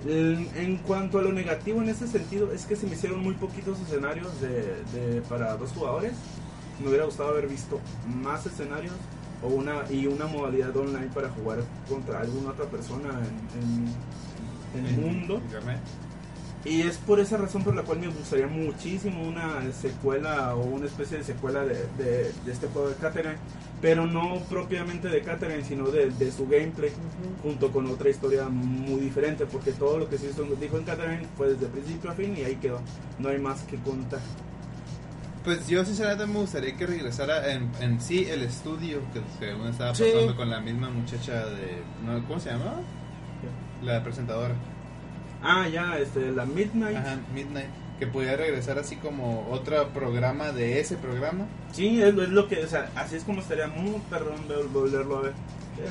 En 0.06 0.76
cuanto 0.86 1.18
a 1.18 1.22
lo 1.22 1.32
negativo 1.32 1.80
en 1.80 1.88
ese 1.88 2.06
sentido, 2.06 2.52
es 2.52 2.66
que 2.66 2.76
se 2.76 2.86
me 2.86 2.94
hicieron 2.94 3.20
muy 3.22 3.34
poquitos 3.34 3.80
escenarios 3.80 4.28
de- 4.40 5.22
para 5.28 5.56
dos 5.56 5.70
jugadores. 5.70 6.12
Me 6.80 6.88
hubiera 6.88 7.04
gustado 7.04 7.30
haber 7.30 7.46
visto 7.48 7.80
más 8.22 8.44
escenarios 8.46 8.94
o 9.42 9.48
una 9.48 9.90
y 9.90 10.06
una 10.06 10.26
modalidad 10.26 10.76
online 10.76 11.08
para 11.14 11.28
jugar 11.30 11.62
contra 11.88 12.20
alguna 12.20 12.50
otra 12.50 12.64
persona 12.66 13.10
en, 13.10 13.60
en- 13.62 13.94
en 14.80 14.86
el 14.86 15.00
mundo. 15.00 15.34
Internet. 15.44 15.78
Y 16.64 16.80
es 16.82 16.96
por 16.96 17.20
esa 17.20 17.36
razón 17.36 17.62
por 17.62 17.74
la 17.76 17.82
cual 17.82 18.00
me 18.00 18.08
gustaría 18.08 18.46
muchísimo 18.46 19.22
una 19.22 19.60
secuela 19.72 20.54
o 20.56 20.64
una 20.64 20.86
especie 20.86 21.18
de 21.18 21.24
secuela 21.24 21.62
de, 21.64 21.74
de- 21.98 22.32
de 22.44 22.52
este 22.52 22.68
juego 22.68 22.88
de 22.88 22.94
Catherine, 22.96 23.36
pero 23.82 24.06
no 24.06 24.38
propiamente 24.48 25.08
de 25.08 25.20
Catherine, 25.20 25.62
sino 25.62 25.88
de, 25.90 26.08
de 26.10 26.32
su 26.32 26.48
gameplay, 26.48 26.90
junto 27.42 27.70
con 27.70 27.86
otra 27.86 28.08
historia 28.08 28.48
muy 28.48 28.98
diferente, 29.00 29.44
porque 29.44 29.72
todo 29.72 29.98
lo 29.98 30.08
que 30.08 30.16
se 30.16 30.30
hizo- 30.30 30.44
dijo 30.58 30.78
en 30.78 30.84
Catherine 30.84 31.26
fue 31.36 31.48
desde 31.52 31.66
principio 31.66 32.10
a 32.10 32.14
fin 32.14 32.34
y 32.34 32.44
ahí 32.44 32.56
quedó, 32.56 32.80
no 33.18 33.28
hay 33.28 33.38
más 33.38 33.60
que 33.64 33.76
contar. 33.76 34.20
Pues 35.44 35.68
yo 35.68 35.84
sinceramente 35.84 36.26
me 36.26 36.38
gustaría 36.40 36.74
que 36.74 36.86
regresara 36.86 37.52
en, 37.52 37.70
en 37.80 38.00
sí 38.00 38.26
el 38.30 38.42
estudio 38.44 39.00
que 39.12 39.20
según 39.38 39.68
estaba 39.68 39.94
Sí. 39.94 40.04
pasando 40.10 40.36
con 40.36 40.48
la 40.50 40.60
misma 40.60 40.88
muchacha 40.88 41.44
de... 41.46 41.82
¿no? 42.04 42.26
¿Cómo 42.26 42.40
se 42.40 42.50
llamaba? 42.50 42.80
La 43.82 44.02
presentadora. 44.02 44.54
Ah, 45.42 45.68
ya, 45.68 45.98
este, 45.98 46.30
la 46.32 46.46
Midnight. 46.46 46.96
Ajá, 46.96 47.18
Midnight. 47.34 47.68
Que 47.98 48.06
pudiera 48.06 48.36
regresar 48.38 48.78
así 48.78 48.96
como 48.96 49.46
otro 49.50 49.88
programa 49.90 50.50
de 50.52 50.80
ese 50.80 50.96
programa. 50.96 51.46
Sí, 51.72 52.00
es, 52.02 52.08
es 52.16 52.28
lo 52.30 52.48
que, 52.48 52.64
o 52.64 52.68
sea, 52.68 52.90
así 52.96 53.16
es 53.16 53.24
como 53.24 53.40
estaría 53.40 53.66
muy 53.66 54.00
perdón 54.08 54.36
volverlo 54.72 55.18
a 55.18 55.22
ver. 55.22 55.32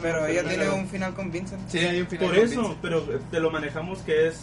Pero 0.02 0.26
ella 0.26 0.42
tiene 0.42 0.58
Pero- 0.64 0.76
un 0.76 0.88
final 0.88 1.14
con 1.14 1.32
Vincent. 1.32 1.62
Sí, 1.70 1.78
hay 1.78 2.02
un 2.02 2.08
final 2.08 2.26
Por 2.26 2.36
con 2.36 2.44
eso, 2.46 2.60
Vincent. 2.62 2.80
pero 2.82 2.98
eh, 3.00 3.20
te 3.30 3.40
lo 3.40 3.52
manejamos 3.52 4.00
que 4.00 4.28
es 4.30 4.40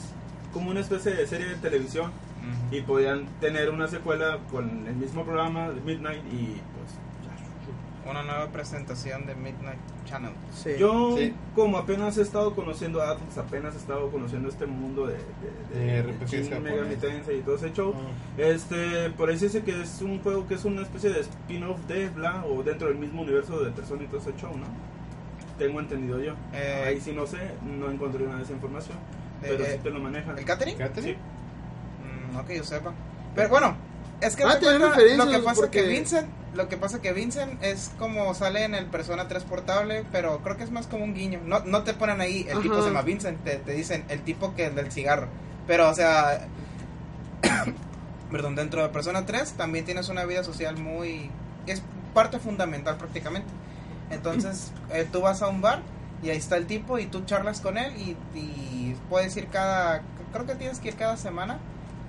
como 0.52 0.70
una 0.70 0.80
especie 0.80 1.12
de 1.12 1.26
serie 1.26 1.48
de 1.48 1.56
televisión 1.56 2.12
Ujú. 2.40 2.74
y 2.76 2.80
podían 2.82 3.26
tener 3.40 3.70
una 3.70 3.86
secuela 3.88 4.38
con 4.50 4.86
el 4.86 4.94
mismo 4.96 5.24
programa 5.24 5.70
de 5.70 5.80
Midnight 5.80 6.22
y 6.32 6.46
pues 6.74 6.98
Una 8.08 8.22
nueva 8.22 8.46
presentación 8.48 9.26
de 9.26 9.34
Midnight 9.34 9.78
Channel. 10.06 10.32
Sí. 10.54 10.70
yo 10.78 11.14
Sí. 11.16 11.34
como 11.54 11.76
apenas 11.76 12.16
he 12.16 12.22
estado 12.22 12.54
conociendo 12.54 13.02
a 13.02 13.10
Atlus, 13.10 13.36
apenas 13.38 13.74
he 13.74 13.76
estado 13.78 14.10
conociendo 14.10 14.48
este 14.48 14.66
mundo 14.66 15.06
de, 15.06 15.18
de, 15.72 16.26
Shin 16.26 16.50
Tensei 16.98 17.38
y 17.38 17.42
todo 17.42 17.56
ese 17.56 17.72
show. 17.72 17.94
Este, 18.38 19.10
por 19.10 19.28
ahí 19.28 19.38
se 19.38 19.44
dice 19.44 19.62
que 19.62 19.82
es 19.82 20.00
un 20.00 20.18
juego 20.22 20.48
que 20.48 20.54
es 20.54 20.64
una 20.64 20.82
especie 20.82 21.10
de 21.10 21.20
spin-off 21.20 21.78
de 21.86 22.08
bla 22.08 22.44
o 22.46 22.62
dentro 22.62 22.88
del 22.88 22.96
mismo 22.96 23.20
universo 23.22 23.62
de 23.62 23.70
Persona 23.70 24.02
y 24.02 24.06
todo 24.06 24.18
ese 24.20 24.32
show, 24.36 24.56
¿no? 24.56 24.66
Tengo 25.58 25.78
entendido 25.78 26.18
yo. 26.20 26.32
Eh, 26.54 26.84
Ahí 26.86 27.00
sí 27.02 27.12
no 27.12 27.26
sé, 27.26 27.38
no 27.78 27.90
encontré 27.90 28.24
nada 28.24 28.38
de 28.38 28.44
esa 28.44 28.54
información, 28.54 28.96
pero 29.42 29.62
eh, 29.62 29.72
sí 29.74 29.78
te 29.82 29.90
lo 29.90 30.00
manejan. 30.00 30.38
¿El 30.38 30.44
catering? 30.46 30.78
¿Catherine? 30.78 31.12
Sí. 31.12 31.18
No 32.32 32.46
que 32.46 32.56
yo 32.56 32.64
sepa. 32.64 32.92
Pero 33.34 33.48
bueno, 33.48 33.76
es 34.20 34.36
que 34.36 34.44
Ah, 34.44 34.58
te 34.58 34.66
cuenta, 34.66 34.96
lo 35.16 35.30
que 35.30 35.38
pasa 35.38 35.60
porque- 35.60 35.82
que 35.82 35.88
Vincent, 35.88 36.28
lo 36.54 36.68
que 36.68 36.76
pasa 36.76 37.00
que 37.00 37.12
Vincent 37.12 37.62
es 37.62 37.90
como 37.98 38.34
sale 38.34 38.64
en 38.64 38.74
el 38.74 38.86
Persona 38.86 39.28
3 39.28 39.44
portable, 39.44 40.04
pero 40.12 40.40
creo 40.42 40.56
que 40.56 40.64
es 40.64 40.70
más 40.70 40.86
como 40.86 41.04
un 41.04 41.14
guiño. 41.14 41.40
No, 41.44 41.60
no 41.60 41.82
te 41.84 41.94
ponen 41.94 42.20
ahí, 42.20 42.46
el 42.50 42.60
tipo 42.60 42.80
se 42.82 42.88
llama 42.88 43.02
Vincent, 43.02 43.42
te, 43.44 43.56
te 43.56 43.72
dicen 43.72 44.04
el 44.08 44.20
tipo 44.22 44.54
que 44.54 44.66
el 44.66 44.74
del 44.74 44.90
cigarro. 44.90 45.28
Pero 45.66 45.88
o 45.88 45.94
sea, 45.94 46.46
perdón, 48.30 48.54
dentro 48.56 48.82
de 48.82 48.88
Persona 48.88 49.26
3 49.26 49.52
también 49.52 49.84
tienes 49.84 50.08
una 50.08 50.24
vida 50.24 50.44
social 50.44 50.76
muy 50.76 51.30
es 51.66 51.82
parte 52.14 52.38
fundamental 52.38 52.96
prácticamente. 52.96 53.48
Entonces, 54.10 54.72
eh, 54.92 55.06
tú 55.10 55.20
vas 55.20 55.42
a 55.42 55.48
un 55.48 55.60
bar 55.60 55.82
y 56.22 56.30
ahí 56.30 56.36
está 56.36 56.56
el 56.56 56.66
tipo 56.66 56.98
y 56.98 57.06
tú 57.06 57.24
charlas 57.24 57.60
con 57.60 57.78
él 57.78 57.92
y, 57.96 58.16
y 58.38 58.96
puedes 59.08 59.36
ir 59.36 59.46
cada, 59.46 60.02
creo 60.32 60.46
que 60.46 60.54
tienes 60.54 60.78
que 60.80 60.88
ir 60.88 60.96
cada 60.96 61.16
semana, 61.16 61.58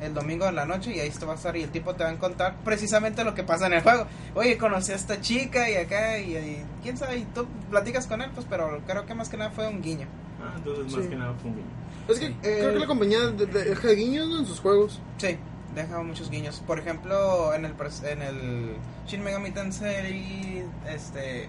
el 0.02 0.14
domingo 0.14 0.48
en 0.48 0.56
la 0.56 0.66
noche 0.66 0.96
y 0.96 1.00
ahí 1.00 1.10
te 1.12 1.26
va 1.26 1.34
a 1.34 1.36
estar 1.36 1.56
y 1.56 1.64
el 1.64 1.70
tipo 1.70 1.94
te 1.96 2.04
va 2.04 2.10
a 2.10 2.18
contar 2.18 2.56
precisamente 2.66 3.24
lo 3.24 3.34
que 3.36 3.44
pasa 3.44 3.68
en 3.68 3.74
el 3.74 3.82
juego. 3.84 4.08
Oye, 4.36 4.58
conocí 4.58 4.92
a 4.92 4.96
esta 4.96 5.22
chica 5.22 5.70
y 5.70 5.76
acá 5.76 6.18
y, 6.20 6.36
y 6.36 6.64
quién 6.82 6.98
sabe, 6.98 7.18
y 7.18 7.26
tú 7.26 7.46
platicas 7.70 8.08
con 8.08 8.22
él, 8.22 8.30
pues 8.34 8.48
pero 8.50 8.80
creo 8.88 9.06
que 9.06 9.14
más 9.14 9.30
que 9.30 9.38
nada 9.38 9.52
fue 9.52 9.68
un 9.68 9.82
guiño. 9.82 10.08
Ah, 10.44 10.54
entonces 10.58 10.92
más 10.92 11.04
Sí. 11.04 11.10
que 11.10 11.16
nada 11.16 11.34
fue 11.40 11.52
un 11.52 11.56
guiño. 11.58 11.68
Es 12.08 12.20
que 12.20 12.34
creo 12.42 12.74
que 12.74 12.80
la 12.80 12.88
compañía 12.88 13.20
de- 13.28 13.46
de- 13.46 13.64
deja 13.66 13.90
guiños 13.90 14.40
en 14.40 14.46
sus 14.46 14.60
juegos. 14.60 15.00
Sí, 15.18 15.38
deja 15.76 16.02
muchos 16.02 16.30
guiños. 16.32 16.62
Por 16.66 16.80
ejemplo, 16.80 17.54
en 17.54 17.66
el 17.66 17.78
pres- 17.78 18.04
en 18.04 18.22
el 18.24 18.76
Shin 19.08 19.24
Megami 19.24 19.52
Tensei 19.52 20.64
este 20.90 21.48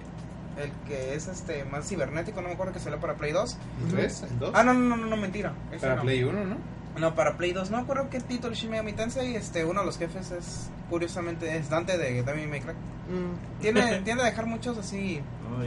el 0.58 0.70
que 0.86 1.14
es 1.14 1.28
este 1.28 1.64
más 1.64 1.88
cibernético, 1.88 2.42
no 2.42 2.48
me 2.48 2.54
acuerdo 2.54 2.74
que 2.74 2.78
salió 2.80 3.00
para 3.00 3.14
Play 3.14 3.32
2. 3.32 3.56
¿El 3.86 3.94
tres? 3.94 4.22
¿El 4.30 4.38
dos? 4.38 4.50
Ah, 4.54 4.62
no, 4.62 4.74
no, 4.74 4.80
no, 4.80 4.96
no, 4.98 5.06
no, 5.06 5.16
mentira. 5.16 5.54
ese 5.70 5.80
Para 5.80 5.96
no. 5.96 6.02
Play 6.02 6.22
1, 6.22 6.44
¿no? 6.44 6.56
No, 6.98 7.14
para 7.14 7.36
Play 7.36 7.52
2. 7.52 7.70
No 7.70 7.78
acuerdo 7.78 8.08
qué 8.10 8.20
título 8.20 8.54
Shin 8.54 8.70
Megami 8.70 8.92
Tensei. 8.92 9.34
Este, 9.34 9.64
uno 9.64 9.80
de 9.80 9.86
los 9.86 9.98
jefes 9.98 10.30
es, 10.30 10.70
curiosamente, 10.90 11.56
es 11.56 11.70
Dante 11.70 11.96
de 11.96 12.22
Devil 12.22 12.48
May 12.48 12.60
Cry. 12.60 12.72
Mm. 12.72 13.60
Tiene, 13.60 14.00
tiende 14.04 14.22
a 14.22 14.26
dejar 14.26 14.46
muchos 14.46 14.76
así. 14.78 15.20
Oh, 15.50 15.62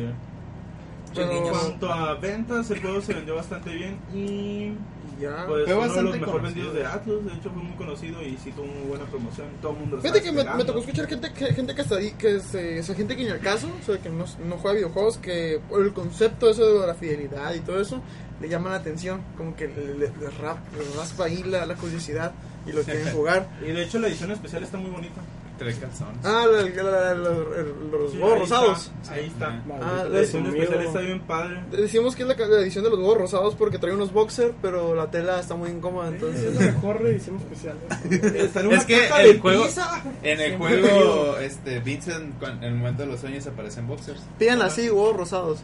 Pero- 1.14 1.32
En 1.32 1.50
cuanto 1.50 1.92
a 1.92 2.14
ventas, 2.16 2.70
el 2.72 2.82
juego 2.82 3.02
se 3.02 3.14
vendió 3.14 3.36
bastante 3.36 3.70
bien 3.74 3.98
y 4.14 4.74
ya. 5.20 5.46
pues 5.48 5.64
Fue 5.66 5.74
uno 5.74 5.82
de 5.84 5.88
los 5.88 5.88
bastante 5.88 6.20
mejor 6.20 6.42
conocido. 6.42 6.42
vendidos 6.42 6.74
de 6.74 6.86
Atlus. 6.86 7.26
De 7.26 7.34
hecho, 7.34 7.50
fue 7.52 7.64
muy 7.64 7.76
conocido 7.78 8.22
y 8.22 8.38
sí 8.38 8.52
tuvo 8.52 8.66
muy 8.68 8.88
buena 8.90 9.06
promoción. 9.06 9.48
Todo 9.62 9.72
el 9.72 9.80
mundo 9.80 9.96
lo 9.96 10.02
Fíjate 10.02 10.22
que 10.22 10.32
me, 10.32 10.44
tocó 10.66 10.80
escuchar 10.80 11.08
gente 11.08 11.32
que, 11.34 11.46
gente 11.54 11.74
que 11.74 11.82
está 11.82 11.96
ahí, 11.96 12.12
que 12.12 12.36
es, 12.36 12.54
eh, 12.54 12.80
esa 12.80 12.94
gente 12.94 13.16
que 13.16 13.24
ni 13.24 13.30
al 13.30 13.40
caso, 13.40 13.68
o 13.82 13.86
sea, 13.86 13.98
que 13.98 14.10
no, 14.10 14.26
no 14.46 14.58
juega 14.58 14.76
videojuegos, 14.76 15.18
que 15.18 15.60
por 15.70 15.82
el 15.82 15.94
concepto 15.94 16.50
eso 16.50 16.82
de 16.82 16.88
la 16.88 16.94
fidelidad 16.96 17.54
y 17.54 17.62
todo 17.62 17.80
eso, 17.80 18.02
le 18.42 18.50
llama 18.50 18.70
la 18.72 18.78
atención, 18.78 19.22
como 19.38 19.56
que 19.56 19.68
le, 19.68 19.88
le- 19.98 20.12
le 20.20 20.30
rap- 20.42 20.60
le 20.78 20.98
raspa 20.98 21.26
ahí 21.26 21.44
la, 21.44 21.66
la 21.66 21.76
curiosidad 21.76 22.32
y 22.68 22.72
lo 22.74 22.82
quieren 22.84 23.10
jugar. 23.14 23.48
Y 23.62 23.72
de 23.72 23.84
hecho, 23.84 24.00
la 24.00 24.08
edición 24.08 24.32
especial 24.32 24.64
está 24.64 24.78
muy 24.78 24.92
bonita. 24.92 25.22
Tres 25.58 25.78
calzones. 25.78 26.18
Ah, 26.26 26.46
la- 26.52 26.64
la- 26.64 26.84
la- 26.92 27.14
la- 27.14 27.30
el- 27.30 27.90
los 27.90 28.12
Sí, 28.12 28.18
huevos 28.18 28.40
rosados. 28.40 28.92
está, 29.02 29.14
Ahí 29.14 29.28
está. 29.28 29.64
Ah, 29.82 30.06
La 30.12 30.20
edición 30.20 30.46
especial 30.48 30.82
está 30.82 31.00
bien 31.00 31.22
padre. 31.22 31.64
Decimos 31.72 32.14
que 32.14 32.24
es 32.24 32.28
la, 32.28 32.36
la 32.36 32.60
edición 32.60 32.84
de 32.84 32.90
los 32.90 33.00
huevos 33.00 33.18
rosados 33.20 33.56
porque 33.56 33.78
trae 33.80 33.94
unos 33.94 34.12
boxer, 34.12 34.52
pero 34.62 34.94
la 34.96 35.10
tela 35.10 35.40
está 35.40 35.56
muy 35.56 35.70
incómoda, 35.70 36.10
Es 36.10 36.16
entonces... 36.16 36.56
la 36.56 36.60
mejor 36.74 37.02
edición 37.08 37.38
especial. 37.38 37.78
Está 38.36 38.60
en 38.60 38.72
Es 38.74 38.84
que 38.86 39.08
caja 39.08 39.22
el 39.24 39.34
de 39.36 39.40
juego- 39.40 39.64
pizza. 39.64 40.04
En 40.24 40.42
el 40.42 40.58
Siempre 40.58 40.82
juego, 40.82 41.38
este, 41.38 41.80
Vincent, 41.80 42.44
en 42.44 42.64
el 42.66 42.76
momento 42.76 43.04
de 43.04 43.08
los 43.08 43.22
sueños 43.22 43.48
aparecen 43.48 43.88
boxers. 43.88 44.20
Pidan 44.38 44.62
así, 44.62 44.90
huevos 44.90 45.16
rosados. 45.16 45.60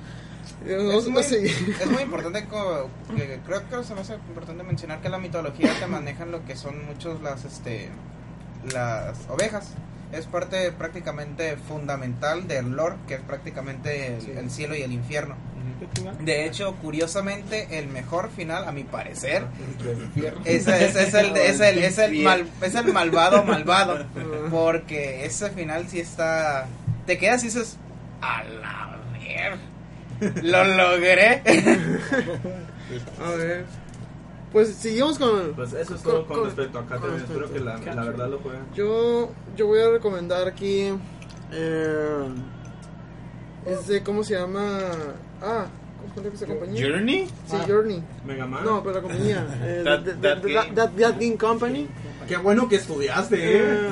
Es 0.65 1.07
muy, 1.07 1.21
es 1.23 1.89
muy 1.89 2.03
importante, 2.03 2.45
que, 2.45 3.39
creo 3.45 3.67
que 3.69 3.83
se 3.83 3.95
me 3.95 4.01
hace 4.01 4.13
importante 4.13 4.63
mencionar 4.63 5.01
que 5.01 5.09
la 5.09 5.17
mitología 5.17 5.73
te 5.79 5.87
manejan 5.87 6.31
lo 6.31 6.45
que 6.45 6.55
son 6.55 6.85
muchos 6.85 7.21
las, 7.21 7.45
este, 7.45 7.89
las 8.71 9.17
ovejas. 9.29 9.73
Es 10.11 10.25
parte 10.27 10.71
prácticamente 10.73 11.55
fundamental 11.57 12.47
del 12.47 12.71
lore, 12.71 12.95
que 13.07 13.15
es 13.15 13.21
prácticamente 13.21 14.15
el, 14.15 14.21
Sí. 14.21 14.31
el 14.37 14.51
cielo 14.51 14.75
y 14.75 14.81
el 14.81 14.91
infierno. 14.91 15.35
De 16.19 16.45
hecho, 16.45 16.75
curiosamente, 16.75 17.79
el 17.79 17.87
mejor 17.87 18.29
final, 18.29 18.67
a 18.67 18.71
mi 18.71 18.83
parecer, 18.83 19.45
es, 20.45 20.67
es- 20.67 20.95
es 20.95 21.13
el, 21.15 21.35
es, 21.37 21.59
el, 21.59 21.77
es, 21.79 21.97
el 21.97 22.19
mal- 22.23 22.47
es 22.61 22.75
el 22.75 22.93
malvado 22.93 23.43
malvado. 23.43 24.05
Porque 24.51 25.25
ese 25.25 25.49
final 25.49 25.87
sí 25.89 25.99
está... 26.01 26.67
Te 27.07 27.17
quedas 27.17 27.41
y 27.43 27.47
dices, 27.47 27.77
a 28.21 28.43
la 28.43 28.97
ver, 29.13 29.57
lo 30.43 30.63
logré. 30.65 31.41
A 33.23 33.31
ver. 33.31 33.65
Pues 34.51 34.75
seguimos 34.75 35.17
con... 35.17 35.53
Pues 35.53 35.71
eso 35.73 35.95
es 35.95 36.01
todo 36.03 36.25
Con- 36.27 36.37
con, 36.39 36.45
respecto 36.47 36.79
a 36.79 36.85
Catherine. 36.85 37.17
respecto 37.19 37.45
Espero 37.45 37.53
que 37.53 37.85
la, 37.85 37.95
la 37.95 38.03
verdad 38.03 38.29
lo 38.29 38.39
jueguen. 38.39 38.61
Yo, 38.75 39.31
yo 39.55 39.67
voy 39.67 39.79
a 39.79 39.89
recomendar 39.89 40.45
aquí. 40.47 40.91
Eh, 41.53 42.25
es 43.65 43.87
de. 43.87 44.03
¿Cómo 44.03 44.23
se 44.23 44.33
llama? 44.33 44.79
Ah, 45.41 45.67
¿cómo 46.01 46.13
se 46.15 46.21
llama 46.21 46.35
esa 46.35 46.45
compañía? 46.47 46.85
¿Journey? 46.85 47.27
Sí, 47.47 47.57
Ah. 47.59 47.65
Journey. 47.67 48.03
Mega 48.25 48.45
Man. 48.45 48.65
No, 48.65 48.83
pero 48.83 48.95
la 48.95 49.01
compañía. 49.01 49.45
eh, 49.61 49.83
That- 49.85 50.03
That. 50.21 50.41
That- 50.75 50.91
That 50.97 51.13
Game 51.19 51.37
Company. 51.37 51.87
Qué 52.27 52.35
bueno 52.37 52.67
que 52.67 52.75
estudiaste, 52.75 53.57
eh. 53.57 53.89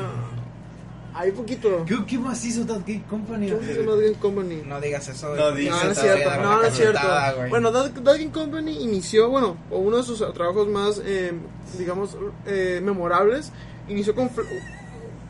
Hay 1.22 1.32
poquito. 1.34 1.84
¿Qué, 1.86 1.97
qué 2.07 2.17
más 2.17 2.43
hizo 2.45 2.65
That 2.65 2.80
Game 2.88 3.03
Company? 3.09 3.49
¿Cómo 3.51 3.61
se 3.61 3.74
llama 3.74 3.91
That 3.91 4.01
Game 4.03 4.15
Company? 4.15 4.61
No 4.65 4.80
digas 4.80 5.05
eso. 5.09 5.36
No 5.36 5.51
digas 5.51 5.78
No, 5.78 5.84
no 5.84 5.91
es 5.91 5.99
cierto, 5.99 6.30
no, 6.38 6.55
no 6.55 6.63
es 6.63 6.74
cierto. 6.74 6.99
güey. 7.38 7.49
Bueno, 7.49 7.72
That, 7.74 7.91
That 7.91 8.13
Game 8.17 8.32
Company 8.32 8.82
inició, 8.84 9.30
bueno, 9.30 9.57
o 9.70 9.80
uno 9.80 9.97
de 9.97 10.03
sus 10.03 10.20
trabajos 10.34 10.70
más, 10.70 11.01
eh, 11.03 11.34
digamos, 11.78 12.15
eh, 12.45 12.80
memorables, 12.82 13.51
inició 13.89 14.15
con, 14.15 14.30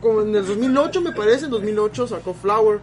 con- 0.00 0.28
en 0.28 0.36
el 0.36 0.46
2008, 0.46 1.00
me 1.00 1.10
parece, 1.12 1.46
en 1.46 1.50
2008 1.50 2.06
sacó 2.06 2.34
Flower. 2.34 2.78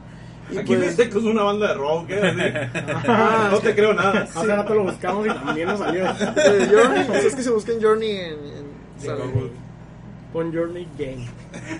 Y 0.51 0.57
Aquí 0.57 0.75
pues, 0.75 0.95
que 0.95 1.03
es 1.03 1.15
una 1.15 1.43
banda 1.43 1.69
de 1.69 1.73
rock, 1.75 2.05
¿eh? 2.09 2.69
Ajá. 2.93 3.49
no 3.51 3.59
te 3.59 3.73
creo 3.73 3.93
nada. 3.93 4.23
Hace 4.33 4.47
rato 4.47 4.75
lo 4.75 4.83
buscamos 4.83 5.25
y 5.27 5.29
también 5.29 5.67
nos 5.69 5.79
salió. 5.79 6.05
eh, 6.05 6.69
Journey, 6.71 7.03
pues 7.05 7.23
es 7.25 7.35
que 7.35 7.43
se 7.43 7.49
busca 7.51 7.71
en 7.71 7.81
Journey 7.81 8.11
en, 8.11 8.31
en- 8.33 8.67
Sí. 8.99 9.07
Pon 10.33 10.53
Journey 10.53 10.87
Game. 10.97 11.25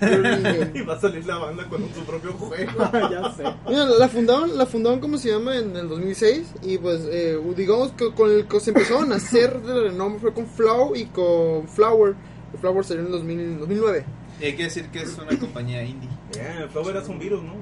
Journey 0.00 0.70
Y 0.74 0.82
va 0.82 0.94
a 0.94 1.00
salir 1.00 1.24
la 1.26 1.38
banda 1.38 1.68
con 1.68 1.82
su 1.94 2.00
propio 2.04 2.32
juego. 2.32 2.72
ya 3.10 3.32
sé. 3.32 3.44
Mira, 3.68 3.84
la 3.84 4.08
fundaron, 4.08 4.56
la 4.56 4.66
fundaron, 4.66 5.00
¿cómo 5.00 5.18
se 5.18 5.30
llama? 5.30 5.56
En 5.56 5.76
el 5.76 5.88
2006 5.88 6.54
y 6.62 6.78
pues 6.78 7.02
eh, 7.10 7.38
digamos 7.56 7.92
que 7.92 8.12
con 8.12 8.30
el 8.30 8.46
que 8.46 8.60
se 8.60 8.70
empezó 8.70 9.00
a 9.00 9.06
nacer 9.06 9.60
de 9.62 9.90
renombre 9.90 10.20
fue 10.20 10.34
con 10.34 10.46
Flow 10.46 10.96
y 10.96 11.06
con 11.06 11.68
Flower. 11.68 12.14
El 12.52 12.58
Flower 12.58 12.84
salió 12.84 13.00
en 13.00 13.06
el 13.06 13.12
2000 13.12 13.58
2009. 13.60 14.04
Y 14.40 14.44
hay 14.44 14.56
que 14.56 14.64
decir 14.64 14.88
que 14.88 15.02
es 15.02 15.18
una 15.18 15.36
compañía 15.38 15.82
indie. 15.82 16.08
El 16.38 16.68
Flower 16.70 16.96
es 16.96 17.08
un 17.08 17.18
virus, 17.18 17.42
¿no? 17.42 17.54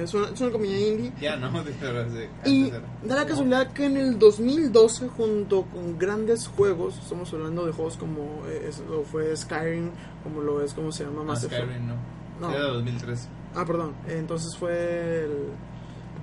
Es 0.00 0.14
una, 0.14 0.28
es 0.28 0.40
una 0.40 0.50
compañía 0.50 0.88
indie. 0.88 1.12
Ya, 1.20 1.36
¿no? 1.36 1.50
Pero 1.80 2.00
hace- 2.02 2.28
Y 2.44 2.68
era. 2.68 2.80
da 3.04 3.14
la 3.16 3.26
casualidad 3.26 3.72
que 3.72 3.86
en 3.86 3.96
el 3.96 4.18
2012, 4.18 5.08
junto 5.08 5.62
con 5.62 5.98
grandes 5.98 6.46
juegos, 6.48 6.98
estamos 6.98 7.32
hablando 7.32 7.66
de 7.66 7.72
juegos 7.72 7.96
como 7.96 8.42
eh, 8.48 8.66
es- 8.68 8.82
lo 8.88 9.02
fue 9.04 9.36
Skyrim, 9.36 9.90
como 10.22 10.40
lo 10.40 10.62
es, 10.62 10.74
¿cómo 10.74 10.90
se 10.92 11.04
llama? 11.04 11.16
No, 11.18 11.24
Mass 11.24 11.44
Effect. 11.44 11.62
Skyrim 11.64 11.86
no. 11.88 11.94
No. 12.40 12.50
Era 12.54 12.64
2003. 12.68 13.28
Ah, 13.54 13.64
perdón. 13.64 13.94
Entonces 14.08 14.56
fue 14.56 15.24
el. 15.24 15.32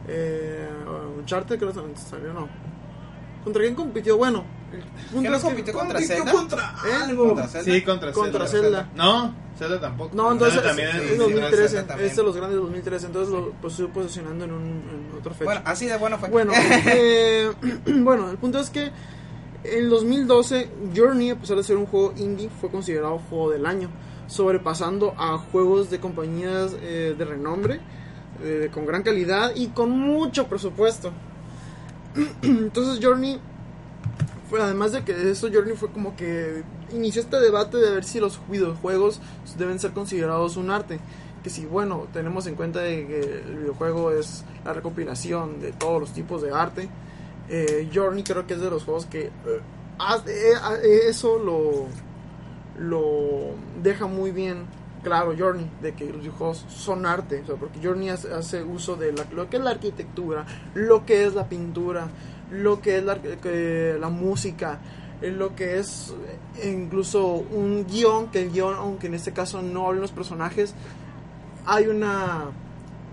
Eh, 0.07 0.67
Uncharted, 1.19 1.57
creo 1.59 1.71
que 1.71 1.95
salió, 1.97 2.33
no. 2.33 2.47
¿Contra 3.43 3.61
quién 3.63 3.75
compitió? 3.75 4.17
Bueno, 4.17 4.43
el 4.73 4.83
punto 4.83 5.21
¿Qué 5.21 5.29
no 5.29 5.35
es 5.35 5.41
que- 5.41 5.47
compitió 5.47 5.73
contra 5.73 5.93
Compitió 5.99 6.15
Zelda? 6.17 6.31
contra 6.31 6.75
¿Eh? 6.85 7.03
algo. 7.03 7.25
Contra 7.27 7.47
Zelda. 7.47 7.73
Sí, 7.73 7.81
contra, 7.81 8.11
Contra 8.11 8.47
Zelda. 8.47 8.67
Zelda. 8.67 8.89
No, 8.95 9.33
Zelda 9.57 9.79
tampoco. 9.79 10.15
No, 10.15 10.31
entonces 10.31 10.55
Zelda 10.55 10.69
también 10.69 10.89
es, 10.89 10.95
es 10.95 11.01
es 11.03 11.11
sí, 11.11 11.17
2013. 11.17 11.67
Zelda 11.67 11.87
también. 11.87 12.09
Es 12.09 12.15
de 12.15 12.23
los 12.23 12.35
grandes 12.35 12.59
2013. 12.59 13.05
Entonces 13.07 13.33
lo 13.33 13.51
pues, 13.61 13.73
estuve 13.73 13.87
posicionando 13.89 14.45
en, 14.45 14.51
un, 14.51 14.61
en 15.11 15.17
otra 15.19 15.33
fecha. 15.33 15.45
Bueno, 15.45 15.61
así 15.65 15.85
de 15.87 15.97
bueno 15.97 16.17
fue. 16.17 16.29
Bueno, 16.29 16.53
eh, 16.85 17.51
bueno, 17.85 18.29
el 18.29 18.37
punto 18.37 18.59
es 18.59 18.69
que 18.69 18.91
en 19.63 19.89
2012 19.89 20.69
Journey, 20.95 21.29
a 21.31 21.35
pesar 21.39 21.57
de 21.57 21.63
ser 21.63 21.77
un 21.77 21.85
juego 21.85 22.13
indie, 22.17 22.49
fue 22.59 22.69
considerado 22.71 23.19
juego 23.29 23.51
del 23.51 23.65
año, 23.65 23.89
sobrepasando 24.27 25.13
a 25.17 25.37
juegos 25.37 25.89
de 25.91 25.99
compañías 25.99 26.75
eh, 26.81 27.13
de 27.17 27.25
renombre, 27.25 27.79
eh, 28.43 28.69
con 28.73 28.85
gran 28.87 29.03
calidad 29.03 29.51
y 29.55 29.67
con 29.67 29.91
mucho 29.91 30.47
presupuesto. 30.47 31.11
Entonces 32.41 32.99
Journey, 33.05 33.39
fue, 34.51 34.61
además 34.61 34.91
de 34.91 35.03
que 35.05 35.31
eso, 35.31 35.47
Journey 35.51 35.75
fue 35.77 35.89
como 35.89 36.13
que 36.15 36.61
inició 36.91 37.21
este 37.21 37.39
debate 37.39 37.77
de 37.77 37.89
ver 37.89 38.03
si 38.03 38.19
los 38.19 38.39
videojuegos 38.49 39.21
deben 39.57 39.79
ser 39.79 39.91
considerados 39.93 40.57
un 40.57 40.69
arte. 40.69 40.99
Que 41.41 41.49
si, 41.49 41.65
bueno, 41.65 42.05
tenemos 42.13 42.45
en 42.47 42.55
cuenta 42.55 42.81
de 42.81 43.07
que 43.07 43.19
el 43.47 43.57
videojuego 43.59 44.11
es 44.11 44.43
la 44.65 44.73
recopilación 44.73 45.61
de 45.61 45.71
todos 45.71 46.01
los 46.01 46.11
tipos 46.13 46.41
de 46.41 46.51
arte, 46.51 46.89
eh, 47.49 47.89
Journey 47.93 48.23
creo 48.23 48.45
que 48.45 48.53
es 48.55 48.59
de 48.59 48.69
los 48.69 48.83
juegos 48.83 49.05
que 49.05 49.21
eh, 49.27 49.31
eh, 50.27 50.53
eh, 50.83 50.99
eso 51.07 51.39
lo, 51.39 51.87
lo 52.77 53.55
deja 53.81 54.05
muy 54.07 54.31
bien 54.31 54.65
claro 55.03 55.33
Journey 55.37 55.67
de 55.81 55.93
que 55.93 56.05
los 56.05 56.19
videojuegos 56.21 56.65
son 56.69 57.05
arte 57.05 57.41
o 57.43 57.45
sea, 57.47 57.55
porque 57.55 57.79
Journey 57.83 58.09
hace, 58.09 58.31
hace 58.33 58.63
uso 58.63 58.95
de 58.95 59.11
la- 59.13 59.25
lo 59.31 59.49
que 59.49 59.57
es 59.57 59.63
la 59.63 59.71
arquitectura 59.71 60.45
lo 60.75 61.05
que 61.05 61.25
es 61.25 61.33
la 61.33 61.49
pintura 61.49 62.07
lo 62.51 62.81
que 62.81 62.97
es 62.97 63.03
la, 63.03 64.09
música 64.09 64.79
lo 65.21 65.55
que 65.55 65.79
es 65.79 66.13
eh, 66.59 66.71
incluso 66.71 67.25
un 67.27 67.85
guion 67.87 68.27
que 68.27 68.43
el 68.43 68.51
guion 68.51 68.75
aunque 68.75 69.07
en 69.07 69.13
este 69.13 69.31
caso 69.31 69.61
no 69.61 69.87
hablen 69.87 70.01
los 70.01 70.11
personajes 70.11 70.73
hay 71.65 71.87
una 71.87 72.45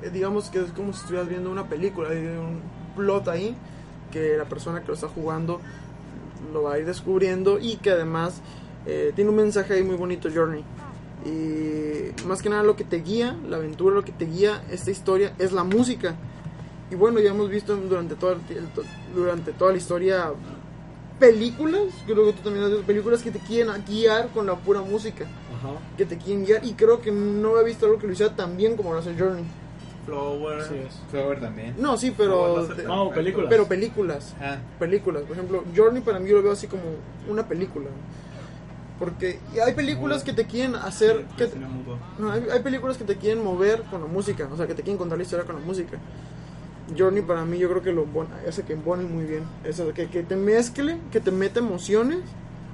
eh, 0.03 0.11
digamos 0.11 0.51
que 0.51 0.61
es 0.61 0.73
como 0.73 0.93
si 0.93 1.01
estuvieras 1.01 1.29
viendo 1.29 1.51
una 1.51 1.69
película 1.69 2.11
hay 2.11 2.19
un 2.19 2.61
plot 2.97 3.29
ahí 3.29 3.55
que 4.11 4.37
la 4.37 4.45
persona 4.47 4.81
que 4.81 4.89
lo 4.89 4.95
está 4.95 5.09
jugando 5.09 5.61
lo 6.53 6.63
va 6.63 6.75
a 6.75 6.79
ir 6.79 6.87
descubriendo 6.87 7.59
y 7.59 7.77
que 7.77 7.91
además 7.91 8.41
eh, 8.87 9.13
tiene 9.15 9.31
un 9.31 9.37
mensaje 9.37 9.75
ahí 9.75 9.83
muy 9.83 9.97
bonito 9.97 10.29
Journey. 10.33 10.65
Y 11.27 12.25
más 12.27 12.43
que 12.43 12.49
nada 12.49 12.63
lo 12.63 12.77
que 12.77 12.85
te 12.85 12.99
guía 12.99 13.37
la 13.49 13.57
aventura 13.57 13.95
lo 13.95 14.05
que 14.05 14.13
te 14.13 14.25
guía 14.25 14.63
esta 14.71 14.91
historia 14.91 15.35
es 15.39 15.53
la 15.53 15.65
música 15.65 16.15
y 16.91 16.95
bueno 16.95 17.21
ya 17.21 17.31
hemos 17.31 17.49
visto 17.51 17.77
durante 17.77 18.15
toda 18.15 18.37
durante 19.15 19.53
toda 19.53 19.73
la 19.73 19.79
historia 19.79 20.31
películas 21.19 21.83
creo 22.07 22.27
que 22.27 22.33
tú 22.35 22.43
también 22.43 22.65
has 22.65 22.71
visto 22.71 22.87
películas 22.87 23.23
que 23.23 23.31
te 23.31 23.39
quieren 23.41 23.73
guiar 23.87 24.29
con 24.29 24.47
la 24.47 24.55
pura 24.57 24.81
música 24.83 25.25
Ajá. 25.25 25.71
que 25.97 26.05
te 26.07 26.17
quieren 26.17 26.45
guiar 26.45 26.65
y 26.65 26.73
creo 26.75 27.01
que 27.01 27.11
no 27.11 27.59
he 27.59 27.65
visto 27.65 27.87
algo 27.87 27.99
que 27.99 28.07
lo 28.07 28.13
hiciera 28.13 28.35
tan 28.37 28.57
bien 28.57 28.77
como 28.77 28.93
lo 28.93 29.01
hace 29.01 29.15
Journey 29.19 29.45
Flower. 30.07 30.63
Flower 31.11 31.39
también. 31.39 31.75
no 31.79 31.99
sí 31.99 32.15
pero 32.17 32.67
No, 32.87 33.11
películas. 33.11 33.49
pero 33.51 33.67
películas 33.69 34.35
Ah, 34.41 34.57
películas. 34.79 35.25
Por 35.25 35.33
ejemplo, 35.37 35.65
Journey 35.77 36.01
para 36.01 36.19
mí 36.19 36.31
yo 36.31 36.37
lo 36.37 36.43
veo 36.45 36.53
así 36.53 36.67
como 36.67 36.81
una 37.29 37.47
película. 37.47 37.89
Porque 38.99 39.39
y 39.55 39.59
hay 39.59 39.75
películas 39.75 40.25
que 40.25 40.33
te 40.33 40.47
quieren 40.47 40.77
hacer... 40.77 41.27
Sí, 41.37 41.45
que 41.45 41.51
no, 42.19 42.33
hay, 42.33 42.43
hay 42.51 42.61
películas 42.61 42.97
que 42.97 43.05
te 43.05 43.17
quieren 43.17 43.45
mover 43.45 43.83
con 43.91 44.01
la 44.01 44.07
música, 44.07 44.49
o 44.51 44.57
sea, 44.57 44.67
que 44.67 44.73
te 44.75 44.83
quieren 44.83 44.97
contar 44.97 45.19
la 45.19 45.25
historia 45.25 45.45
con 45.45 45.57
la 45.57 45.61
música. 45.61 45.99
Journey 46.97 47.23
para 47.23 47.45
mí 47.45 47.59
yo 47.59 47.69
creo 47.69 47.83
que 47.83 47.93
lo 47.93 48.05
pone- 48.05 48.29
hace 48.49 48.63
que 48.63 48.77
pone 48.77 49.05
muy 49.05 49.25
bien. 49.25 49.43
Eso, 49.65 49.93
que, 49.93 50.09
que 50.09 50.23
te 50.23 50.37
mezcle, 50.37 50.99
que 51.11 51.21
te 51.21 51.31
mete 51.31 51.59
emociones 51.59 52.21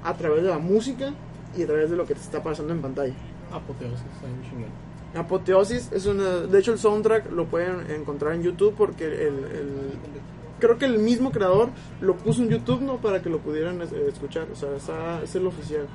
a 0.03 0.15
través 0.15 0.43
de 0.43 0.51
la 0.51 0.59
música 0.59 1.13
y 1.57 1.63
a 1.63 1.67
través 1.67 1.91
de 1.91 1.97
lo 1.97 2.05
que 2.07 2.15
te 2.15 2.21
está 2.21 2.43
pasando 2.43 2.73
en 2.73 2.81
pantalla. 2.83 3.15
Apoteosis, 3.53 4.01
está. 4.01 5.21
Apoteosis 5.21 5.93
es 5.93 6.07
una... 6.07 6.25
De 6.41 6.59
hecho 6.59 6.73
el 6.73 6.79
soundtrack 6.79 7.31
lo 7.31 7.47
pueden 7.47 7.91
encontrar 7.91 8.35
en 8.35 8.43
YouTube 8.43 8.75
porque 8.77 9.05
el... 9.07 9.13
el- 9.45 10.25
creo 10.61 10.79
que 10.79 10.87
el 10.87 10.99
mismo 10.99 11.31
creador 11.31 11.69
lo 12.01 12.17
puso 12.17 12.43
en 12.43 12.49
YouTube, 12.49 12.81
¿no? 12.81 12.97
Para 12.97 13.21
que 13.21 13.29
lo 13.29 13.39
pudieran 13.39 13.83
escuchar. 13.83 14.47
O 14.51 14.57
sea, 14.57 14.75
está, 14.77 15.23
es 15.23 15.35
el 15.35 15.47
oficial. 15.47 15.87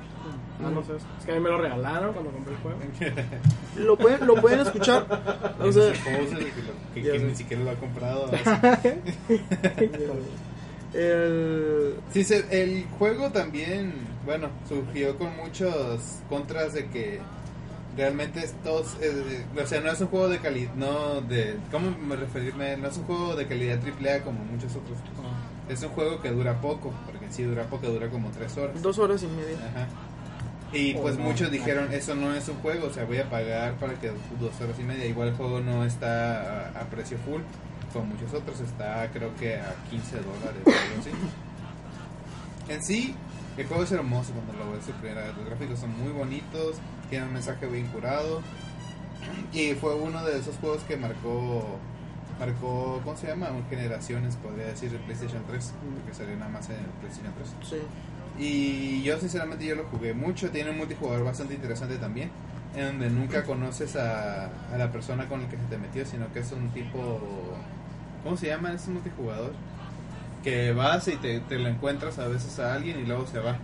Ah, 0.62 0.70
no 0.70 0.82
sé. 0.84 0.92
Es 1.18 1.24
que 1.24 1.32
a 1.32 1.34
mí 1.34 1.40
me 1.40 1.48
lo 1.48 1.58
regalaron 1.58 2.12
cuando 2.12 2.30
compré 2.30 2.54
el 2.54 2.60
juego. 2.60 2.78
Lo 3.78 3.96
pueden, 3.96 4.26
lo 4.26 4.34
pueden 4.36 4.60
escuchar. 4.60 5.06
O 5.60 5.72
sea, 5.72 5.92
que, 6.94 7.02
que- 7.02 7.18
ni 7.18 7.34
siquiera 7.34 7.62
lo 7.64 7.70
ha 7.70 7.74
comprado. 7.74 8.30
el, 10.94 11.94
Sí, 12.12 12.24
se- 12.24 12.62
el 12.62 12.84
juego 12.98 13.30
también, 13.30 13.92
bueno, 14.24 14.48
surgió 14.68 15.16
con 15.18 15.36
muchos 15.36 16.00
contras 16.28 16.72
de 16.74 16.86
que 16.88 17.20
realmente 17.96 18.40
estos, 18.40 18.96
eh, 19.00 19.44
o 19.62 19.66
sea, 19.66 19.80
no 19.80 19.90
es 19.90 20.00
un 20.00 20.08
juego 20.08 20.28
de 20.28 20.38
calidad, 20.38 20.72
no 20.74 21.20
de, 21.22 21.56
¿cómo 21.70 21.90
me 21.98 22.16
referirme? 22.16 22.76
No 22.76 22.88
es 22.88 22.96
un 22.96 23.04
juego 23.04 23.36
de 23.36 23.46
calidad 23.46 23.78
AAA 23.84 24.20
como 24.22 24.44
muchos 24.44 24.74
otros. 24.76 24.98
Es 25.68 25.82
un 25.84 25.90
juego 25.90 26.20
que 26.20 26.30
dura 26.30 26.60
poco, 26.60 26.92
porque 27.06 27.26
en 27.26 27.32
sí 27.32 27.44
dura 27.44 27.64
poco, 27.64 27.86
dura 27.88 28.08
como 28.08 28.28
tres 28.30 28.56
horas. 28.56 28.82
dos 28.82 28.98
horas 28.98 29.22
y 29.22 29.26
media. 29.28 29.56
Ajá. 29.70 29.86
Y 30.72 30.94
Oh, 30.94 31.02
pues 31.02 31.18
no. 31.18 31.24
muchos 31.24 31.50
dijeron, 31.50 31.92
eso 31.92 32.14
no 32.14 32.32
es 32.34 32.48
un 32.48 32.56
juego, 32.56 32.86
o 32.88 32.92
sea, 32.92 33.04
voy 33.04 33.18
a 33.18 33.28
pagar 33.28 33.74
para 33.74 33.94
que 33.94 34.08
dos 34.38 34.60
horas 34.60 34.78
y 34.78 34.84
media. 34.84 35.04
Igual 35.06 35.28
el 35.28 35.34
juego 35.34 35.60
no 35.60 35.84
está 35.84 36.68
a, 36.68 36.80
a 36.80 36.84
precio 36.90 37.18
full, 37.18 37.42
como 37.92 38.06
muchos 38.06 38.32
otros, 38.34 38.60
está 38.60 39.08
creo 39.12 39.34
que 39.36 39.56
a 39.56 39.74
15 39.90 40.16
dólares 40.18 40.62
o 40.64 40.70
algo 40.70 41.00
así. 41.00 41.10
En 42.68 42.82
sí, 42.84 43.14
el 43.56 43.66
juego 43.66 43.82
es 43.82 43.90
hermoso 43.92 44.32
cuando 44.32 44.64
lo 44.64 44.72
ves 44.72 44.86
de 44.86 44.92
primera 44.94 45.22
vez. 45.22 45.36
Los 45.36 45.46
gráficos 45.46 45.80
son 45.80 45.98
muy 45.98 46.12
bonitos, 46.12 46.76
tiene 47.08 47.26
un 47.26 47.32
mensaje 47.32 47.66
bien 47.66 47.86
curado. 47.88 48.40
Y 49.52 49.74
fue 49.74 49.94
uno 49.96 50.24
de 50.24 50.38
esos 50.38 50.56
juegos 50.56 50.82
que 50.84 50.96
marcó, 50.96 51.78
marcó 52.38 53.00
¿cómo 53.04 53.16
se 53.16 53.26
llama? 53.26 53.50
Un 53.50 53.68
generaciones, 53.68 54.36
podría 54.36 54.66
decir, 54.66 54.92
el 54.92 55.00
PlayStation 55.00 55.42
3, 55.46 55.72
porque 55.98 56.14
salió 56.16 56.36
nada 56.36 56.50
más 56.50 56.68
en 56.70 56.76
el 56.76 56.86
PlayStation 57.00 57.34
3. 57.34 57.48
Sí. 57.68 57.76
Y 58.40 59.02
yo 59.02 59.18
sinceramente 59.18 59.66
yo 59.66 59.74
lo 59.74 59.84
jugué 59.84 60.14
mucho, 60.14 60.50
tiene 60.50 60.70
un 60.70 60.78
multijugador 60.78 61.24
bastante 61.24 61.54
interesante 61.54 61.96
también, 61.98 62.30
en 62.74 62.86
donde 62.86 63.10
nunca 63.10 63.44
conoces 63.44 63.96
a, 63.96 64.46
a 64.72 64.78
la 64.78 64.90
persona 64.90 65.28
con 65.28 65.42
la 65.42 65.48
que 65.48 65.56
se 65.58 65.62
te 65.64 65.76
metió, 65.76 66.06
sino 66.06 66.32
que 66.32 66.38
es 66.40 66.50
un 66.52 66.70
tipo, 66.70 67.20
¿cómo 68.24 68.36
se 68.38 68.46
llama? 68.46 68.72
Es 68.72 68.86
un 68.88 68.94
multijugador. 68.94 69.52
Que 70.42 70.72
vas 70.72 71.06
y 71.08 71.16
te, 71.16 71.40
te 71.40 71.58
lo 71.58 71.68
encuentras 71.68 72.18
a 72.18 72.26
veces 72.28 72.58
a 72.60 72.72
alguien 72.74 72.98
y 73.00 73.04
luego 73.04 73.26
se 73.26 73.40
va. 73.40 73.58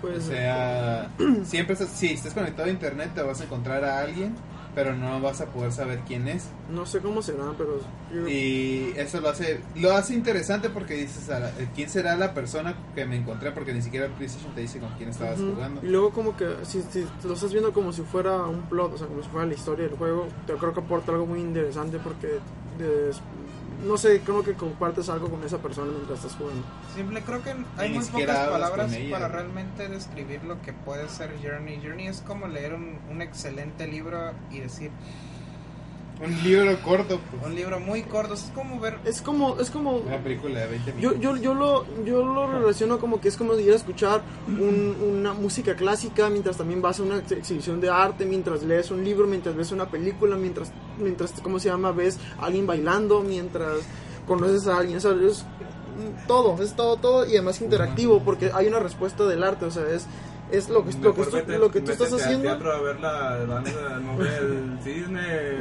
Pues, 0.00 0.18
O 0.18 0.28
sea, 0.28 1.08
siempre 1.44 1.72
estás- 1.72 1.88
si 1.90 2.12
estás 2.12 2.34
conectado 2.34 2.68
a 2.68 2.70
internet 2.70 3.10
te 3.14 3.22
vas 3.22 3.40
a 3.40 3.44
encontrar 3.44 3.84
a 3.84 3.98
alguien, 4.00 4.34
pero 4.74 4.94
no 4.94 5.20
vas 5.20 5.40
a 5.40 5.46
poder 5.46 5.72
saber 5.72 6.00
quién 6.06 6.26
es. 6.28 6.46
no 6.70 6.84
sé 6.86 6.98
cómo 7.00 7.22
será, 7.22 7.44
pero 7.56 7.78
yo- 8.12 8.26
Y 8.28 8.92
eso 8.96 9.20
lo 9.20 9.28
hace 9.28 9.60
lo 9.76 9.92
hace 9.92 10.14
interesante 10.14 10.70
porque 10.70 10.94
dices, 10.94 11.28
a 11.30 11.38
la- 11.40 11.50
¿quién 11.74 11.88
será 11.88 12.16
la 12.16 12.34
persona 12.34 12.74
que 12.94 13.04
me 13.04 13.16
encontré? 13.16 13.52
Porque 13.52 13.72
ni 13.72 13.82
siquiera 13.82 14.06
el 14.06 14.12
PlayStation 14.12 14.52
te 14.54 14.62
dice 14.62 14.78
con 14.80 14.90
quién 14.96 15.10
estabas 15.10 15.38
jugando. 15.38 15.80
Y 15.84 15.88
luego 15.88 16.10
como 16.10 16.36
que 16.36 16.46
si, 16.64 16.82
si 16.82 17.06
lo 17.24 17.34
estás 17.34 17.52
viendo 17.52 17.72
como 17.72 17.92
si 17.92 18.02
fuera 18.02 18.44
un 18.46 18.62
plot, 18.62 18.94
o 18.94 18.98
sea, 18.98 19.06
como 19.06 19.22
si 19.22 19.28
fuera 19.28 19.46
la 19.46 19.54
historia 19.54 19.86
del 19.88 19.96
juego, 19.96 20.26
te 20.46 20.54
creo 20.54 20.72
que 20.74 20.80
aporta 20.80 21.12
algo 21.12 21.26
muy 21.26 21.40
interesante 21.40 21.98
porque 22.02 22.38
des- 22.78 23.20
no 23.82 23.96
sé, 23.96 24.20
creo 24.20 24.42
que 24.42 24.54
compartes 24.54 25.08
algo 25.08 25.28
con 25.28 25.42
esa 25.44 25.58
persona 25.58 25.90
mientras 25.92 26.18
estás 26.18 26.36
jugando. 26.36 26.62
Simple, 26.94 27.20
creo 27.22 27.42
que 27.42 27.54
hay 27.76 27.90
muy 27.90 28.04
pocas 28.04 28.48
palabras 28.48 28.96
para 29.10 29.28
realmente 29.28 29.88
describir 29.88 30.44
lo 30.44 30.60
que 30.62 30.72
puede 30.72 31.08
ser 31.08 31.30
Journey. 31.42 31.80
Journey 31.82 32.06
es 32.06 32.20
como 32.20 32.46
leer 32.46 32.74
un, 32.74 32.98
un 33.10 33.22
excelente 33.22 33.86
libro 33.86 34.32
y 34.50 34.60
decir, 34.60 34.90
Un 36.24 36.42
libro 36.42 36.82
corto, 36.82 37.20
pues. 37.30 37.44
un 37.44 37.54
libro 37.54 37.78
muy 37.80 38.02
corto, 38.02 38.34
es 38.34 38.50
como 38.54 38.80
ver 38.80 38.98
Es 39.04 39.20
como 39.20 39.58
es 39.60 39.70
como 39.70 39.96
Una 39.98 40.18
película 40.22 40.60
de 40.60 40.66
20 40.68 40.90
yo, 40.92 41.10
minutos. 41.10 41.20
yo, 41.20 41.36
yo 41.36 41.54
lo 41.54 42.04
yo 42.04 42.24
lo 42.24 42.46
relaciono 42.50 42.98
como 42.98 43.20
que 43.20 43.28
es 43.28 43.36
como 43.36 43.54
ir 43.58 43.72
a 43.72 43.76
escuchar 43.76 44.22
un- 44.48 44.96
una 45.18 45.34
música 45.34 45.76
clásica 45.76 46.30
mientras 46.30 46.56
también 46.56 46.80
vas 46.80 46.98
a 47.00 47.02
una 47.02 47.18
ex- 47.18 47.32
exhibición 47.32 47.80
de 47.80 47.90
arte, 47.90 48.24
mientras 48.24 48.62
lees 48.62 48.90
un 48.90 49.04
libro, 49.04 49.26
mientras 49.26 49.54
ves 49.54 49.70
una 49.72 49.86
película, 49.90 50.36
mientras 50.36 50.72
mientras 50.98 51.32
cómo 51.42 51.58
se 51.58 51.68
llama, 51.68 51.92
ves 51.92 52.18
a 52.40 52.46
alguien 52.46 52.66
bailando, 52.66 53.20
mientras 53.20 53.78
conoces 54.26 54.66
a 54.66 54.78
alguien, 54.78 54.96
o 54.96 55.00
sea, 55.00 55.10
es 55.12 55.42
mm, 55.42 56.26
todo, 56.26 56.62
es 56.62 56.74
todo 56.74 56.96
todo 56.96 57.26
y 57.26 57.32
además 57.32 57.60
interactivo 57.60 58.20
porque 58.24 58.50
hay 58.54 58.66
una 58.66 58.78
respuesta 58.80 59.24
del 59.26 59.42
arte, 59.44 59.66
o 59.66 59.70
sea, 59.70 59.84
es 59.90 60.06
es 60.52 60.68
lo 60.68 60.84
que 60.84 60.92
lo 60.92 61.14
que, 61.14 61.22
tú- 61.24 61.52
lo 61.58 61.70
que 61.70 61.80
tú 61.80 61.90
estás 61.92 62.12
al 62.12 62.20
haciendo. 62.20 62.42
teatro 62.44 62.72
a 62.72 62.80
ver 62.80 63.00
la 63.00 63.36
danza, 63.46 63.72
no 64.00 64.22
sé, 64.22 64.36
el 64.38 64.78
cisne. 64.84 65.58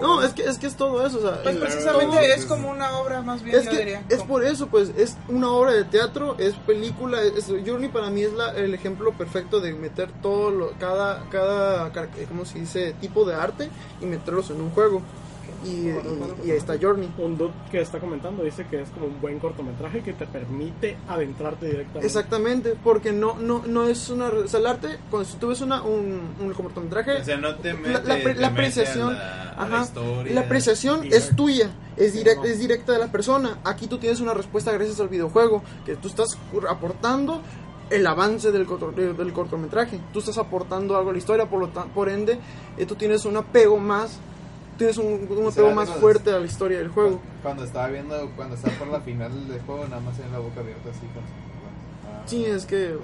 No, 0.00 0.22
es 0.22 0.32
que 0.32 0.42
es 0.44 0.58
que 0.58 0.66
es 0.66 0.74
todo 0.76 1.04
eso, 1.06 1.18
o 1.18 1.20
sea, 1.22 1.42
Pues 1.42 1.56
precisamente 1.56 2.16
todo- 2.16 2.20
es 2.24 2.44
como 2.46 2.70
una 2.70 2.98
obra 2.98 3.22
más 3.22 3.42
bien, 3.42 3.56
es 3.56 3.64
yo 3.64 3.70
que 3.70 3.78
diría. 3.78 4.02
es 4.08 4.22
por 4.22 4.44
eso 4.44 4.66
pues 4.68 4.90
es 4.96 5.16
una 5.28 5.50
obra 5.50 5.72
de 5.72 5.84
teatro 5.84 6.36
es 6.38 6.54
película 6.54 7.22
es, 7.22 7.46
Journey 7.66 7.88
para 7.88 8.10
mí 8.10 8.22
es 8.22 8.32
la, 8.32 8.50
el 8.52 8.74
ejemplo 8.74 9.12
perfecto 9.12 9.60
de 9.60 9.72
meter 9.74 10.10
todo 10.22 10.50
lo, 10.50 10.70
cada 10.78 11.24
cada 11.30 11.90
car- 11.92 12.08
cómo 12.28 12.44
se 12.44 12.58
dice 12.60 12.94
tipo 13.00 13.24
de 13.24 13.34
arte 13.34 13.70
y 14.00 14.06
meterlos 14.06 14.50
en 14.50 14.60
un 14.60 14.70
juego 14.70 15.02
y, 15.64 15.68
y- 15.68 15.94
y 16.44 16.50
ahí 16.50 16.56
está 16.56 16.74
Journey 16.80 17.08
Un 17.18 17.38
dude 17.38 17.52
que 17.70 17.80
está 17.80 17.98
comentando 18.00 18.42
dice 18.42 18.66
que 18.70 18.82
es 18.82 18.88
como 18.90 19.06
un 19.06 19.20
buen 19.20 19.38
cortometraje 19.38 20.02
que 20.02 20.12
te 20.12 20.26
permite 20.26 20.96
adentrarte 21.08 21.66
directamente. 21.66 22.06
exactamente 22.06 22.74
porque 22.82 23.12
no 23.12 23.36
no 23.38 23.62
no 23.66 23.84
es 23.88 24.08
una 24.10 24.26
o 24.28 24.48
sea 24.48 24.60
el 24.60 24.66
arte 24.66 24.98
cuando 25.10 25.28
si 25.28 25.36
tú 25.36 25.48
ves 25.48 25.60
una 25.60 25.82
un, 25.82 26.20
un 26.40 26.52
cortometraje 26.52 27.12
O 27.20 27.24
sea, 27.24 27.36
no 27.36 27.54
te 27.56 27.72
la, 27.74 27.78
mete, 27.78 27.92
la 27.92 28.02
te 28.02 28.08
la 28.08 28.16
mete 28.24 28.44
apreciación 28.44 29.08
a 29.10 29.12
la, 29.12 29.54
la 29.54 29.62
ajá, 29.76 29.82
historia. 29.84 30.34
la 30.34 30.40
apreciación 30.42 31.04
Y- 31.04 31.08
es 31.14 31.34
tuya 31.36 31.70
es 31.96 32.12
directa 32.14 32.42
no. 32.42 32.48
es 32.48 32.58
directa 32.58 32.92
de 32.92 32.98
la 32.98 33.12
persona 33.12 33.58
aquí 33.64 33.86
tú 33.86 33.98
tienes 33.98 34.20
una 34.20 34.34
respuesta 34.34 34.72
gracias 34.72 34.98
al 35.00 35.08
videojuego 35.08 35.62
que 35.86 35.94
tú 35.96 36.08
estás 36.08 36.36
aportando 36.68 37.40
el 37.90 38.06
avance 38.06 38.50
del, 38.52 38.66
del 39.16 39.32
cortometraje 39.32 40.00
tú 40.12 40.20
estás 40.20 40.38
aportando 40.38 40.96
algo 40.96 41.10
a 41.10 41.12
la 41.12 41.18
historia 41.18 41.46
por 41.50 41.60
lo 41.60 41.68
por 41.68 42.08
ende 42.08 42.38
eh, 42.78 42.86
tú 42.86 42.94
tienes 42.94 43.24
un 43.26 43.36
apego 43.36 43.76
más 43.78 44.18
tienes 44.78 44.96
un, 44.98 45.26
un 45.28 45.46
apego 45.48 45.70
más 45.72 45.90
fuerte 45.90 46.30
a 46.30 46.38
la 46.38 46.46
historia 46.46 46.78
del 46.78 46.88
juego. 46.88 47.20
Cuando 47.42 47.64
estaba 47.64 47.88
viendo, 47.88 48.30
cuando 48.36 48.54
estaba 48.54 48.74
por 48.76 48.88
la 48.88 49.00
final 49.00 49.48
del 49.48 49.60
juego, 49.62 49.84
nada 49.86 50.00
más 50.00 50.18
en 50.18 50.32
la 50.32 50.38
boca 50.38 50.60
abierta 50.60 50.90
así 50.90 51.00
con 51.00 51.22
Ah, 52.04 52.22
Sí, 52.26 52.44
es 52.44 52.66
que 52.66 52.96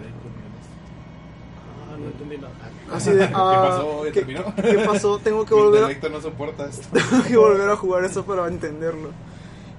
Ah, 1.91 1.97
no 1.99 2.07
entendí 2.07 2.37
nada. 2.37 2.53
así 2.93 3.11
de... 3.11 3.19
¿Qué 3.29 3.33
ah, 3.35 3.67
pasó? 3.69 4.07
¿Ya 4.07 4.13
¿qué, 4.13 4.79
pasó? 4.87 5.19
Tengo 5.25 5.45
que 5.45 5.55
Mi 5.55 5.61
volver 5.61 5.99
a, 6.05 6.09
no 6.09 6.21
soporta 6.21 6.67
esto. 6.67 6.87
tengo 6.93 7.25
que 7.25 7.37
volver 7.37 7.71
a 7.71 7.77
jugar 7.77 8.05
eso 8.05 8.25
para 8.25 8.47
entenderlo. 8.49 9.11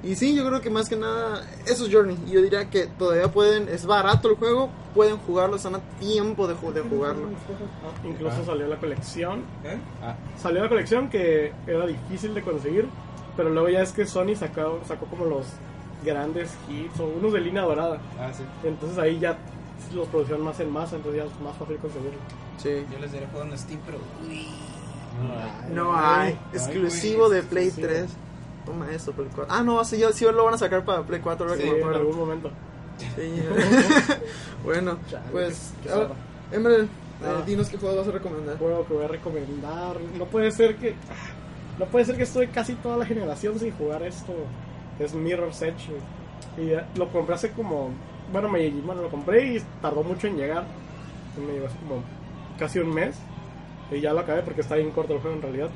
Y 0.02 0.16
sí, 0.16 0.34
yo 0.34 0.48
creo 0.48 0.62
que 0.62 0.70
más 0.70 0.88
que 0.88 0.96
nada, 0.96 1.46
eso 1.66 1.86
es 1.86 1.94
Journey. 1.94 2.18
Y 2.28 2.32
Yo 2.32 2.42
diría 2.42 2.70
que 2.70 2.88
todavía 2.88 3.28
pueden, 3.30 3.68
es 3.68 3.86
barato 3.86 4.30
el 4.30 4.36
juego, 4.38 4.70
pueden 4.96 5.18
jugarlo, 5.18 5.58
están 5.58 5.76
a 5.76 5.80
tiempo 6.00 6.48
de, 6.48 6.54
de 6.54 6.82
jugarlo. 6.82 7.28
Ah, 7.84 8.08
incluso 8.08 8.46
salió 8.46 8.68
la 8.68 8.78
colección. 8.78 9.44
¿Eh? 9.66 9.78
Ah, 10.02 10.16
Salió 10.42 10.62
la 10.64 10.70
colección 10.70 11.10
que 11.10 11.52
era 11.68 11.86
difícil 11.86 12.34
de 12.34 12.42
conseguir. 12.42 12.88
Pero 13.36 13.50
luego 13.50 13.70
ya 13.70 13.82
es 13.82 13.92
que 13.92 14.06
Sony 14.06 14.36
sacó, 14.36 14.80
sacó 14.88 15.06
como 15.06 15.26
los 15.26 15.46
grandes 16.04 16.50
hits 16.70 17.00
o 17.00 17.06
unos 17.06 17.34
de 17.34 17.42
línea 17.42 17.64
dorada. 17.64 18.00
ah, 18.20 18.32
sí. 18.34 18.44
Entonces 18.64 18.98
ahí 18.98 19.20
ya 19.20 19.38
los 19.94 20.08
producían 20.08 20.42
más 20.42 20.60
en 20.62 20.72
masa, 20.72 20.96
entonces 20.98 21.24
ya 21.24 21.28
es 21.30 21.42
más 21.42 21.58
fácil 21.58 21.78
conseguirlo. 21.78 22.20
Sí. 22.58 22.86
Yo 22.92 23.00
les 23.00 23.12
diré 23.12 23.28
juego 23.28 23.46
en 23.52 23.58
Steam, 23.58 23.80
pero 23.86 23.98
uy. 24.26 24.48
No 25.74 25.94
hay, 25.96 26.30
Ay, 26.32 26.40
exclusivo 26.54 27.28
güey, 27.28 27.42
de 27.42 27.48
Play 27.48 27.68
exclusivo. 27.68 27.98
3. 27.98 28.10
Toma 28.70 28.92
eso, 28.92 29.12
Play 29.14 29.28
4. 29.34 29.54
Ah, 29.54 29.64
no, 29.64 29.84
sí, 29.84 29.98
ya- 29.98 30.12
sí 30.12 30.26
lo 30.26 30.46
van 30.46 30.54
a 30.54 30.58
sacar 30.58 30.86
para 30.86 31.02
Play 31.04 31.20
4, 31.22 31.46
ahora 31.48 31.58
Sí, 31.58 31.64
que 31.64 31.70
me 31.72 31.78
en 31.78 31.84
acuerdo. 31.84 32.00
algún 32.02 32.18
momento. 32.18 32.52
Sí. 33.00 33.42
bueno, 34.64 34.98
Chale, 35.10 35.26
pues, 35.32 35.74
ahora. 35.92 36.10
Emerald, 36.52 36.86
eh, 36.86 36.88
Ah. 37.26 37.44
dinos 37.46 37.68
qué 37.70 37.78
juego 37.78 37.98
vas 37.98 38.08
a 38.08 38.12
recomendar. 38.12 38.58
juego 38.58 38.86
que 38.86 38.94
voy 38.94 39.06
a 39.06 39.08
recomendar. 39.08 39.96
No 40.18 40.26
puede 40.26 40.52
ser 40.52 40.76
que. 40.78 40.96
No 41.80 41.86
puede 41.86 42.06
ser 42.06 42.18
que 42.18 42.24
estoy 42.24 42.48
casi 42.48 42.76
toda 42.76 42.98
la 42.98 43.06
generación 43.06 43.58
sin 43.60 43.72
jugar 43.72 44.04
esto. 44.04 44.34
Es 45.00 45.14
Mirror's 45.14 45.62
Edge. 45.62 45.90
Y 46.58 46.72
eh, 46.72 46.84
lo 46.96 47.10
compré 47.10 47.36
hace 47.36 47.52
como. 47.52 47.90
Bueno, 48.32 48.50
me, 48.50 48.70
bueno, 48.70 49.02
lo 49.02 49.10
compré 49.10 49.56
y 49.56 49.64
tardó 49.82 50.04
mucho 50.04 50.28
en 50.28 50.38
llegar. 50.38 50.66
Me 51.38 51.54
llegó 51.54 51.68
hace 51.68 51.78
como 51.78 52.04
casi 52.60 52.80
un 52.80 52.94
mes. 52.94 53.16
Y 53.92 54.02
ya 54.02 54.14
lo 54.14 54.20
acabé 54.20 54.42
porque 54.44 54.62
está 54.62 54.76
bien 54.76 54.92
corto 54.92 55.14
el 55.14 55.20
juego 55.22 55.38
en 55.38 55.42
realidad. 55.42 55.70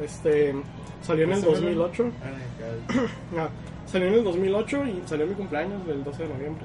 Este. 0.00 0.54
Salió 1.02 1.24
en 1.24 1.32
el 1.32 1.42
2008. 1.42 2.04
Ah, 3.38 3.48
salió 3.86 4.08
en 4.08 4.14
el 4.14 4.24
2008 4.24 4.86
y 4.86 5.02
salió 5.06 5.24
en 5.24 5.30
mi 5.30 5.36
cumpleaños 5.36 5.86
del 5.86 6.04
12 6.04 6.22
de 6.22 6.28
noviembre. 6.28 6.64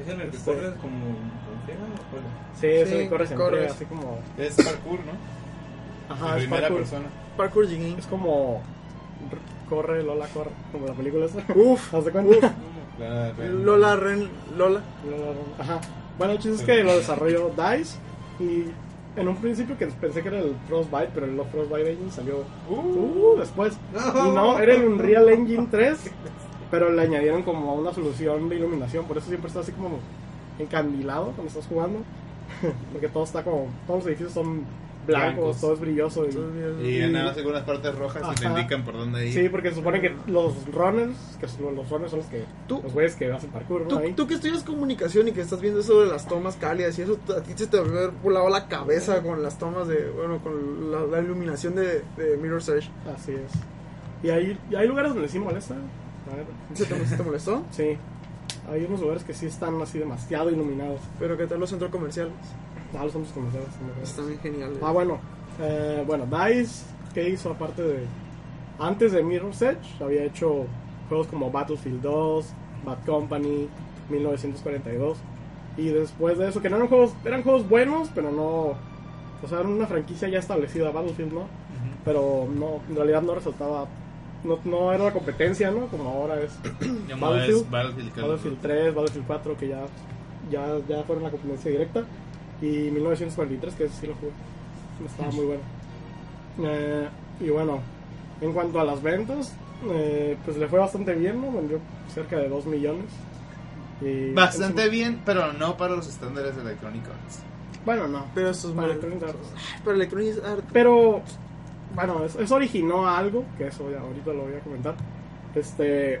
¿Es 0.00 0.08
en 0.08 0.20
el 0.20 0.30
que 0.30 0.36
Sí. 0.36 0.42
corres 0.44 0.74
como 0.80 1.04
con 1.04 1.14
o 1.14 2.10
cuál? 2.10 2.22
Sí, 2.60 2.66
ese 2.66 3.02
Sí, 3.02 3.08
corres 3.08 3.30
en 3.30 3.36
corres. 3.36 3.72
así 3.72 3.84
como. 3.84 4.18
Es 4.38 4.54
parkour, 4.56 5.00
¿no? 5.00 6.14
Ajá, 6.14 6.26
En 6.30 6.34
es 6.36 6.42
primera 6.44 6.60
parkour. 6.62 6.78
persona. 6.78 7.04
Parkour 7.36 7.68
Jiggy. 7.68 7.94
Es 7.98 8.06
como. 8.06 8.62
Corre, 9.68 10.02
Lola, 10.02 10.26
corre. 10.28 10.50
Como 10.72 10.86
la 10.86 10.94
película 10.94 11.26
esa. 11.26 11.38
Uf, 11.54 11.94
¿Haz 11.94 12.04
de 12.06 12.12
cuenta? 12.12 12.54
La- 12.98 13.32
Lola 13.32 13.94
Ren, 13.96 14.28
Lola. 14.56 14.80
Lola, 15.08 15.32
Ajá. 15.58 15.80
Bueno, 16.16 16.32
el 16.32 16.38
chiste 16.40 16.60
es 16.60 16.62
que 16.64 16.82
lo 16.84 16.96
desarrolló 16.96 17.50
DICE. 17.50 17.96
Y 18.40 18.64
en 19.20 19.28
un 19.28 19.36
principio 19.36 19.76
que 19.76 19.86
pensé 19.86 20.22
que 20.22 20.28
era 20.28 20.38
el 20.38 20.54
Frostbite, 20.68 21.10
pero 21.14 21.26
el 21.26 21.40
Frostbite 21.50 21.92
Engine 21.92 22.10
salió 22.10 22.44
uh, 22.70 23.36
después. 23.38 23.76
Y 23.94 24.28
no, 24.30 24.58
era 24.58 24.74
el 24.74 24.84
Unreal 24.84 25.28
Engine 25.28 25.66
3. 25.70 25.98
Pero 26.70 26.92
le 26.92 27.02
añadieron 27.02 27.42
como 27.42 27.74
una 27.74 27.92
solución 27.92 28.48
de 28.48 28.56
iluminación. 28.56 29.06
Por 29.06 29.18
eso 29.18 29.28
siempre 29.28 29.48
está 29.48 29.60
así 29.60 29.72
como 29.72 29.98
encandilado 30.58 31.32
cuando 31.32 31.46
estás 31.46 31.66
jugando. 31.66 32.00
Porque 32.92 33.08
todo 33.08 33.24
está 33.24 33.42
como. 33.42 33.68
Todos 33.86 34.00
los 34.00 34.06
edificios 34.06 34.32
son 34.32 34.64
blancos, 35.08 35.34
Blancos. 35.36 35.60
todo 35.60 35.74
es 35.74 35.80
brilloso. 35.80 36.26
Y, 36.26 36.86
Y 36.88 37.00
en 37.02 37.12
nada 37.12 37.26
más 37.26 37.36
algunas 37.36 37.62
partes 37.64 37.94
rojas 37.96 38.22
y 38.32 38.40
te 38.40 38.46
Ajá. 38.46 38.56
indican 38.60 38.84
por 38.84 38.94
dónde 38.94 39.26
ir. 39.26 39.32
Sí, 39.34 39.48
porque 39.48 39.70
se 39.70 39.74
supone 39.76 40.00
que 40.00 40.14
los 40.28 40.54
runners, 40.72 41.16
que 41.40 41.48
son- 41.48 41.74
los 41.74 41.90
runners 41.90 42.10
son 42.10 42.20
los 42.20 42.28
que 42.28 42.44
Tú- 42.68 42.80
los 42.82 42.92
güeyes 42.92 43.16
que 43.16 43.32
hacen 43.32 43.50
parkour, 43.50 43.82
¿no? 43.82 43.88
Tú, 43.88 43.98
Ahí. 43.98 44.12
tú 44.12 44.26
que 44.26 44.34
estudias 44.34 44.62
comunicación 44.62 45.26
y 45.28 45.32
que 45.32 45.40
estás 45.40 45.60
viendo 45.60 45.80
eso 45.80 46.02
de 46.02 46.08
las 46.10 46.28
tomas 46.28 46.56
cálidas 46.56 46.98
y 46.98 47.02
eso, 47.02 47.18
a 47.36 47.40
ti 47.42 47.52
se 47.56 47.66
te 47.66 47.78
haber 47.78 48.10
volado 48.22 48.48
la 48.48 48.68
cabeza 48.68 49.22
con 49.22 49.42
las 49.42 49.58
tomas 49.58 49.88
de, 49.88 50.08
bueno, 50.10 50.38
con 50.42 50.90
la, 50.92 51.00
la 51.06 51.20
iluminación 51.20 51.74
de, 51.74 52.02
de 52.16 52.36
Mirror's 52.40 52.68
Edge. 52.68 52.88
Así 53.14 53.32
es. 53.32 53.52
Y 54.22 54.30
hay, 54.30 54.58
y 54.70 54.74
hay 54.76 54.86
lugares 54.86 55.12
donde 55.14 55.28
sí 55.28 55.38
molesta. 55.38 55.74
¿Se 56.74 56.84
te, 56.84 57.06
se 57.06 57.16
te 57.16 57.22
molestó? 57.22 57.64
Sí. 57.70 57.96
Hay 58.70 58.84
unos 58.84 59.00
lugares 59.00 59.24
que 59.24 59.32
sí 59.32 59.46
están 59.46 59.80
así 59.80 59.98
demasiado 59.98 60.50
iluminados. 60.50 61.00
Pero 61.18 61.38
¿qué 61.38 61.46
tal 61.46 61.58
los 61.60 61.70
centros 61.70 61.90
comerciales? 61.90 62.32
Ah, 62.96 63.04
los 63.04 63.12
centros 63.12 63.32
comerciales. 63.32 63.68
Están 64.02 64.28
bien 64.28 64.40
geniales. 64.40 64.78
Ah, 64.82 64.92
bueno. 64.92 65.18
Eh, 65.60 66.04
bueno, 66.06 66.24
DICE, 66.26 66.84
¿qué 67.14 67.28
hizo 67.28 67.50
aparte 67.50 67.82
de... 67.82 68.04
Antes 68.78 69.12
de 69.12 69.22
Mirror's 69.22 69.60
Edge, 69.60 70.02
había 70.02 70.22
hecho 70.24 70.66
juegos 71.08 71.26
como 71.26 71.50
Battlefield 71.50 72.00
2, 72.00 72.46
Bad 72.84 73.04
Company, 73.04 73.68
1942. 74.08 75.18
Y 75.76 75.88
después 75.88 76.38
de 76.38 76.48
eso, 76.48 76.62
que 76.62 76.70
no 76.70 76.76
eran 76.76 76.88
juegos, 76.88 77.12
eran 77.24 77.42
juegos 77.42 77.68
buenos, 77.68 78.08
pero 78.14 78.30
no... 78.30 78.76
O 79.42 79.46
sea, 79.48 79.60
era 79.60 79.68
una 79.68 79.86
franquicia 79.86 80.28
ya 80.28 80.38
establecida, 80.38 80.90
Battlefield, 80.90 81.32
¿no? 81.32 81.42
Pero 82.04 82.48
no, 82.52 82.80
en 82.88 82.96
realidad 82.96 83.22
no 83.22 83.34
resultaba... 83.34 83.86
No, 84.44 84.58
no 84.64 84.92
era 84.92 85.04
la 85.04 85.12
competencia, 85.12 85.70
¿no? 85.72 85.86
Como 85.88 86.08
ahora 86.08 86.40
es 86.40 86.56
Battlefield. 87.20 87.62
es 87.62 87.70
Battlefield, 87.70 88.16
Battlefield 88.16 88.60
3, 88.60 88.94
Battlefield 88.94 89.26
4, 89.26 89.56
que 89.56 89.68
ya, 89.68 89.86
ya, 90.50 90.78
ya 90.88 91.02
fueron 91.02 91.24
la 91.24 91.30
competencia 91.30 91.70
directa. 91.72 92.04
Y 92.60 92.66
1943, 92.90 93.74
que 93.74 93.88
sí 93.88 94.06
lo 94.06 94.14
jugué. 94.14 94.32
Estaba 95.06 95.30
muy 95.30 95.44
bueno. 95.46 95.60
Eh, 96.60 97.08
y 97.40 97.50
bueno, 97.50 97.78
en 98.40 98.52
cuanto 98.52 98.80
a 98.80 98.84
las 98.84 99.00
ventas, 99.02 99.54
eh, 99.90 100.36
pues 100.44 100.56
le 100.56 100.66
fue 100.66 100.78
bastante 100.78 101.14
bien, 101.14 101.40
¿no? 101.40 101.52
Vendió 101.52 101.78
cerca 102.12 102.36
de 102.36 102.48
2 102.48 102.66
millones. 102.66 103.06
Y 104.00 104.32
Bastante 104.32 104.84
su- 104.86 104.90
bien, 104.90 105.20
pero 105.24 105.52
no 105.52 105.76
para 105.76 105.94
los 105.96 106.08
estándares 106.08 106.56
de 106.56 106.62
Electronic 106.62 107.04
Arts. 107.04 107.40
Bueno, 107.84 108.08
no. 108.08 108.26
Pero 108.34 108.50
eso 108.50 108.68
es 108.70 108.74
Para. 108.74 108.88
Electronic 108.88 109.22
Arts. 109.22 109.48
Pero 109.84 109.94
Electronic 109.96 110.44
Arts... 110.44 110.64
Pero, 110.72 111.22
bueno, 111.94 112.24
eso, 112.24 112.40
eso 112.40 112.54
originó 112.56 113.08
algo, 113.08 113.44
que 113.56 113.68
eso 113.68 113.88
ya 113.90 114.00
ahorita 114.00 114.32
lo 114.32 114.42
voy 114.42 114.54
a 114.54 114.60
comentar. 114.60 114.94
Este, 115.54 116.20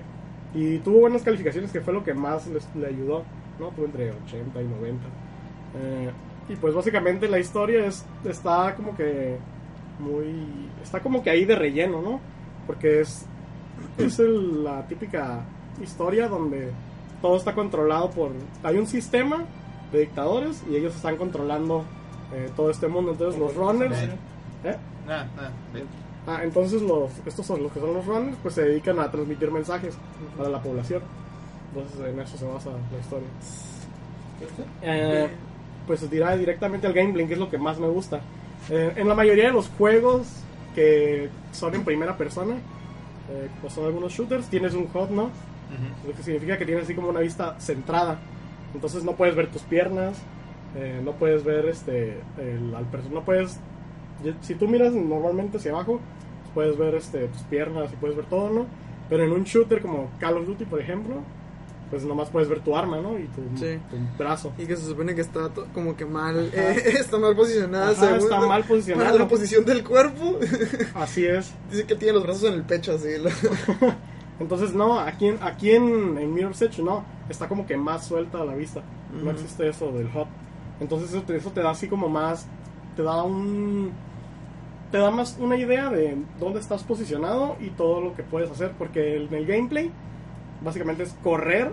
y 0.54 0.78
tuvo 0.78 1.00
buenas 1.00 1.22
calificaciones, 1.22 1.70
que 1.72 1.80
fue 1.80 1.92
lo 1.92 2.02
que 2.04 2.14
más 2.14 2.46
les- 2.46 2.68
le 2.76 2.86
ayudó, 2.86 3.24
¿no? 3.58 3.68
Tuvo 3.70 3.86
entre 3.86 4.12
80 4.12 4.62
y 4.62 4.64
90. 4.66 5.04
Eh, 5.80 6.10
y 6.48 6.56
pues 6.56 6.74
básicamente 6.74 7.28
la 7.28 7.38
historia 7.38 7.84
es, 7.86 8.04
está 8.24 8.74
como 8.74 8.96
que 8.96 9.36
muy, 9.98 10.70
está 10.82 11.00
como 11.00 11.22
que 11.22 11.30
ahí 11.30 11.44
de 11.44 11.56
relleno, 11.56 12.00
¿no? 12.02 12.20
Porque 12.66 13.00
es, 13.00 13.26
es 13.98 14.18
el- 14.18 14.64
la 14.64 14.86
típica 14.86 15.40
historia 15.82 16.28
donde 16.28 16.70
todo 17.22 17.36
está 17.36 17.54
controlado 17.54 18.10
por, 18.10 18.30
hay 18.62 18.76
un 18.78 18.86
sistema 18.86 19.44
de 19.92 20.00
dictadores 20.00 20.62
y 20.70 20.76
ellos 20.76 20.94
están 20.94 21.16
controlando 21.16 21.84
eh, 22.32 22.50
todo 22.56 22.70
este 22.70 22.88
mundo. 22.88 23.12
Entonces 23.12 23.40
los 23.40 23.54
runners... 23.54 23.98
¿eh? 24.64 24.76
Nah, 25.06 25.24
nah, 25.36 25.48
ve. 25.72 25.82
Ah, 26.26 26.40
entonces 26.44 26.82
los, 26.82 27.10
estos 27.24 27.46
son 27.46 27.62
los 27.62 27.72
que 27.72 27.80
son 27.80 27.94
los 27.94 28.04
runners, 28.04 28.36
pues 28.42 28.54
se 28.54 28.62
dedican 28.62 28.98
a 29.00 29.10
transmitir 29.10 29.50
mensajes 29.50 29.96
para 30.36 30.50
la 30.50 30.60
población. 30.62 31.00
Entonces 31.74 32.00
en 32.12 32.20
eso 32.20 32.36
se 32.36 32.44
basa 32.44 32.70
la 32.70 32.98
historia. 33.00 33.28
Eh, 34.82 35.28
pues 35.88 36.08
dirá 36.08 36.36
directamente 36.36 36.86
al 36.86 36.92
gameplay, 36.92 37.26
que 37.26 37.32
es 37.32 37.38
lo 37.40 37.50
que 37.50 37.58
más 37.58 37.80
me 37.80 37.88
gusta. 37.88 38.20
Eh, 38.70 38.92
en 38.94 39.08
la 39.08 39.14
mayoría 39.14 39.46
de 39.46 39.52
los 39.52 39.68
juegos 39.68 40.28
que 40.74 41.28
son 41.50 41.74
en 41.74 41.84
primera 41.84 42.16
persona, 42.16 42.54
eh, 42.54 43.48
pues 43.60 43.72
son 43.72 43.86
algunos 43.86 44.12
shooters, 44.12 44.46
tienes 44.48 44.74
un 44.74 44.88
HUD, 44.92 45.08
¿no? 45.08 45.24
Ujú. 45.24 46.08
Lo 46.08 46.14
que 46.14 46.22
significa 46.22 46.56
que 46.56 46.64
tienes 46.64 46.84
así 46.84 46.94
como 46.94 47.08
una 47.08 47.20
vista 47.20 47.58
centrada. 47.58 48.20
Entonces 48.74 49.02
no 49.02 49.16
puedes 49.16 49.34
ver 49.34 49.48
tus 49.48 49.62
piernas, 49.62 50.18
eh, 50.76 51.00
no 51.02 51.12
puedes 51.12 51.42
ver 51.42 51.66
este 51.66 52.20
el, 52.38 52.74
al 52.74 52.86
no 53.10 53.22
puedes 53.24 53.58
si 54.42 54.54
tú 54.54 54.68
miras 54.68 54.92
normalmente 54.92 55.58
hacia 55.58 55.72
abajo, 55.72 56.00
puedes 56.54 56.76
ver 56.76 56.94
este 56.94 57.28
tus 57.28 57.42
piernas 57.42 57.92
y 57.92 57.96
puedes 57.96 58.16
ver 58.16 58.26
todo, 58.26 58.50
¿no? 58.50 58.66
Pero 59.08 59.24
en 59.24 59.32
un 59.32 59.44
shooter 59.44 59.80
como 59.80 60.10
Call 60.18 60.36
of 60.36 60.46
Duty, 60.46 60.64
por 60.64 60.80
ejemplo, 60.80 61.22
pues 61.90 62.04
nomás 62.04 62.28
puedes 62.28 62.48
ver 62.48 62.60
tu 62.60 62.76
arma, 62.76 62.98
¿no? 63.00 63.18
Y 63.18 63.24
tu, 63.28 63.40
Sí. 63.56 63.78
tu 63.90 63.96
brazo. 64.18 64.52
Y 64.58 64.66
que 64.66 64.76
se 64.76 64.86
supone 64.86 65.14
que 65.14 65.22
está 65.22 65.50
como 65.72 65.96
que 65.96 66.04
mal, 66.04 66.50
eh, 66.52 66.82
está 67.00 67.18
mal 67.18 67.34
posicionada. 67.34 67.90
Ajá, 67.92 68.00
según- 68.00 68.18
está 68.18 68.40
mal 68.40 68.64
posicionado. 68.64 69.06
Para 69.10 69.18
la 69.24 69.28
posición 69.28 69.64
del 69.64 69.82
cuerpo. 69.84 70.38
Así 70.94 71.24
es. 71.24 71.52
Dice 71.70 71.84
que 71.86 71.94
tiene 71.94 72.14
los 72.14 72.22
brazos 72.24 72.44
en 72.44 72.54
el 72.54 72.62
pecho, 72.64 72.92
así. 72.92 73.08
lo- 73.18 73.30
Entonces, 74.40 74.72
no, 74.74 74.98
aquí, 75.00 75.28
en- 75.28 75.38
aquí 75.42 75.70
en, 75.72 76.16
en 76.18 76.32
Mirror's 76.32 76.62
Edge, 76.62 76.80
no, 76.82 77.04
está 77.28 77.48
como 77.48 77.66
que 77.66 77.76
más 77.76 78.06
suelta 78.06 78.40
a 78.40 78.44
la 78.44 78.54
vista. 78.54 78.82
No 79.22 79.30
existe 79.30 79.68
eso 79.68 79.90
del 79.90 80.10
hot. 80.12 80.28
Entonces, 80.80 81.10
eso 81.10 81.22
te, 81.22 81.36
eso 81.36 81.50
te 81.50 81.60
da 81.60 81.70
así 81.70 81.88
como 81.88 82.08
más, 82.08 82.46
te 82.94 83.02
da 83.02 83.22
un, 83.24 83.90
te 84.92 84.98
da 84.98 85.10
más 85.10 85.36
una 85.40 85.56
idea 85.56 85.90
de 85.90 86.16
dónde 86.38 86.60
estás 86.60 86.84
posicionado 86.84 87.56
y 87.60 87.70
todo 87.70 88.00
lo 88.00 88.14
que 88.14 88.22
puedes 88.22 88.48
hacer. 88.50 88.72
Porque 88.78 89.16
en 89.16 89.34
el 89.34 89.46
gameplay, 89.46 89.90
básicamente 90.62 91.02
es 91.04 91.14
correr 91.22 91.72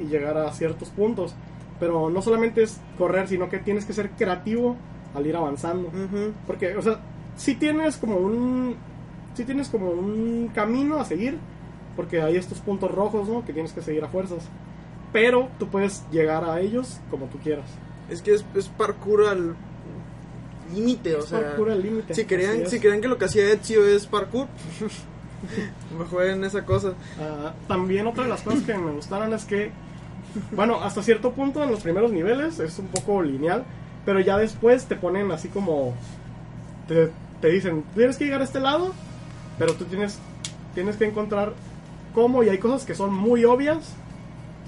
y 0.00 0.06
llegar 0.06 0.36
a 0.38 0.52
ciertos 0.52 0.88
puntos. 0.90 1.34
Pero 1.78 2.10
no 2.10 2.20
solamente 2.22 2.62
es 2.62 2.78
correr, 2.98 3.26
sino 3.28 3.48
que 3.48 3.58
tienes 3.58 3.84
que 3.84 3.92
ser 3.92 4.10
creativo 4.10 4.76
al 5.14 5.26
ir 5.26 5.34
avanzando. 5.36 5.90
Porque, 6.46 6.76
o 6.76 6.82
sea, 6.82 7.00
si 7.36 7.54
tienes 7.54 7.96
como 7.96 8.16
un. 8.16 8.76
sí 9.34 9.44
tienes 9.44 9.68
como 9.68 9.90
un 9.90 10.50
camino 10.54 10.96
a 11.00 11.04
seguir, 11.04 11.38
porque 11.96 12.20
hay 12.20 12.36
estos 12.36 12.58
puntos 12.58 12.90
rojos, 12.90 13.28
¿no? 13.28 13.44
Que 13.44 13.52
tienes 13.52 13.72
que 13.72 13.80
seguir 13.82 14.04
a 14.04 14.08
fuerzas. 14.08 14.46
Pero 15.12 15.48
tú 15.58 15.68
puedes 15.68 16.04
llegar 16.12 16.44
a 16.44 16.60
ellos 16.60 17.00
como 17.10 17.26
tú 17.26 17.38
quieras. 17.38 17.66
Es 18.10 18.20
que 18.22 18.34
es, 18.34 18.44
es 18.54 18.68
parkour 18.68 19.26
al 19.26 19.56
límite, 20.74 21.14
o 21.16 21.20
Es 21.20 21.24
sea. 21.26 21.40
parkour 21.40 21.70
al 21.70 21.82
límite, 21.82 22.14
Si 22.14 22.20
es. 22.20 22.70
si 22.70 22.78
querían 22.80 23.00
que 23.00 23.08
lo 23.08 23.18
que 23.18 23.24
hacía 23.24 23.50
Ezio 23.52 23.86
es 23.86 24.06
parkour, 24.06 24.46
me 25.98 26.04
jueguen 26.04 26.44
esa 26.44 26.64
cosa. 26.64 26.94
Ah, 27.20 27.52
también 27.68 28.06
otra 28.06 28.24
de 28.24 28.30
las 28.30 28.42
cosas 28.42 28.62
que 28.62 28.74
me 28.74 28.92
gustaron 28.92 29.32
es 29.32 29.44
que, 29.44 29.70
bueno, 30.52 30.82
hasta 30.82 31.02
cierto 31.02 31.32
punto 31.32 31.62
en 31.62 31.70
los 31.70 31.82
primeros 31.82 32.12
niveles 32.12 32.58
es 32.60 32.78
un 32.78 32.88
poco 32.88 33.22
lineal, 33.22 33.64
pero 34.04 34.20
ya 34.20 34.36
después 34.38 34.86
te 34.86 34.96
ponen 34.96 35.30
así 35.30 35.48
como, 35.48 35.94
te, 36.88 37.10
te 37.40 37.48
dicen, 37.48 37.84
tienes 37.94 38.16
que 38.16 38.24
llegar 38.24 38.40
a 38.40 38.44
este 38.44 38.60
lado, 38.60 38.92
pero 39.58 39.74
tú 39.74 39.84
tienes, 39.84 40.18
tienes 40.74 40.96
que 40.96 41.06
encontrar 41.06 41.52
cómo 42.14 42.42
y 42.42 42.48
hay 42.48 42.58
cosas 42.58 42.84
que 42.84 42.94
son 42.94 43.14
muy 43.14 43.44
obvias, 43.44 43.94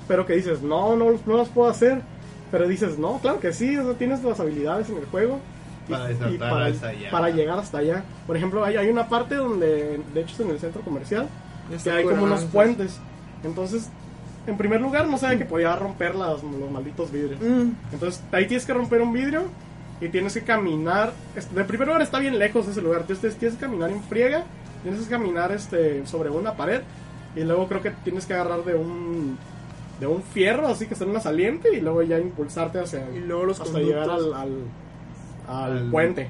pero 0.08 0.26
que 0.26 0.34
dices, 0.34 0.62
no, 0.62 0.96
no, 0.96 1.18
no 1.24 1.36
las 1.36 1.48
puedo 1.48 1.70
hacer, 1.70 2.02
pero 2.50 2.68
dices, 2.68 2.98
no, 2.98 3.18
claro 3.18 3.40
que 3.40 3.52
sí, 3.52 3.76
o 3.76 3.94
tienes 3.94 4.22
las 4.22 4.40
habilidades 4.40 4.88
en 4.90 4.98
el 4.98 5.06
juego. 5.06 5.40
Y- 5.88 5.92
Para 5.92 6.10
y 6.10 6.38
para, 6.38 6.66
hasta 6.66 6.88
allá. 6.88 7.10
para 7.10 7.30
llegar 7.30 7.58
hasta 7.58 7.78
allá. 7.78 8.04
Por 8.26 8.36
ejemplo, 8.36 8.64
hay, 8.64 8.76
hay 8.76 8.88
una 8.88 9.08
parte 9.08 9.34
donde, 9.36 10.00
de 10.14 10.20
hecho 10.20 10.34
es 10.34 10.40
en 10.40 10.50
el 10.50 10.58
centro 10.58 10.82
comercial, 10.82 11.28
que 11.82 11.90
hay 11.90 12.04
como 12.04 12.24
unos 12.24 12.44
puentes. 12.44 12.98
Entonces, 13.44 13.88
en 14.46 14.56
primer 14.56 14.80
lugar, 14.80 15.08
no 15.08 15.18
sabía 15.18 15.38
que 15.38 15.44
podía 15.44 15.74
romper 15.76 16.14
las- 16.14 16.42
los 16.42 16.70
malditos 16.70 17.10
vidrios. 17.10 17.40
Mm, 17.40 17.70
Entonces, 17.92 18.22
ahí 18.32 18.46
tienes 18.46 18.64
que 18.66 18.72
romper 18.74 19.00
un 19.02 19.12
vidrio 19.12 19.42
y 20.00 20.08
tienes 20.08 20.34
que 20.34 20.42
caminar. 20.42 21.12
De 21.54 21.64
primer 21.64 21.86
lugar, 21.88 22.02
está 22.02 22.18
bien 22.18 22.38
lejos 22.38 22.66
ese 22.68 22.80
lugar. 22.82 23.02
Entonces, 23.02 23.36
tienes 23.36 23.56
que 23.58 23.64
caminar 23.64 23.90
en 23.90 24.02
friega, 24.04 24.44
tienes 24.82 25.02
que 25.02 25.08
caminar 25.10 25.52
este, 25.52 26.06
sobre 26.06 26.30
una 26.30 26.54
pared 26.56 26.80
y 27.36 27.40
luego 27.44 27.66
creo 27.68 27.80
que 27.82 27.90
tienes 28.04 28.26
que 28.26 28.34
agarrar 28.34 28.64
de 28.64 28.74
un 28.74 29.38
de 30.00 30.08
un 30.08 30.20
fierro, 30.22 30.66
así 30.66 30.86
que 30.86 30.94
está 30.94 31.04
en 31.04 31.10
una 31.12 31.20
saliente 31.20 31.72
y 31.72 31.80
luego 31.80 32.02
ya 32.02 32.18
impulsarte 32.18 32.80
hacia 32.80 33.08
Y 33.14 33.20
luego 33.20 33.44
los 33.44 33.60
hasta 33.60 33.78
llegar 33.78 34.10
al, 34.10 34.16
conductos. 34.16 34.40
al, 34.40 34.50
al 35.48 35.90
puente. 35.90 36.28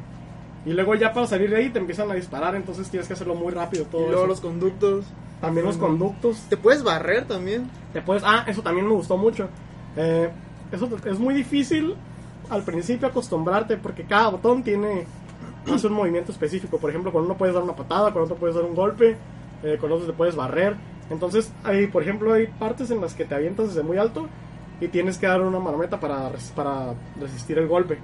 Y 0.64 0.72
luego 0.72 0.94
ya 0.94 1.12
para 1.12 1.26
salir 1.26 1.50
de 1.50 1.56
ahí 1.56 1.70
te 1.70 1.78
empiezan 1.78 2.10
a 2.10 2.14
disparar, 2.14 2.54
entonces 2.54 2.88
tienes 2.88 3.08
que 3.08 3.14
hacerlo 3.14 3.34
muy 3.34 3.52
rápido 3.52 3.84
todo 3.86 4.02
y 4.02 4.06
luego 4.06 4.20
eso. 4.22 4.26
los 4.28 4.40
conductos. 4.40 5.04
También 5.40 5.66
los 5.66 5.76
conductos. 5.76 6.38
Te 6.48 6.56
puedes 6.56 6.84
barrer 6.84 7.24
también. 7.26 7.68
Te 7.92 8.00
puedes, 8.00 8.22
ah, 8.24 8.44
eso 8.46 8.62
también 8.62 8.86
me 8.86 8.92
gustó 8.94 9.16
mucho. 9.16 9.48
Eh, 9.96 10.30
eso 10.70 10.88
es 11.04 11.18
muy 11.18 11.34
difícil 11.34 11.94
al 12.48 12.62
principio 12.62 13.08
acostumbrarte 13.08 13.76
porque 13.76 14.04
cada 14.04 14.28
botón 14.28 14.62
tiene 14.62 15.04
hace 15.72 15.88
un 15.88 15.94
movimiento 15.94 16.30
específico. 16.30 16.78
Por 16.78 16.90
ejemplo, 16.90 17.10
con 17.12 17.24
uno 17.24 17.36
puedes 17.36 17.54
dar 17.56 17.64
una 17.64 17.74
patada, 17.74 18.12
con 18.12 18.22
otro 18.22 18.36
puedes 18.36 18.54
dar 18.54 18.64
un 18.64 18.74
golpe, 18.76 19.16
eh, 19.64 19.78
con 19.80 19.90
otro 19.90 20.06
te 20.06 20.12
puedes 20.12 20.36
barrer. 20.36 20.76
Entonces, 21.10 21.52
hay, 21.64 21.88
por 21.88 22.02
ejemplo, 22.04 22.32
hay 22.32 22.46
partes 22.46 22.90
en 22.92 23.00
las 23.00 23.14
que 23.14 23.24
te 23.24 23.34
avientas 23.34 23.68
desde 23.68 23.82
muy 23.82 23.98
alto 23.98 24.28
y 24.80 24.88
tienes 24.88 25.18
que 25.18 25.26
dar 25.26 25.42
una 25.42 25.58
marometa 25.58 25.98
para, 25.98 26.28
res- 26.28 26.52
para 26.54 26.94
resistir 27.20 27.58
el 27.58 27.66
golpe. 27.66 27.98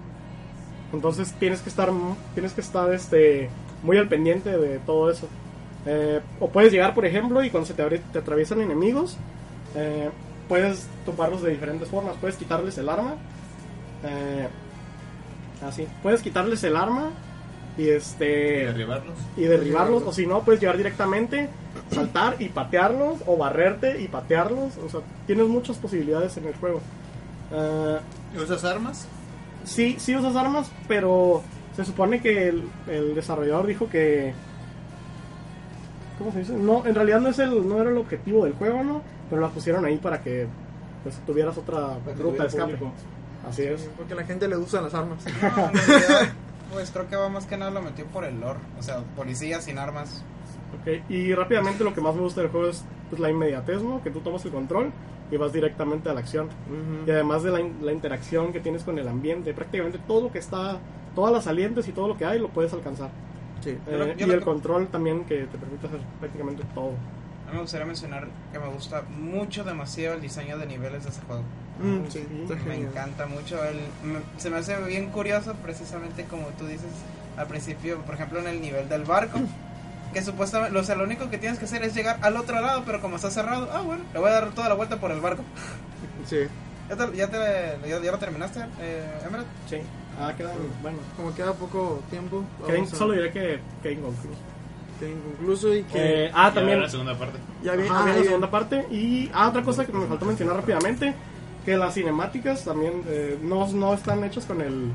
Entonces 0.92 1.32
tienes 1.38 1.60
que 1.60 1.68
estar, 1.68 1.90
tienes 2.34 2.52
que 2.52 2.60
estar 2.60 2.92
este, 2.92 3.50
muy 3.82 3.98
al 3.98 4.08
pendiente 4.08 4.56
de 4.56 4.78
todo 4.80 5.10
eso. 5.10 5.28
Eh, 5.86 6.20
o 6.40 6.48
puedes 6.48 6.72
llegar, 6.72 6.94
por 6.94 7.04
ejemplo, 7.06 7.42
y 7.44 7.50
cuando 7.50 7.66
se 7.66 7.74
te, 7.74 7.98
te 7.98 8.18
atraviesan 8.18 8.60
enemigos, 8.60 9.16
eh, 9.74 10.10
puedes 10.48 10.86
toparlos 11.04 11.42
de 11.42 11.50
diferentes 11.50 11.88
formas. 11.88 12.16
Puedes 12.20 12.36
quitarles 12.36 12.76
el 12.78 12.88
arma. 12.88 13.14
eh, 14.04 14.48
así. 15.66 15.86
Puedes 16.02 16.22
quitarles 16.22 16.62
el 16.64 16.76
arma 16.76 17.10
y 17.76 17.88
este 17.88 18.66
derribarlos. 18.66 19.14
y 19.36 19.42
derribarlos. 19.42 20.02
O 20.04 20.12
si 20.12 20.26
no, 20.26 20.42
puedes 20.42 20.60
llegar 20.60 20.76
directamente, 20.76 21.48
saltar 21.92 22.36
y 22.40 22.48
patearlos. 22.48 23.18
O 23.26 23.36
barrerte 23.36 24.00
y 24.00 24.08
patearlos. 24.08 24.76
O 24.84 24.88
sea, 24.88 25.00
tienes 25.26 25.46
muchas 25.46 25.76
posibilidades 25.76 26.36
en 26.38 26.46
el 26.46 26.54
juego. 26.54 26.80
Eh, 27.52 27.98
¿Usas 28.42 28.64
armas? 28.64 29.06
Sí, 29.68 29.96
sí 29.98 30.16
usas 30.16 30.34
armas, 30.36 30.70
pero 30.88 31.42
se 31.76 31.84
supone 31.84 32.20
que 32.20 32.48
el, 32.48 32.68
el 32.88 33.14
desarrollador 33.14 33.66
dijo 33.66 33.88
que. 33.88 34.32
¿Cómo 36.18 36.32
se 36.32 36.40
dice? 36.40 36.52
No, 36.54 36.84
en 36.84 36.94
realidad 36.94 37.20
no, 37.20 37.28
es 37.28 37.38
el, 37.38 37.68
no 37.68 37.80
era 37.80 37.90
el 37.90 37.96
objetivo 37.96 38.44
del 38.44 38.54
juego, 38.54 38.82
¿no? 38.82 39.02
Pero 39.30 39.40
la 39.40 39.48
pusieron 39.48 39.84
ahí 39.84 39.98
para 39.98 40.20
que 40.20 40.46
pues, 41.04 41.16
tuvieras 41.26 41.56
otra 41.56 41.98
Para 42.04 42.16
ruta 42.16 42.42
de 42.42 42.48
escape. 42.48 42.74
público. 42.74 42.92
Así 43.48 43.62
es. 43.62 43.88
Porque 43.96 44.14
a 44.14 44.16
la 44.16 44.24
gente 44.24 44.48
le 44.48 44.56
gustan 44.56 44.82
las 44.84 44.94
armas. 44.94 45.24
No, 45.24 45.66
en 45.68 45.74
realidad, 45.74 46.32
pues 46.72 46.90
creo 46.90 47.08
que 47.08 47.16
va 47.16 47.28
más 47.28 47.46
que 47.46 47.56
nada 47.56 47.70
lo 47.70 47.82
metió 47.82 48.04
por 48.06 48.24
el 48.24 48.40
lore. 48.40 48.58
O 48.78 48.82
sea, 48.82 48.98
policías 49.16 49.64
sin 49.64 49.78
armas. 49.78 50.24
Ok, 50.80 51.08
Y 51.08 51.32
rápidamente 51.34 51.84
lo 51.84 51.94
que 51.94 52.00
más 52.00 52.14
me 52.14 52.22
gusta 52.22 52.40
del 52.40 52.50
juego 52.50 52.68
es 52.68 52.84
pues, 53.10 53.20
la 53.20 53.30
inmediatez, 53.30 53.82
¿no? 53.82 54.02
Que 54.02 54.10
tú 54.10 54.20
tomas 54.20 54.44
el 54.44 54.50
control 54.52 54.90
y 55.30 55.36
vas 55.36 55.52
directamente 55.52 56.08
a 56.08 56.14
la 56.14 56.20
acción. 56.20 56.48
Y 57.06 57.10
además 57.10 57.42
de 57.42 57.50
la, 57.50 57.60
la 57.82 57.92
interacción 57.92 58.52
que 58.52 58.60
tienes 58.60 58.82
con 58.82 58.98
el 58.98 59.08
ambiente, 59.08 59.52
prácticamente 59.54 59.98
todo 60.06 60.22
lo 60.22 60.32
que 60.32 60.38
está, 60.38 60.78
todas 61.14 61.32
las 61.32 61.44
salientes 61.44 61.86
y 61.88 61.92
todo 61.92 62.08
lo 62.08 62.16
que 62.16 62.24
hay 62.24 62.38
lo 62.38 62.48
puedes 62.48 62.72
alcanzar. 62.72 63.10
Sí. 63.62 63.70
Eh, 63.70 63.78
Yo 63.90 63.98
lo- 63.98 64.06
yo 64.14 64.26
y 64.26 64.30
el 64.30 64.38
que- 64.38 64.44
control 64.44 64.86
también 64.88 65.24
que 65.24 65.44
te 65.46 65.58
permite 65.58 65.86
hacer 65.86 66.00
prácticamente 66.20 66.62
todo. 66.74 66.92
A 67.46 67.50
mí 67.50 67.54
me 67.56 67.60
gustaría 67.62 67.86
mencionar 67.86 68.28
que 68.52 68.58
me 68.58 68.68
gusta 68.68 69.02
mucho, 69.18 69.64
demasiado 69.64 70.14
el 70.16 70.20
diseño 70.20 70.58
de 70.58 70.66
niveles 70.66 71.04
de 71.04 71.10
ese 71.10 71.20
juego. 71.22 71.42
Mm, 71.82 72.08
sí, 72.08 72.24
sí, 72.28 72.54
Me 72.66 72.76
encanta 72.76 73.26
mucho. 73.26 73.62
El, 73.64 73.76
me- 74.02 74.20
se 74.36 74.50
me 74.50 74.56
hace 74.58 74.76
bien 74.84 75.10
curioso, 75.10 75.54
precisamente 75.62 76.24
como 76.24 76.46
tú 76.58 76.66
dices 76.66 76.90
al 77.36 77.46
principio, 77.46 77.98
por 78.02 78.14
ejemplo, 78.16 78.38
en 78.40 78.48
el 78.48 78.60
nivel 78.60 78.88
del 78.88 79.04
barco. 79.04 79.38
Que 80.12 80.22
supuestamente, 80.22 80.76
o 80.78 80.82
sea, 80.84 80.94
lo 80.96 81.04
único 81.04 81.28
que 81.30 81.38
tienes 81.38 81.58
que 81.58 81.66
hacer 81.66 81.82
es 81.82 81.94
llegar 81.94 82.18
al 82.22 82.36
otro 82.36 82.60
lado, 82.60 82.82
pero 82.86 83.00
como 83.00 83.16
está 83.16 83.30
cerrado, 83.30 83.68
ah, 83.72 83.82
bueno, 83.82 84.04
le 84.12 84.18
voy 84.20 84.30
a 84.30 84.32
dar 84.34 84.50
toda 84.52 84.68
la 84.68 84.74
vuelta 84.74 84.98
por 84.98 85.10
el 85.10 85.20
barco. 85.20 85.42
Sí. 86.26 86.38
¿Ya, 86.88 86.96
te- 86.96 87.16
ya, 87.16 87.28
te- 87.28 87.88
ya- 87.88 88.00
ya 88.02 88.12
lo 88.12 88.18
terminaste, 88.18 88.60
eh, 88.80 89.04
Emerald? 89.26 89.46
Sí. 89.68 89.76
Ah, 90.20 90.32
queda, 90.36 90.52
bueno. 90.82 90.98
Como 91.16 91.34
queda 91.34 91.52
poco 91.52 92.02
tiempo. 92.10 92.42
queda 92.66 92.86
solo 92.86 93.12
diré 93.12 93.30
que 93.30 93.60
queda 93.82 93.92
inconcluso. 93.92 94.38
queda 94.98 95.10
inconcluso 95.10 95.74
y 95.74 95.82
que. 95.84 96.24
Eh, 96.26 96.30
ah, 96.34 96.50
también. 96.52 96.80
la 96.80 96.88
segunda 96.88 97.16
parte. 97.16 97.38
ya 97.62 97.72
viene. 97.74 97.90
Ajá, 97.90 98.00
ah, 98.00 98.04
viene 98.04 98.18
la 98.20 98.24
segunda 98.24 98.50
parte. 98.50 98.86
Y 98.90 99.30
ah, 99.34 99.48
otra 99.48 99.62
cosa 99.62 99.84
que 99.86 99.92
me 99.92 100.06
faltó 100.06 100.24
mencionar 100.24 100.56
rápidamente, 100.56 101.14
que 101.64 101.76
las 101.76 101.94
cinemáticas 101.94 102.64
también 102.64 103.02
eh, 103.06 103.38
no, 103.42 103.68
no 103.68 103.94
están 103.94 104.24
hechas 104.24 104.44
con 104.46 104.60
el 104.62 104.90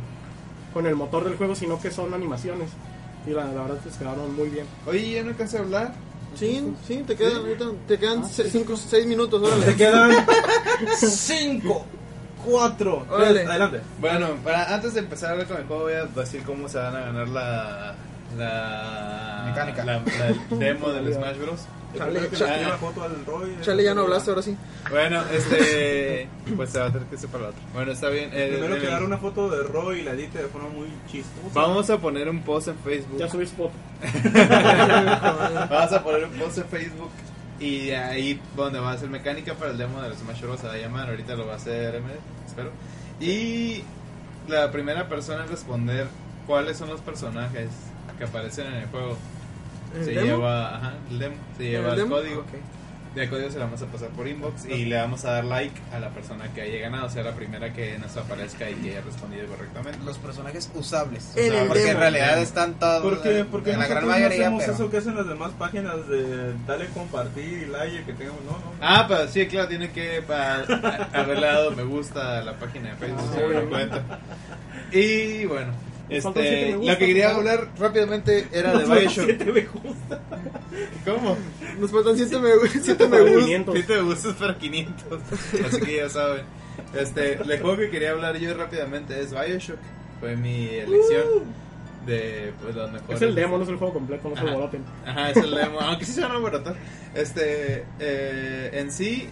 con 0.74 0.88
el 0.88 0.96
motor 0.96 1.24
del 1.24 1.36
juego, 1.38 1.54
sino 1.56 1.80
que 1.80 1.92
son 1.92 2.14
animaciones. 2.16 2.72
Y 3.26 3.32
la, 3.32 3.46
la 3.46 3.62
verdad 3.62 3.78
es 3.86 3.94
que 3.94 4.00
quedaron 4.00 4.36
muy 4.36 4.50
bien. 4.50 4.66
Oye, 4.86 5.12
ya 5.12 5.24
no 5.24 5.30
alcancé 5.30 5.58
a 5.58 5.62
hablar. 5.62 5.94
Sí, 6.36 6.74
sí, 6.88 7.04
te 7.06 7.16
quedan, 7.16 7.38
ahorita 7.38 7.66
te 7.88 8.00
quedan 8.00 8.28
5, 8.28 8.76
6 8.76 9.06
minutos, 9.06 9.42
órale. 9.42 9.66
Te 9.66 9.76
quedan 9.76 10.12
5, 10.98 11.86
4, 12.46 13.06
Órale. 13.12 13.46
Adelante. 13.46 13.82
Bueno, 14.00 14.30
para, 14.44 14.74
antes 14.74 14.94
de 14.96 15.02
empezar 15.02 15.30
a 15.30 15.32
hablar 15.34 15.48
con 15.48 15.58
el 15.58 15.66
juego, 15.66 15.84
voy 15.84 15.94
a 15.94 16.06
decir 16.06 16.44
cómo 16.44 16.68
se 16.68 16.78
van 16.80 16.96
a 16.96 17.00
ganar 17.02 17.28
la. 17.30 17.96
La 18.38 19.44
Mecánica. 19.48 19.84
La, 19.86 19.94
la 20.00 20.58
demo 20.58 20.90
del 20.90 21.14
Smash 21.14 21.38
Bros. 21.38 21.62
Chale, 21.98 22.22
Chale, 22.32 22.38
chale. 22.38 22.64
la 22.64 22.78
foto 22.78 23.04
al 23.04 23.24
Roy. 23.24 23.56
Chale, 23.62 23.84
ya 23.84 23.94
no 23.94 24.02
hablaste, 24.02 24.32
ahora 24.32 24.42
sí. 24.42 24.58
Bueno, 24.90 25.22
este. 25.32 26.28
Pues 26.56 26.72
se 26.72 26.80
va 26.80 26.86
a 26.88 26.92
tener 26.92 27.08
que 27.08 27.18
ser 27.18 27.30
para 27.30 27.44
la 27.44 27.50
otra. 27.52 27.62
Bueno, 27.74 27.92
está 27.92 28.10
bien. 28.10 28.32
eh, 28.34 28.48
Primero 28.54 28.76
eh, 28.78 28.80
que 28.82 28.88
dar 28.88 29.04
una 29.04 29.18
foto 29.20 29.48
de 29.50 29.62
Roy 29.64 30.00
y 30.00 30.04
la 30.04 30.12
edite 30.14 30.40
de 30.40 30.48
forma 30.48 30.70
muy 30.70 30.88
chistosa. 31.12 31.50
Vamos 31.54 31.90
a 31.92 32.00
poner 32.00 32.28
un 32.30 32.42
post 32.42 32.70
en 32.70 32.78
Facebook. 32.80 33.20
Ya 33.20 33.30
subí 33.30 33.46
foto. 33.46 33.74
Vamos 35.70 35.92
a 35.94 36.04
poner 36.04 36.26
un 36.26 36.32
post 36.32 36.58
en 36.60 36.66
Facebook. 36.66 37.12
Y 37.60 37.92
ahí 37.92 38.42
donde 38.56 38.80
va 38.80 38.92
a 38.94 38.98
ser 38.98 39.10
mecánica 39.10 39.54
para 39.54 39.72
el 39.72 39.78
demo 39.78 40.02
del 40.02 40.16
Smash 40.16 40.42
Bros. 40.42 40.60
se 40.60 40.68
va 40.68 40.74
a 40.74 40.78
llamar. 40.78 41.10
Ahorita 41.10 41.36
lo 41.36 41.46
va 41.46 41.54
a 41.54 41.58
hacer 41.58 41.96
M, 41.96 42.08
espero. 42.48 42.72
Y 43.20 43.84
la 44.48 44.72
primera 44.72 45.08
persona 45.08 45.44
en 45.44 45.50
responder 45.50 46.08
cuáles 46.48 46.78
son 46.78 46.90
los 46.90 47.02
personajes 47.02 47.68
que 48.24 48.30
aparecen 48.30 48.68
en 48.68 48.74
el 48.74 48.88
juego 48.88 49.18
¿El 49.96 50.06
se 50.06 50.12
demo? 50.12 50.26
lleva 50.26 50.76
ajá, 50.78 50.94
el 51.12 51.20
demo, 51.20 51.36
se 51.58 51.64
lleva 51.64 51.90
el, 51.92 51.96
demo? 51.98 52.16
código. 52.16 52.42
Ok. 52.42 52.48
De 53.16 53.30
código 53.30 53.48
se 53.52 53.60
lo 53.60 53.66
vamos 53.66 53.80
a 53.80 53.86
pasar 53.86 54.10
por 54.10 54.28
inbox 54.28 54.66
y 54.66 54.86
le 54.86 54.96
vamos 54.96 55.24
a 55.24 55.34
dar 55.34 55.46
like 55.46 55.80
a 55.94 56.00
la 56.00 56.10
persona 56.10 56.52
que 56.52 56.62
haya 56.62 56.80
ganado, 56.80 57.06
o 57.06 57.10
sea, 57.12 57.22
la 57.22 57.34
primera 57.36 57.72
que 57.72 58.00
nos 58.00 58.18
aparezca 58.18 58.68
y 58.68 58.74
que 58.74 58.90
haya 58.90 59.02
respondido 59.02 59.46
correctamente. 59.50 60.00
Los 60.04 60.18
personajes 60.18 60.72
usables. 60.74 61.32
En 61.36 61.54
el 61.54 61.68
porque 61.68 61.82
demo. 61.82 61.92
en 61.92 61.98
realidad 62.00 62.42
están 62.42 62.74
todos. 62.80 63.04
Porque, 63.04 63.40
en- 63.42 63.48
porque 63.50 63.74
en 63.74 63.80
la 63.82 63.88
gran 63.88 64.08
mayoría, 64.08 64.50
no 64.50 64.58
hacemos 64.58 64.62
pero. 64.64 64.74
eso 64.74 64.90
que 64.90 64.98
hacen 64.98 65.16
las 65.16 65.28
demás 65.28 65.52
páginas 65.60 66.08
de 66.08 66.54
dale 66.66 66.88
compartir 66.88 67.66
y 67.68 67.72
like 67.72 68.04
que 68.04 68.14
tengamos. 68.14 68.42
No, 68.46 68.52
no. 68.54 68.74
Ah, 68.82 69.06
pues 69.08 69.30
sí, 69.30 69.46
claro, 69.46 69.68
tiene 69.68 69.92
que 69.92 70.24
pa- 70.24 70.64
a- 70.64 71.10
haberle 71.22 71.46
dado 71.46 71.70
me 71.70 71.84
gusta 71.84 72.40
a 72.40 72.42
la 72.42 72.54
página 72.58 72.90
de 72.90 72.96
Facebook, 72.96 73.30
Ah, 73.32 73.36
se 73.60 73.66
cuenta. 73.68 74.04
Y 74.92 75.46
bueno, 75.46 75.72
este, 76.18 76.76
gusta, 76.76 76.92
lo 76.94 76.98
que 77.00 77.06
quería 77.06 77.30
favor. 77.30 77.48
hablar 77.50 77.70
rápidamente 77.80 78.48
era 78.52 78.78
de 78.78 78.86
Bioshock. 78.86 79.26
Siete 79.26 79.46
me 79.52 79.62
gusta. 79.62 80.22
¿Cómo? 81.06 81.38
Nos 81.80 81.92
faltan 81.92 82.18
7 82.18 82.40
me, 82.40 82.50
siete 82.82 83.08
me 83.08 83.18
Para 83.18 83.24
gusta. 83.32 83.46
500. 83.46 83.76
Si 83.78 83.84
te 83.84 84.02
gustas 84.02 84.34
para 84.36 84.58
500. 84.58 85.20
Así 85.66 85.82
que 85.82 85.96
ya 85.98 86.10
saben. 86.10 86.42
Este, 86.96 87.34
el 87.34 87.60
juego 87.62 87.78
que 87.78 87.90
quería 87.90 88.12
hablar 88.12 88.38
yo 88.38 88.54
rápidamente 88.56 89.20
es 89.20 89.32
Bioshock. 89.32 89.80
Fue 90.20 90.36
mi 90.36 90.68
elección. 90.68 91.24
de 92.06 92.54
pues, 92.62 92.76
los 92.76 92.92
mejores. 92.92 93.16
Es 93.16 93.28
el 93.28 93.36
demo, 93.36 93.58
no 93.58 93.64
es 93.64 93.70
el 93.70 93.78
juego 93.78 93.94
completo, 93.94 94.30
no 94.30 94.36
se 94.36 94.42
Ajá. 94.42 94.52
alboroten. 94.52 94.84
Ajá, 95.06 95.30
es 95.32 95.38
el 95.38 95.52
demo, 95.56 95.80
aunque 95.80 96.06
sí 96.06 96.12
se 96.14 96.22
van 96.22 96.32
a. 96.32 96.74
Este, 97.16 97.86
eh, 98.00 98.70
en 98.74 98.92
sí, 98.92 99.30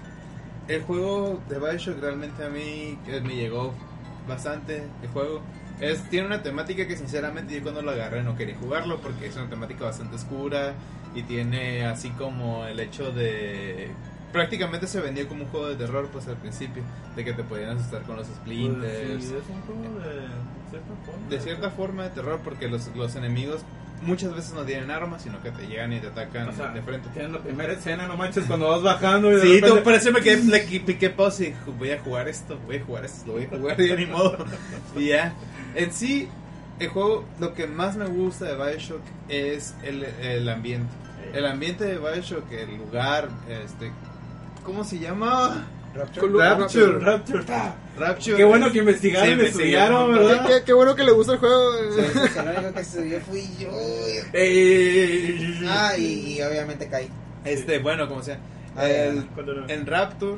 el 0.68 0.82
juego 0.84 1.42
de 1.50 1.60
Bioshock 1.60 2.00
realmente 2.00 2.44
a 2.44 2.50
mí 2.50 2.98
me 3.24 3.36
llegó 3.36 3.74
bastante. 4.28 4.84
El 5.02 5.10
juego 5.10 5.42
es, 5.82 6.04
tiene 6.10 6.28
una 6.28 6.44
temática 6.44 6.88
que 6.88 6.96
sinceramente 6.96 7.56
yo 7.56 7.64
cuando 7.64 7.82
lo 7.82 7.92
agarré 7.92 8.24
no 8.24 8.38
quería 8.38 8.56
jugarlo 8.56 9.00
porque 9.00 9.28
es 9.28 9.36
una 9.36 9.50
temática 9.50 9.86
bastante 9.86 10.16
oscura 10.16 10.74
y 11.16 11.24
tiene 11.24 11.86
así 11.86 12.12
como 12.12 12.66
el 12.66 12.80
hecho 12.80 13.12
de... 13.12 13.90
Prácticamente 14.32 14.88
se 14.88 15.02
vendió 15.02 15.28
como 15.28 15.44
un 15.44 15.50
juego 15.50 15.68
de 15.68 15.76
terror 15.76 16.08
pues 16.14 16.28
al 16.28 16.38
principio, 16.38 16.84
de 17.18 17.26
que 17.26 17.34
te 17.34 17.44
podían 17.44 17.78
asustar 17.78 18.04
con 18.04 18.16
los 18.16 18.28
splinters. 18.28 19.10
Pues, 19.10 19.24
sí, 19.26 19.36
es 19.36 19.50
un 19.50 19.62
juego 19.64 20.00
de 20.00 20.22
cierta 20.70 20.94
forma. 21.06 21.30
De 21.30 21.40
cierta 21.42 21.70
forma 21.72 22.04
de 22.04 22.10
terror 22.12 22.40
porque 22.42 22.70
los, 22.70 22.96
los 22.96 23.16
enemigos 23.18 23.62
muchas 24.02 24.34
veces 24.36 24.54
no 24.54 24.64
tienen 24.64 24.90
armas, 24.92 25.22
sino 25.24 25.42
que 25.42 25.52
te 25.52 25.68
llegan 25.68 25.94
y 25.94 26.00
te 26.00 26.08
atacan 26.08 26.50
O 26.50 26.54
sea, 26.54 26.70
de 26.70 26.82
frente. 26.82 27.10
Tienen 27.14 27.34
la 27.34 27.40
primera 27.40 27.74
escena, 27.74 28.08
no 28.08 28.18
manches, 28.18 28.46
cuando 28.46 28.70
vas 28.70 28.82
bajando 28.82 29.32
y 29.32 29.36
de 29.36 29.42
Sí, 29.42 29.48
repente- 29.62 30.00
tú, 30.00 30.12
me 30.12 30.22
quedé, 30.22 30.44
le 30.44 30.80
piqué 30.82 31.10
pausa 31.10 31.44
y 31.44 31.56
voy 31.78 31.92
a 31.92 32.00
jugar 32.02 32.28
esto, 32.28 32.60
voy 32.66 32.78
a 32.78 32.84
jugar 32.86 33.06
esto, 33.06 33.28
lo 33.28 33.34
voy 33.34 33.44
a 33.46 33.50
jugar 33.50 33.82
y 33.82 33.96
ni 33.96 34.06
modo. 34.06 34.38
Y 34.96 35.08
ya. 35.08 35.34
En 35.76 35.92
sí, 35.94 36.28
el 36.80 36.88
juego, 36.90 37.26
lo 37.40 37.54
que 37.54 37.68
más 37.68 37.96
me 37.96 38.06
gusta 38.08 38.46
de 38.46 38.56
Bioshock 38.56 39.02
es 39.30 39.76
el, 39.84 40.04
el 40.04 40.50
ambiente. 40.50 40.92
El 41.34 41.46
ambiente 41.46 41.86
de 41.86 41.98
Bioshock, 41.98 42.52
el 42.52 42.78
lugar, 42.78 43.30
este... 43.48 43.92
¿Cómo 44.64 44.84
se 44.84 45.00
llama? 45.00 45.66
Con- 46.20 46.40
Rapture. 46.40 47.00
Rapture. 47.00 47.44
ah, 47.50 47.76
Rapture. 47.98 48.38
Qué 48.38 48.44
bueno 48.46 48.72
que 48.72 48.80
investigaron, 48.80 49.40
Sí, 49.40 49.46
estudiaron, 49.46 50.06
investigaron, 50.10 50.30
¿verdad? 50.30 50.48
Qué, 50.48 50.54
qué- 50.60 50.64
qué 50.66 50.74
bueno 50.74 50.96
que 50.96 51.04
le 51.04 51.12
gusta 51.12 51.34
el 51.34 51.40
juego. 51.40 51.72
Sí, 51.74 52.02
lo 52.38 52.52
único 52.52 52.74
que 52.74 52.84
subió 52.86 53.20
fui 53.22 53.44
yo. 53.60 53.70
Ey. 54.34 55.62
Ah, 55.68 55.98
y, 55.98 56.38
y 56.38 56.42
obviamente 56.42 56.88
caí. 56.88 57.10
Este, 57.44 57.80
bueno, 57.80 58.08
como 58.08 58.24
sea. 58.24 58.40
Ah, 58.76 58.88
El- 58.90 59.28
en 59.68 59.86
Rapture, 59.86 60.38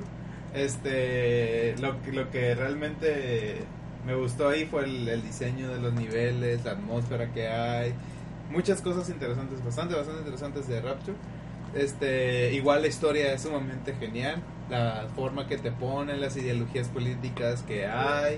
este, 0.55 1.75
lo, 1.79 2.01
que- 2.01 2.11
lo 2.11 2.31
que 2.31 2.55
realmente 2.55 3.57
me 4.05 4.15
gustó 4.15 4.49
ahí 4.49 4.65
fue 4.65 4.83
el, 4.85 5.07
el 5.07 5.21
diseño 5.23 5.69
de 5.71 5.79
los 5.79 5.93
niveles, 5.93 6.63
la 6.65 6.71
atmósfera 6.71 7.31
que 7.31 7.47
hay, 7.47 7.93
muchas 8.49 8.81
cosas 8.81 9.07
interesantes, 9.09 9.63
bastante, 9.63 9.95
bastante 9.95 10.19
interesantes 10.21 10.67
de 10.67 10.81
Rapture. 10.81 11.15
Este, 11.75 12.53
igual 12.53 12.81
la 12.81 12.87
historia 12.87 13.33
es 13.33 13.41
sumamente 13.41 13.95
genial, 13.95 14.41
la 14.69 15.07
forma 15.15 15.47
que 15.47 15.57
te 15.57 15.71
ponen, 15.71 16.21
las 16.21 16.37
ideologías 16.37 16.87
políticas 16.87 17.63
que 17.63 17.87
hay, 17.87 18.37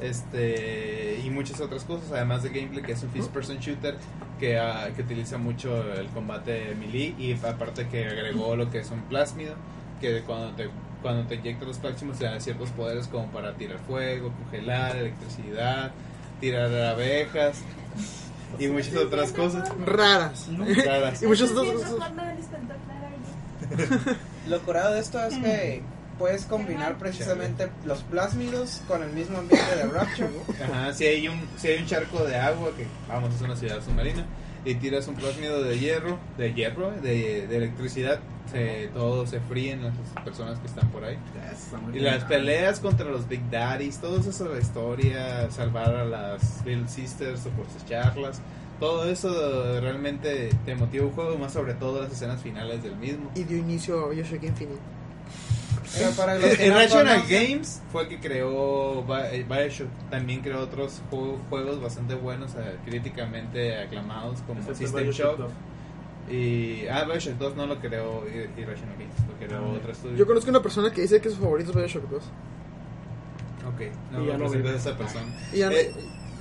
este, 0.00 1.20
y 1.24 1.30
muchas 1.30 1.60
otras 1.60 1.82
cosas, 1.84 2.12
además 2.12 2.44
de 2.44 2.50
gameplay 2.50 2.84
que 2.84 2.92
es 2.92 3.02
un 3.02 3.10
first 3.10 3.32
person 3.32 3.58
shooter 3.58 3.96
que, 4.38 4.58
ah, 4.58 4.90
que 4.94 5.02
utiliza 5.02 5.38
mucho 5.38 5.92
el 5.94 6.06
combate 6.08 6.74
melee 6.78 7.14
y 7.18 7.32
aparte 7.32 7.88
que 7.88 8.06
agregó 8.06 8.54
lo 8.54 8.70
que 8.70 8.78
es 8.78 8.90
un 8.92 9.00
plásmido 9.02 9.54
que 10.00 10.22
cuando 10.22 10.52
te 10.52 10.70
cuando 11.02 11.24
te 11.28 11.36
inyectas 11.36 11.68
los 11.68 11.78
pláximos 11.78 12.18
te 12.18 12.24
dan 12.24 12.40
ciertos 12.40 12.70
poderes 12.70 13.06
como 13.06 13.26
para 13.30 13.54
tirar 13.54 13.78
fuego, 13.86 14.32
congelar, 14.32 14.96
electricidad, 14.96 15.92
tirar 16.40 16.74
abejas 16.74 17.62
y 18.58 18.68
muchas 18.68 18.96
otras 18.96 19.32
cosas 19.32 19.68
Raras. 19.84 20.46
raras. 20.84 21.22
Y 21.22 21.26
muchas 21.26 21.50
otras 21.50 21.72
cosas. 21.74 22.12
Lo 24.48 24.60
curado 24.60 24.94
de 24.94 25.00
esto 25.00 25.22
es 25.24 25.34
que 25.38 25.82
puedes 26.18 26.44
combinar 26.44 26.98
precisamente 26.98 27.70
los 27.84 28.02
plásmidos 28.02 28.82
con 28.88 29.02
el 29.02 29.10
mismo 29.12 29.38
ambiente 29.38 29.76
de 29.76 29.84
Rapture. 29.84 30.30
Ajá, 30.64 30.92
si 30.92 31.06
hay 31.06 31.28
un 31.28 31.48
si 31.58 31.68
hay 31.68 31.80
un 31.80 31.86
charco 31.86 32.24
de 32.24 32.36
agua 32.36 32.70
que 32.76 32.86
vamos 33.08 33.34
es 33.34 33.40
una 33.42 33.56
ciudad 33.56 33.82
submarina 33.84 34.24
y 34.64 34.74
tiras 34.74 35.08
un 35.08 35.14
plásmido 35.14 35.62
de 35.62 35.78
hierro, 35.78 36.18
de 36.36 36.52
hierro, 36.52 36.90
de, 36.90 37.46
de 37.46 37.56
electricidad, 37.56 38.20
se, 38.50 38.88
todo 38.94 39.26
se 39.26 39.40
fríen 39.40 39.82
las 39.84 39.94
personas 40.24 40.58
que 40.58 40.66
están 40.66 40.88
por 40.90 41.04
ahí. 41.04 41.18
Y 41.92 42.00
las 42.00 42.24
peleas 42.24 42.80
contra 42.80 43.06
los 43.06 43.28
Big 43.28 43.48
Daddies, 43.50 43.98
todo 43.98 44.18
eso 44.18 44.44
de 44.44 44.54
la 44.54 44.60
historia, 44.60 45.50
salvar 45.50 45.94
a 45.94 46.04
las 46.04 46.64
Little 46.64 46.88
Sisters 46.88 47.46
o 47.46 47.50
cosecharlas, 47.50 48.40
todo 48.80 49.08
eso 49.10 49.80
realmente 49.80 50.50
te 50.64 50.74
motiva 50.74 51.06
un 51.06 51.12
juego, 51.12 51.36
más 51.36 51.52
sobre 51.52 51.74
todo 51.74 52.02
las 52.02 52.12
escenas 52.12 52.40
finales 52.40 52.82
del 52.82 52.96
mismo. 52.96 53.30
Y 53.34 53.44
dio 53.44 53.58
inicio 53.58 54.04
a 54.04 54.08
Bioshock 54.08 54.42
Infinite. 54.44 54.97
Pero 55.96 56.10
para 56.12 56.34
los 56.34 56.44
que 56.56 56.64
En 56.66 56.72
no 56.72 56.78
Rational 56.78 57.22
conocen- 57.22 57.48
Games 57.50 57.82
fue 57.90 58.02
el 58.02 58.08
que 58.08 58.18
creó 58.20 59.02
Bi- 59.04 59.42
Bioshock, 59.44 59.88
también 60.10 60.40
creó 60.42 60.60
otros 60.60 61.00
juegos, 61.10 61.40
juegos 61.48 61.80
bastante 61.80 62.14
buenos, 62.14 62.52
eh, 62.54 62.76
críticamente 62.84 63.76
aclamados 63.80 64.40
como 64.46 64.60
Excepto 64.60 64.78
System 64.84 65.02
Bioshock 65.04 65.26
Shock. 65.30 65.38
2. 65.38 65.52
Y, 66.30 66.86
ah, 66.88 67.04
Bioshock 67.04 67.34
2 67.38 67.56
no 67.56 67.66
lo 67.66 67.78
creó 67.80 68.22
Irrational 68.28 68.96
Games, 68.98 69.14
lo 69.28 69.46
creó 69.46 69.58
Ah, 69.64 69.72
otro 69.76 69.92
estudio. 69.92 70.16
Yo 70.16 70.26
conozco 70.26 70.50
una 70.50 70.60
persona 70.62 70.90
que 70.92 71.00
dice 71.02 71.20
que 71.20 71.30
su 71.30 71.36
favorito 71.36 71.70
es 71.70 71.76
Bioshock 71.76 72.08
2. 72.10 72.22
Ok, 73.66 73.80
no, 74.12 74.22
Y 74.24 74.26
ya 74.26 74.38
no 74.38 74.44
a 74.46 74.74
esa 74.76 74.96
persona. 74.96 75.26
Y 75.52 75.58
ya- 75.58 75.70
Eh. 75.72 75.94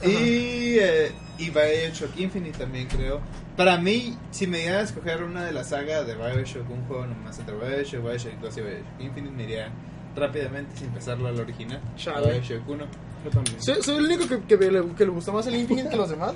Y, 0.04 0.78
eh, 0.80 1.12
y 1.38 1.50
Bioshock 1.50 2.18
Infinite 2.18 2.58
también 2.58 2.88
creo. 2.88 3.22
Para 3.56 3.78
mí, 3.78 4.18
si 4.32 4.48
me 4.48 4.60
diera 4.60 4.80
a 4.80 4.82
escoger 4.82 5.24
una 5.24 5.44
de 5.44 5.52
la 5.52 5.64
saga 5.64 6.04
de 6.04 6.16
Bioshock, 6.16 6.70
un 6.70 6.86
juego 6.86 7.06
nomás 7.08 7.40
entre 7.40 7.56
Bioshock, 7.56 8.04
Bioshock 8.04 8.34
2 8.42 8.58
y 8.58 8.62
Bioshock 8.62 9.00
Infinite, 9.00 9.36
me 9.36 9.44
iría 9.44 9.70
rápidamente 10.16 10.76
sin 10.78 10.88
empezarlo 10.88 11.28
al 11.28 11.40
original. 11.40 11.82
Chale. 11.96 12.40
Bioshock 12.40 12.68
1. 12.68 12.86
Yo 13.26 13.30
también. 13.32 13.62
¿Soy, 13.62 13.82
soy 13.82 13.98
el 13.98 14.06
único 14.06 14.28
que, 14.28 14.42
que, 14.44 14.72
le, 14.72 14.88
que 14.96 15.06
le 15.06 15.12
gustó 15.12 15.34
más 15.34 15.48
el 15.48 15.56
Infinite 15.56 15.90
que 15.90 15.96
los 15.98 16.10
demás? 16.10 16.34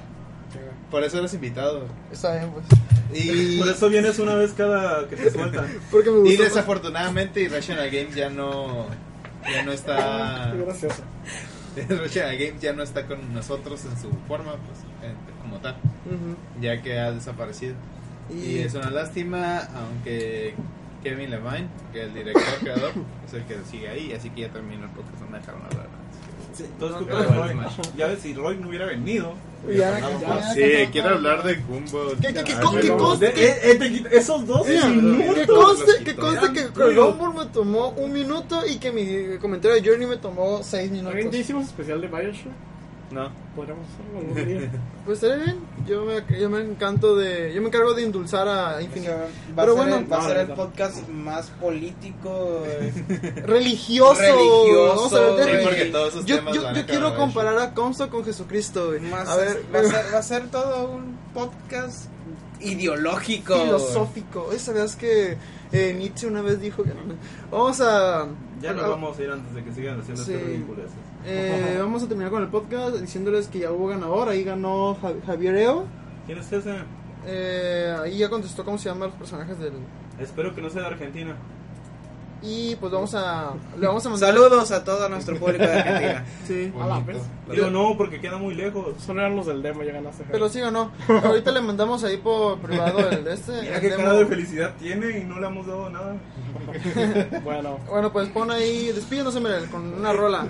Por 0.89 1.03
eso 1.03 1.19
eres 1.19 1.33
invitado. 1.33 1.85
Está 2.11 2.35
bien, 2.37 2.51
pues. 2.51 2.65
Y, 3.13 3.57
Por 3.59 3.69
eso 3.69 3.89
vienes 3.89 4.19
una 4.19 4.35
vez 4.35 4.51
cada 4.53 5.07
que 5.07 5.15
te 5.15 5.31
sueltan. 5.31 5.67
Porque 5.91 6.11
me 6.11 6.17
y 6.17 6.21
gustó. 6.21 6.43
más. 6.43 6.53
desafortunadamente 6.53 7.41
Irrational 7.41 7.89
Games 7.89 8.13
ya 8.13 8.29
no, 8.29 8.87
ya 9.49 9.63
no 9.63 9.71
está... 9.71 10.51
Qué 10.55 10.63
gracioso. 10.63 11.03
Irrational 11.89 12.37
Games 12.37 12.61
ya 12.61 12.73
no 12.73 12.83
está 12.83 13.05
con 13.07 13.33
nosotros 13.33 13.83
en 13.85 13.97
su 13.97 14.09
forma, 14.27 14.53
pues, 14.53 14.79
en- 15.09 15.41
como 15.41 15.57
tal. 15.59 15.75
Ujú. 16.05 16.35
ya 16.61 16.81
que 16.81 16.99
ha 16.99 17.11
desaparecido. 17.11 17.75
Y, 18.29 18.59
es 18.59 18.73
una 18.75 18.89
lástima, 18.91 19.59
aunque 19.75 20.53
Kevin 21.03 21.29
Levine, 21.31 21.67
que 21.91 22.01
es 22.01 22.07
el 22.07 22.13
director 22.13 22.43
creador, 22.61 22.91
es 23.27 23.33
el 23.33 23.43
que 23.45 23.57
sigue 23.69 23.89
ahí, 23.89 24.13
así 24.13 24.29
que 24.29 24.41
ya 24.41 24.49
terminó 24.49 24.85
el 24.85 24.91
podcast, 24.91 25.19
no 25.21 25.27
me 25.29 25.39
dejaron 25.39 25.61
hablar. 25.65 25.87
Sí, 26.53 26.65
Todo 26.79 26.89
es 26.89 26.93
no, 26.93 26.97
culpa 26.99 27.13
no, 27.35 27.47
de 27.47 27.55
no. 27.55 27.61
Roy. 27.63 27.69
Ya 27.97 28.07
ves, 28.07 28.19
si 28.19 28.33
Roy 28.33 28.57
no 28.57 28.69
hubiera 28.69 28.85
venido. 28.85 29.33
Ya, 29.69 29.99
ya. 29.99 30.53
Sí, 30.53 30.61
quiero 30.91 31.09
hablar 31.09 31.43
de 31.43 31.55
Gumbo. 31.57 32.13
¿Qué- 32.19 32.33
qué- 32.33 32.43
qué- 32.43 32.53
Ah, 32.53 32.71
qué 32.81 32.87
conste 32.89 33.31
que- 33.31 33.45
eh, 33.45 33.77
eh, 33.79 34.03
esos 34.11 34.47
dos 34.47 34.67
minutos 34.67 35.35
que 35.35 35.45
conste, 35.47 36.03
que 36.03 36.15
conste 36.15 36.47
Ya, 36.47 36.53
que. 36.53 36.95
Gumball 36.95 37.33
me 37.35 37.45
tomó 37.51 37.89
un 37.89 38.11
minuto 38.11 38.65
y 38.65 38.77
que 38.77 38.91
mi 38.91 39.37
comentario 39.37 39.79
de 39.79 39.87
Journey 39.87 40.07
me 40.07 40.17
tomó 40.17 40.63
seis 40.63 40.89
¿Alguien 40.89 41.05
ya 41.05 41.13
minutos. 41.13 41.39
hicimos 41.39 41.67
especial 41.67 42.01
de 42.01 42.07
Bioshock? 42.07 42.51
No. 43.11 43.29
Podríamos 43.55 43.85
hacerlo 43.89 44.19
algún 44.19 44.47
día. 44.59 44.71
Pues 45.05 45.21
estaría 45.23 45.43
bien. 45.45 45.59
Yo 45.87 46.05
me, 46.05 46.39
yo 46.39 46.49
me 46.49 46.61
encanto 46.61 47.15
de. 47.15 47.51
Yo 47.53 47.61
me 47.61 47.67
encargo 47.69 47.93
de 47.95 48.03
endulzar 48.03 48.47
a 48.47 48.77
O 48.77 48.81
Infinite. 48.81 49.11
sea, 49.11 49.17
va 49.57 49.63
Pero 49.63 49.75
bueno, 49.75 49.97
el, 49.97 50.11
va 50.11 50.17
a 50.17 50.21
no, 50.21 50.27
ser 50.27 50.35
no, 50.37 50.41
el 50.43 50.47
no. 50.49 50.55
podcast 50.55 51.07
más 51.09 51.47
político. 51.59 52.63
eh, 52.67 53.43
Religioso. 53.45 54.21
Religioso. 54.21 54.95
Vamos 54.95 55.13
a 55.13 55.17
hablar 55.17 55.35
de 55.35 55.43
Sí, 55.43 55.49
relig- 55.49 55.63
porque 55.63 55.85
todos 55.85 56.09
esos 56.09 56.25
Yo, 56.25 56.35
temas 56.37 56.55
yo, 56.55 56.63
van 56.63 56.75
yo 56.75 56.85
quiero 56.85 57.15
comparar 57.17 57.57
a 57.59 57.73
Comstock 57.73 58.09
con 58.11 58.23
Jesucristo, 58.23 58.87
güey. 58.89 58.99
más- 59.01 59.27
A 59.27 59.35
ver, 59.37 59.63
va, 59.73 59.79
a 59.79 59.83
ser, 59.83 60.13
va 60.13 60.17
a 60.19 60.23
ser 60.23 60.47
todo 60.49 60.91
un 60.91 61.17
podcast 61.33 62.05
ideológico. 62.63 63.55
filosófico. 63.55 64.49
¿Sabías 64.57 64.95
que 64.95 65.37
eh, 65.71 65.95
Nietzsche 65.97 66.27
una 66.27 66.41
vez 66.41 66.59
dijo 66.61 66.83
que 66.83 66.89
no? 66.89 67.01
Vamos 67.51 67.79
a. 67.81 68.27
Ya 68.61 68.73
nos 68.73 68.87
vamos 68.89 69.17
a 69.17 69.23
ir 69.23 69.31
antes 69.31 69.53
de 69.55 69.63
que 69.63 69.73
sigan 69.73 69.99
haciendo 69.99 70.23
Sí. 70.23 70.33
este 70.33 70.45
ridiculeces. 70.45 70.91
eh, 71.25 71.75
vamos 71.79 72.03
a 72.03 72.07
terminar 72.07 72.31
con 72.31 72.43
el 72.43 72.49
podcast 72.49 72.95
diciéndoles 72.97 73.47
que 73.47 73.59
ya 73.59 73.71
hubo 73.71 73.87
ganador. 73.87 74.29
Ahí 74.29 74.43
ganó 74.43 74.95
Ja- 75.01 75.13
Javier 75.25 75.55
Eo. 75.57 75.85
¿Quién 76.25 76.37
es 76.37 76.51
ese? 76.51 76.75
Eh, 77.25 77.95
ahí 78.03 78.17
ya 78.17 78.29
contestó 78.29 78.63
cómo 78.65 78.77
se 78.77 78.89
llaman 78.89 79.09
los 79.09 79.17
personajes 79.17 79.57
del. 79.59 79.73
Espero 80.19 80.53
que 80.55 80.61
no 80.61 80.69
sea 80.69 80.81
de 80.81 80.87
Argentina. 80.87 81.35
Y 82.43 82.75
pues 82.77 82.91
vamos 82.91 83.13
a. 83.13 83.53
Le 83.79 83.85
vamos 83.85 84.03
a 84.05 84.09
mandar. 84.09 84.29
Saludos 84.33 84.71
a 84.71 84.83
todo 84.83 85.07
nuestro 85.09 85.37
público 85.37 85.63
de 85.63 85.73
Argentina. 85.73 86.25
Sí. 86.47 86.73
A 86.79 86.87
la 86.87 86.93
Bonito. 86.99 87.05
vez. 87.13 87.21
Digo 87.51 87.69
no, 87.69 87.95
porque 87.97 88.19
queda 88.19 88.37
muy 88.37 88.55
lejos. 88.55 88.95
Solo 89.05 89.21
eran 89.21 89.35
los 89.35 89.45
del 89.45 89.61
demo, 89.61 89.83
ya 89.83 89.93
ganaste. 89.93 90.23
Pero 90.31 90.49
sí 90.49 90.59
ganó. 90.59 90.91
Ahorita 91.23 91.51
le 91.51 91.61
mandamos 91.61 92.03
ahí 92.03 92.17
por 92.17 92.57
privado 92.59 93.07
el 93.11 93.23
de 93.23 93.33
este. 93.33 93.61
Mira 93.61 93.75
el 93.75 93.81
qué 93.81 93.89
demo. 93.91 94.03
cara 94.03 94.13
de 94.15 94.25
felicidad 94.25 94.73
tiene 94.79 95.19
y 95.19 95.23
no 95.23 95.39
le 95.39 95.47
hemos 95.47 95.67
dado 95.67 95.89
nada. 95.91 96.15
Bueno, 97.43 97.77
Bueno, 97.89 98.11
pues 98.11 98.29
pon 98.29 98.49
ahí. 98.49 98.91
Despídenos, 98.91 99.35
Emerald, 99.35 99.69
con 99.69 99.93
una 99.93 100.11
rola. 100.13 100.47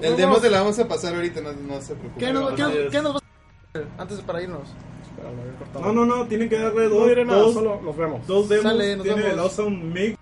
El 0.00 0.16
demo 0.16 0.38
te 0.38 0.48
la 0.50 0.60
vamos 0.60 0.78
a 0.78 0.88
pasar 0.88 1.14
ahorita, 1.14 1.40
no, 1.42 1.52
no 1.52 1.80
se 1.80 1.94
preocupen. 1.94 2.18
¿Qué 2.26 2.32
nos, 2.32 2.52
qué, 2.90 3.02
nos 3.02 3.14
vas 3.14 3.22
a 3.22 3.78
hacer 3.78 3.88
antes 3.98 4.16
de 4.16 4.22
para 4.22 4.42
irnos? 4.42 4.62
espera, 5.02 5.30
lo 5.30 5.40
había 5.42 5.54
cortado. 5.58 5.84
No, 5.84 5.92
no, 5.92 6.16
no, 6.16 6.26
tienen 6.26 6.48
que 6.48 6.58
darle 6.58 6.84
No 6.88 6.94
dos, 6.94 7.08
diré 7.08 7.24
nada, 7.24 7.38
dos, 7.38 7.54
solo 7.54 7.80
nos 7.82 7.96
vemos. 7.96 8.26
dos 8.26 8.48
demos. 8.48 8.64
Sale, 8.64 8.96
nos 8.96 9.04
Tiene 9.04 9.20
vemos. 9.22 9.34
el 9.34 9.38
Awesome 9.40 9.76
Mix 9.84 10.18